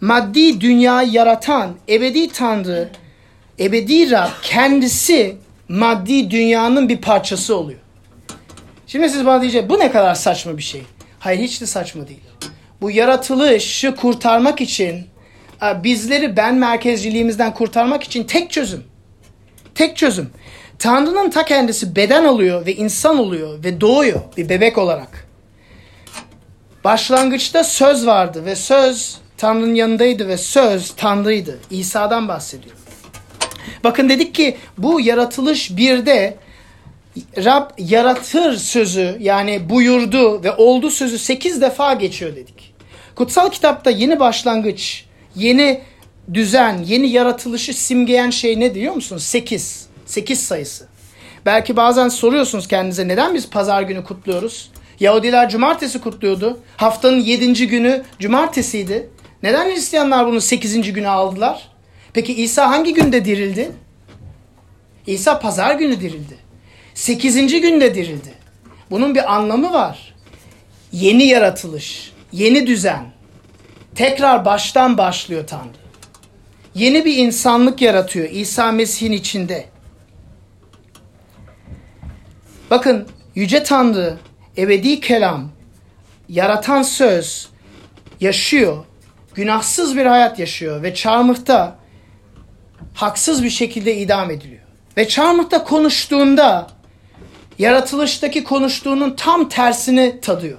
maddi 0.00 0.60
dünyayı 0.60 1.12
yaratan 1.12 1.76
ebedi 1.88 2.28
Tanrı, 2.28 2.88
ebedi 3.58 4.10
Rab 4.10 4.28
kendisi 4.42 5.36
maddi 5.68 6.30
dünyanın 6.30 6.88
bir 6.88 6.96
parçası 6.96 7.56
oluyor. 7.56 7.80
Şimdi 8.86 9.10
siz 9.10 9.26
bana 9.26 9.42
diyeceksiniz 9.42 9.70
bu 9.70 9.78
ne 9.78 9.90
kadar 9.90 10.14
saçma 10.14 10.56
bir 10.56 10.62
şey. 10.62 10.82
Hayır 11.18 11.40
hiç 11.40 11.60
de 11.60 11.66
saçma 11.66 12.08
değil. 12.08 12.20
Bu 12.80 12.90
yaratılışı 12.90 13.96
kurtarmak 13.96 14.60
için 14.60 15.06
e, 15.62 15.84
bizleri 15.84 16.36
ben 16.36 16.54
merkezciliğimizden 16.54 17.54
kurtarmak 17.54 18.02
için 18.02 18.24
tek 18.24 18.50
çözüm. 18.50 18.84
Tek 19.74 19.96
çözüm. 19.96 20.30
Tanrı'nın 20.78 21.30
ta 21.30 21.44
kendisi 21.44 21.96
beden 21.96 22.24
oluyor 22.24 22.66
ve 22.66 22.74
insan 22.74 23.18
oluyor 23.18 23.64
ve 23.64 23.80
doğuyor 23.80 24.20
bir 24.36 24.48
bebek 24.48 24.78
olarak. 24.78 25.26
Başlangıçta 26.84 27.64
söz 27.64 28.06
vardı 28.06 28.44
ve 28.44 28.56
söz 28.56 29.18
Tanrı'nın 29.36 29.74
yanındaydı 29.74 30.28
ve 30.28 30.36
söz 30.36 30.90
Tanrı'ydı. 30.96 31.58
İsa'dan 31.70 32.28
bahsediyor. 32.28 32.76
Bakın 33.84 34.08
dedik 34.08 34.34
ki 34.34 34.56
bu 34.78 35.00
yaratılış 35.00 35.76
birde 35.76 36.36
Rab 37.36 37.70
yaratır 37.78 38.56
sözü 38.56 39.16
yani 39.20 39.70
buyurdu 39.70 40.44
ve 40.44 40.52
oldu 40.52 40.90
sözü 40.90 41.18
sekiz 41.18 41.62
defa 41.62 41.94
geçiyor 41.94 42.36
dedik. 42.36 42.69
Kutsal 43.20 43.50
kitapta 43.50 43.90
yeni 43.90 44.20
başlangıç, 44.20 45.04
yeni 45.36 45.80
düzen, 46.34 46.82
yeni 46.86 47.08
yaratılışı 47.10 47.74
simgeyen 47.74 48.30
şey 48.30 48.60
ne 48.60 48.74
diyor 48.74 48.94
musunuz? 48.94 49.22
Sekiz. 49.22 49.86
Sekiz 50.06 50.40
sayısı. 50.40 50.88
Belki 51.46 51.76
bazen 51.76 52.08
soruyorsunuz 52.08 52.68
kendinize 52.68 53.08
neden 53.08 53.34
biz 53.34 53.50
pazar 53.50 53.82
günü 53.82 54.04
kutluyoruz? 54.04 54.70
Yahudiler 55.00 55.48
cumartesi 55.48 56.00
kutluyordu. 56.00 56.60
Haftanın 56.76 57.20
yedinci 57.20 57.68
günü 57.68 58.02
cumartesiydi. 58.18 59.10
Neden 59.42 59.70
Hristiyanlar 59.70 60.26
bunu 60.26 60.40
sekizinci 60.40 60.92
güne 60.92 61.08
aldılar? 61.08 61.68
Peki 62.12 62.34
İsa 62.34 62.70
hangi 62.70 62.94
günde 62.94 63.24
dirildi? 63.24 63.72
İsa 65.06 65.40
pazar 65.40 65.74
günü 65.74 66.00
dirildi. 66.00 66.36
Sekizinci 66.94 67.60
günde 67.60 67.94
dirildi. 67.94 68.32
Bunun 68.90 69.14
bir 69.14 69.34
anlamı 69.34 69.72
var. 69.72 70.14
Yeni 70.92 71.24
yaratılış, 71.24 72.12
yeni 72.32 72.66
düzen. 72.66 73.12
Tekrar 73.94 74.44
baştan 74.44 74.98
başlıyor 74.98 75.46
Tanrı. 75.46 75.80
Yeni 76.74 77.04
bir 77.04 77.16
insanlık 77.16 77.82
yaratıyor 77.82 78.30
İsa 78.30 78.72
Mesih'in 78.72 79.12
içinde. 79.12 79.68
Bakın 82.70 83.08
Yüce 83.34 83.62
Tanrı, 83.62 84.16
ebedi 84.56 85.00
kelam, 85.00 85.50
yaratan 86.28 86.82
söz 86.82 87.48
yaşıyor. 88.20 88.84
Günahsız 89.34 89.96
bir 89.96 90.06
hayat 90.06 90.38
yaşıyor 90.38 90.82
ve 90.82 90.94
çarmıhta 90.94 91.76
haksız 92.94 93.44
bir 93.44 93.50
şekilde 93.50 93.96
idam 93.96 94.30
ediliyor. 94.30 94.62
Ve 94.96 95.08
çarmıhta 95.08 95.64
konuştuğunda 95.64 96.66
yaratılıştaki 97.58 98.44
konuştuğunun 98.44 99.16
tam 99.16 99.48
tersini 99.48 100.20
tadıyor. 100.20 100.58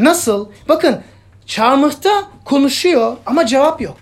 Nasıl? 0.00 0.48
Bakın 0.68 1.00
çarmıhta 1.46 2.24
konuşuyor 2.44 3.16
ama 3.26 3.46
cevap 3.46 3.80
yok. 3.80 3.96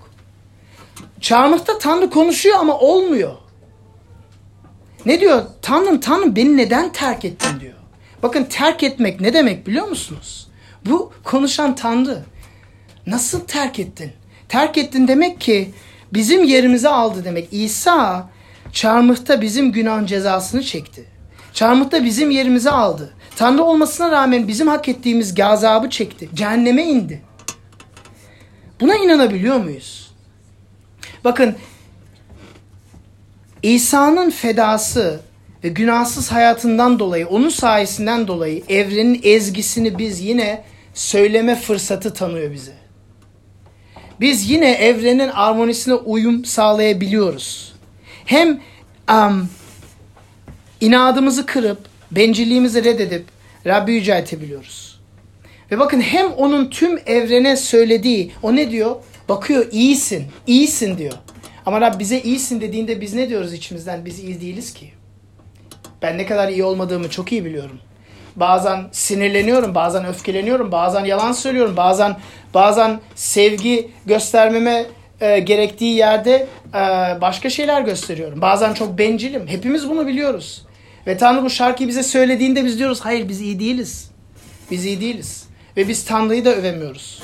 Çarmıhta 1.20 1.78
Tanrı 1.78 2.11
konuşuyor 2.11 2.59
ama 2.61 2.78
olmuyor. 2.78 3.32
Ne 5.07 5.20
diyor? 5.20 5.43
Tanrım 5.62 6.01
Tanrım 6.01 6.36
beni 6.36 6.57
neden 6.57 6.93
terk 6.93 7.24
ettin 7.24 7.61
diyor. 7.61 7.74
Bakın 8.22 8.45
terk 8.45 8.82
etmek 8.82 9.20
ne 9.20 9.34
demek 9.34 9.66
biliyor 9.66 9.88
musunuz? 9.88 10.49
Bu 10.86 11.12
konuşan 11.24 11.74
Tanrı. 11.74 12.22
Nasıl 13.07 13.40
terk 13.40 13.78
ettin? 13.78 14.12
Terk 14.49 14.78
ettin 14.78 15.09
demek 15.09 15.40
ki 15.40 15.70
bizim 16.12 16.45
yerimizi 16.45 16.88
aldı 16.88 17.24
demek. 17.24 17.49
İsa 17.53 18.30
çarmıhta 18.72 19.40
bizim 19.40 19.72
günah 19.72 20.07
cezasını 20.07 20.62
çekti. 20.62 21.05
Çarmıhta 21.53 22.05
bizim 22.05 22.30
yerimizi 22.30 22.70
aldı. 22.70 23.14
Tanrı 23.36 23.62
olmasına 23.62 24.10
rağmen 24.10 24.48
bizim 24.48 24.68
hak 24.68 24.88
ettiğimiz 24.88 25.34
gazabı 25.34 25.90
çekti. 25.90 26.28
Cehenneme 26.34 26.84
indi. 26.84 27.22
Buna 28.80 28.96
inanabiliyor 28.96 29.56
muyuz? 29.56 30.10
Bakın 31.24 31.56
İsa'nın 33.62 34.30
fedası 34.30 35.20
ve 35.64 35.68
günahsız 35.68 36.32
hayatından 36.32 36.98
dolayı, 36.98 37.28
onun 37.28 37.48
sayesinden 37.48 38.28
dolayı 38.28 38.62
evrenin 38.68 39.20
ezgisini 39.22 39.98
biz 39.98 40.20
yine 40.20 40.64
söyleme 40.94 41.56
fırsatı 41.56 42.14
tanıyor 42.14 42.52
bize. 42.52 42.72
Biz 44.20 44.50
yine 44.50 44.70
evrenin 44.70 45.28
armonisine 45.28 45.94
uyum 45.94 46.44
sağlayabiliyoruz. 46.44 47.72
Hem 48.24 48.60
um, 49.10 49.48
inadımızı 50.80 51.46
kırıp, 51.46 51.78
bencilliğimizi 52.16 52.84
reddedip 52.84 53.24
Rabbi 53.66 53.92
yüceltebiliyoruz. 53.92 55.00
Ve 55.70 55.78
bakın 55.78 56.00
hem 56.00 56.32
onun 56.32 56.70
tüm 56.70 56.98
evrene 57.06 57.56
söylediği, 57.56 58.32
o 58.42 58.56
ne 58.56 58.70
diyor? 58.70 58.96
Bakıyor 59.28 59.66
iyisin, 59.72 60.24
iyisin 60.46 60.98
diyor. 60.98 61.12
Ama 61.66 61.80
Rab 61.80 61.98
bize 61.98 62.20
iyisin 62.20 62.60
dediğinde 62.60 63.00
biz 63.00 63.14
ne 63.14 63.28
diyoruz 63.28 63.52
içimizden? 63.52 64.04
Biz 64.04 64.18
iyi 64.18 64.40
değiliz 64.40 64.74
ki. 64.74 64.90
Ben 66.02 66.18
ne 66.18 66.26
kadar 66.26 66.48
iyi 66.48 66.64
olmadığımı 66.64 67.10
çok 67.10 67.32
iyi 67.32 67.44
biliyorum. 67.44 67.78
Bazen 68.36 68.84
sinirleniyorum, 68.92 69.74
bazen 69.74 70.06
öfkeleniyorum, 70.06 70.72
bazen 70.72 71.04
yalan 71.04 71.32
söylüyorum, 71.32 71.76
bazen 71.76 72.16
bazen 72.54 73.00
sevgi 73.14 73.90
göstermeme 74.06 74.86
e, 75.20 75.38
gerektiği 75.38 75.96
yerde 75.96 76.46
e, 76.74 76.80
başka 77.20 77.50
şeyler 77.50 77.82
gösteriyorum. 77.82 78.40
Bazen 78.40 78.74
çok 78.74 78.98
bencilim. 78.98 79.46
Hepimiz 79.46 79.90
bunu 79.90 80.06
biliyoruz. 80.06 80.62
Ve 81.07 81.16
Tanrı 81.16 81.44
bu 81.44 81.50
şarkıyı 81.50 81.88
bize 81.88 82.03
söylediğinde 82.03 82.64
biz 82.64 82.78
diyoruz 82.78 83.00
hayır 83.00 83.28
biz 83.28 83.40
iyi 83.40 83.61
değiliz. 83.61 84.11
Biz 84.70 84.84
iyi 84.84 85.00
değiliz. 85.00 85.44
Ve 85.76 85.88
biz 85.88 86.05
Tanrı'yı 86.05 86.44
da 86.44 86.55
övemiyoruz. 86.55 87.22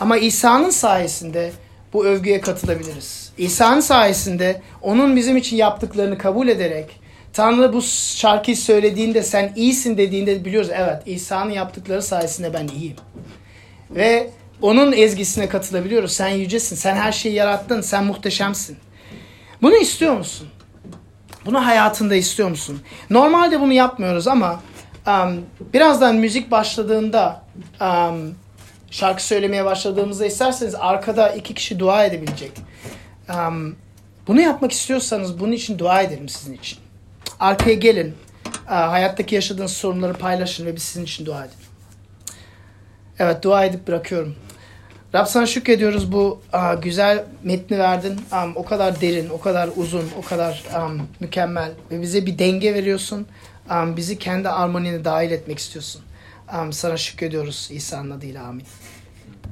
Ama 0.00 0.16
İsa'nın 0.16 0.70
sayesinde 0.70 1.52
bu 1.92 2.06
övgüye 2.06 2.40
katılabiliriz. 2.40 3.32
İsa'nın 3.38 3.80
sayesinde 3.80 4.62
onun 4.82 5.16
bizim 5.16 5.36
için 5.36 5.56
yaptıklarını 5.56 6.18
kabul 6.18 6.48
ederek 6.48 7.00
Tanrı 7.32 7.72
bu 7.72 7.82
şarkıyı 8.16 8.56
söylediğinde 8.56 9.22
sen 9.22 9.52
iyisin 9.56 9.98
dediğinde 9.98 10.44
biliyoruz 10.44 10.70
evet 10.72 11.02
İsa'nın 11.06 11.50
yaptıkları 11.50 12.02
sayesinde 12.02 12.54
ben 12.54 12.68
iyiyim. 12.68 12.96
Ve 13.90 14.30
onun 14.62 14.92
ezgisine 14.92 15.48
katılabiliyoruz. 15.48 16.12
Sen 16.12 16.28
yücesin, 16.28 16.76
sen 16.76 16.96
her 16.96 17.12
şeyi 17.12 17.34
yarattın, 17.34 17.80
sen 17.80 18.04
muhteşemsin. 18.04 18.76
Bunu 19.62 19.76
istiyor 19.76 20.16
musun? 20.16 20.48
Bunu 21.46 21.66
hayatında 21.66 22.14
istiyor 22.14 22.48
musun? 22.48 22.82
Normalde 23.10 23.60
bunu 23.60 23.72
yapmıyoruz 23.72 24.28
ama 24.28 24.60
um, 25.06 25.40
birazdan 25.74 26.16
müzik 26.16 26.50
başladığında 26.50 27.42
um, 27.80 28.34
şarkı 28.90 29.24
söylemeye 29.24 29.64
başladığımızda 29.64 30.26
isterseniz 30.26 30.74
arkada 30.74 31.28
iki 31.30 31.54
kişi 31.54 31.78
dua 31.78 32.04
edebilecek. 32.04 32.52
Um, 33.34 33.76
bunu 34.26 34.40
yapmak 34.40 34.72
istiyorsanız 34.72 35.40
bunun 35.40 35.52
için 35.52 35.78
dua 35.78 36.02
edelim 36.02 36.28
sizin 36.28 36.54
için. 36.54 36.78
Arkaya 37.40 37.74
gelin. 37.74 38.14
Uh, 38.66 38.72
hayattaki 38.72 39.34
yaşadığınız 39.34 39.72
sorunları 39.72 40.14
paylaşın 40.14 40.66
ve 40.66 40.76
biz 40.76 40.82
sizin 40.82 41.04
için 41.04 41.26
dua 41.26 41.38
edelim. 41.44 41.58
Evet 43.18 43.42
dua 43.42 43.64
edip 43.64 43.88
bırakıyorum. 43.88 44.36
Rab 45.14 45.26
sana 45.26 45.46
şükrediyoruz 45.46 46.12
bu 46.12 46.40
uh, 46.54 46.82
güzel 46.82 47.24
metni 47.44 47.78
verdin. 47.78 48.20
Um, 48.32 48.56
o 48.56 48.64
kadar 48.64 49.00
derin, 49.00 49.28
o 49.30 49.40
kadar 49.40 49.70
uzun, 49.76 50.10
o 50.18 50.22
kadar 50.22 50.64
um, 50.76 51.02
mükemmel. 51.20 51.72
Ve 51.90 52.02
bize 52.02 52.26
bir 52.26 52.38
denge 52.38 52.74
veriyorsun. 52.74 53.26
Um, 53.70 53.96
bizi 53.96 54.18
kendi 54.18 54.48
armonine 54.48 55.04
dahil 55.04 55.30
etmek 55.30 55.58
istiyorsun. 55.58 56.02
Um, 56.58 56.72
sana 56.72 56.96
şükrediyoruz 56.96 57.68
İsa'nın 57.72 58.10
adıyla 58.10 58.44
amin. 58.44 58.64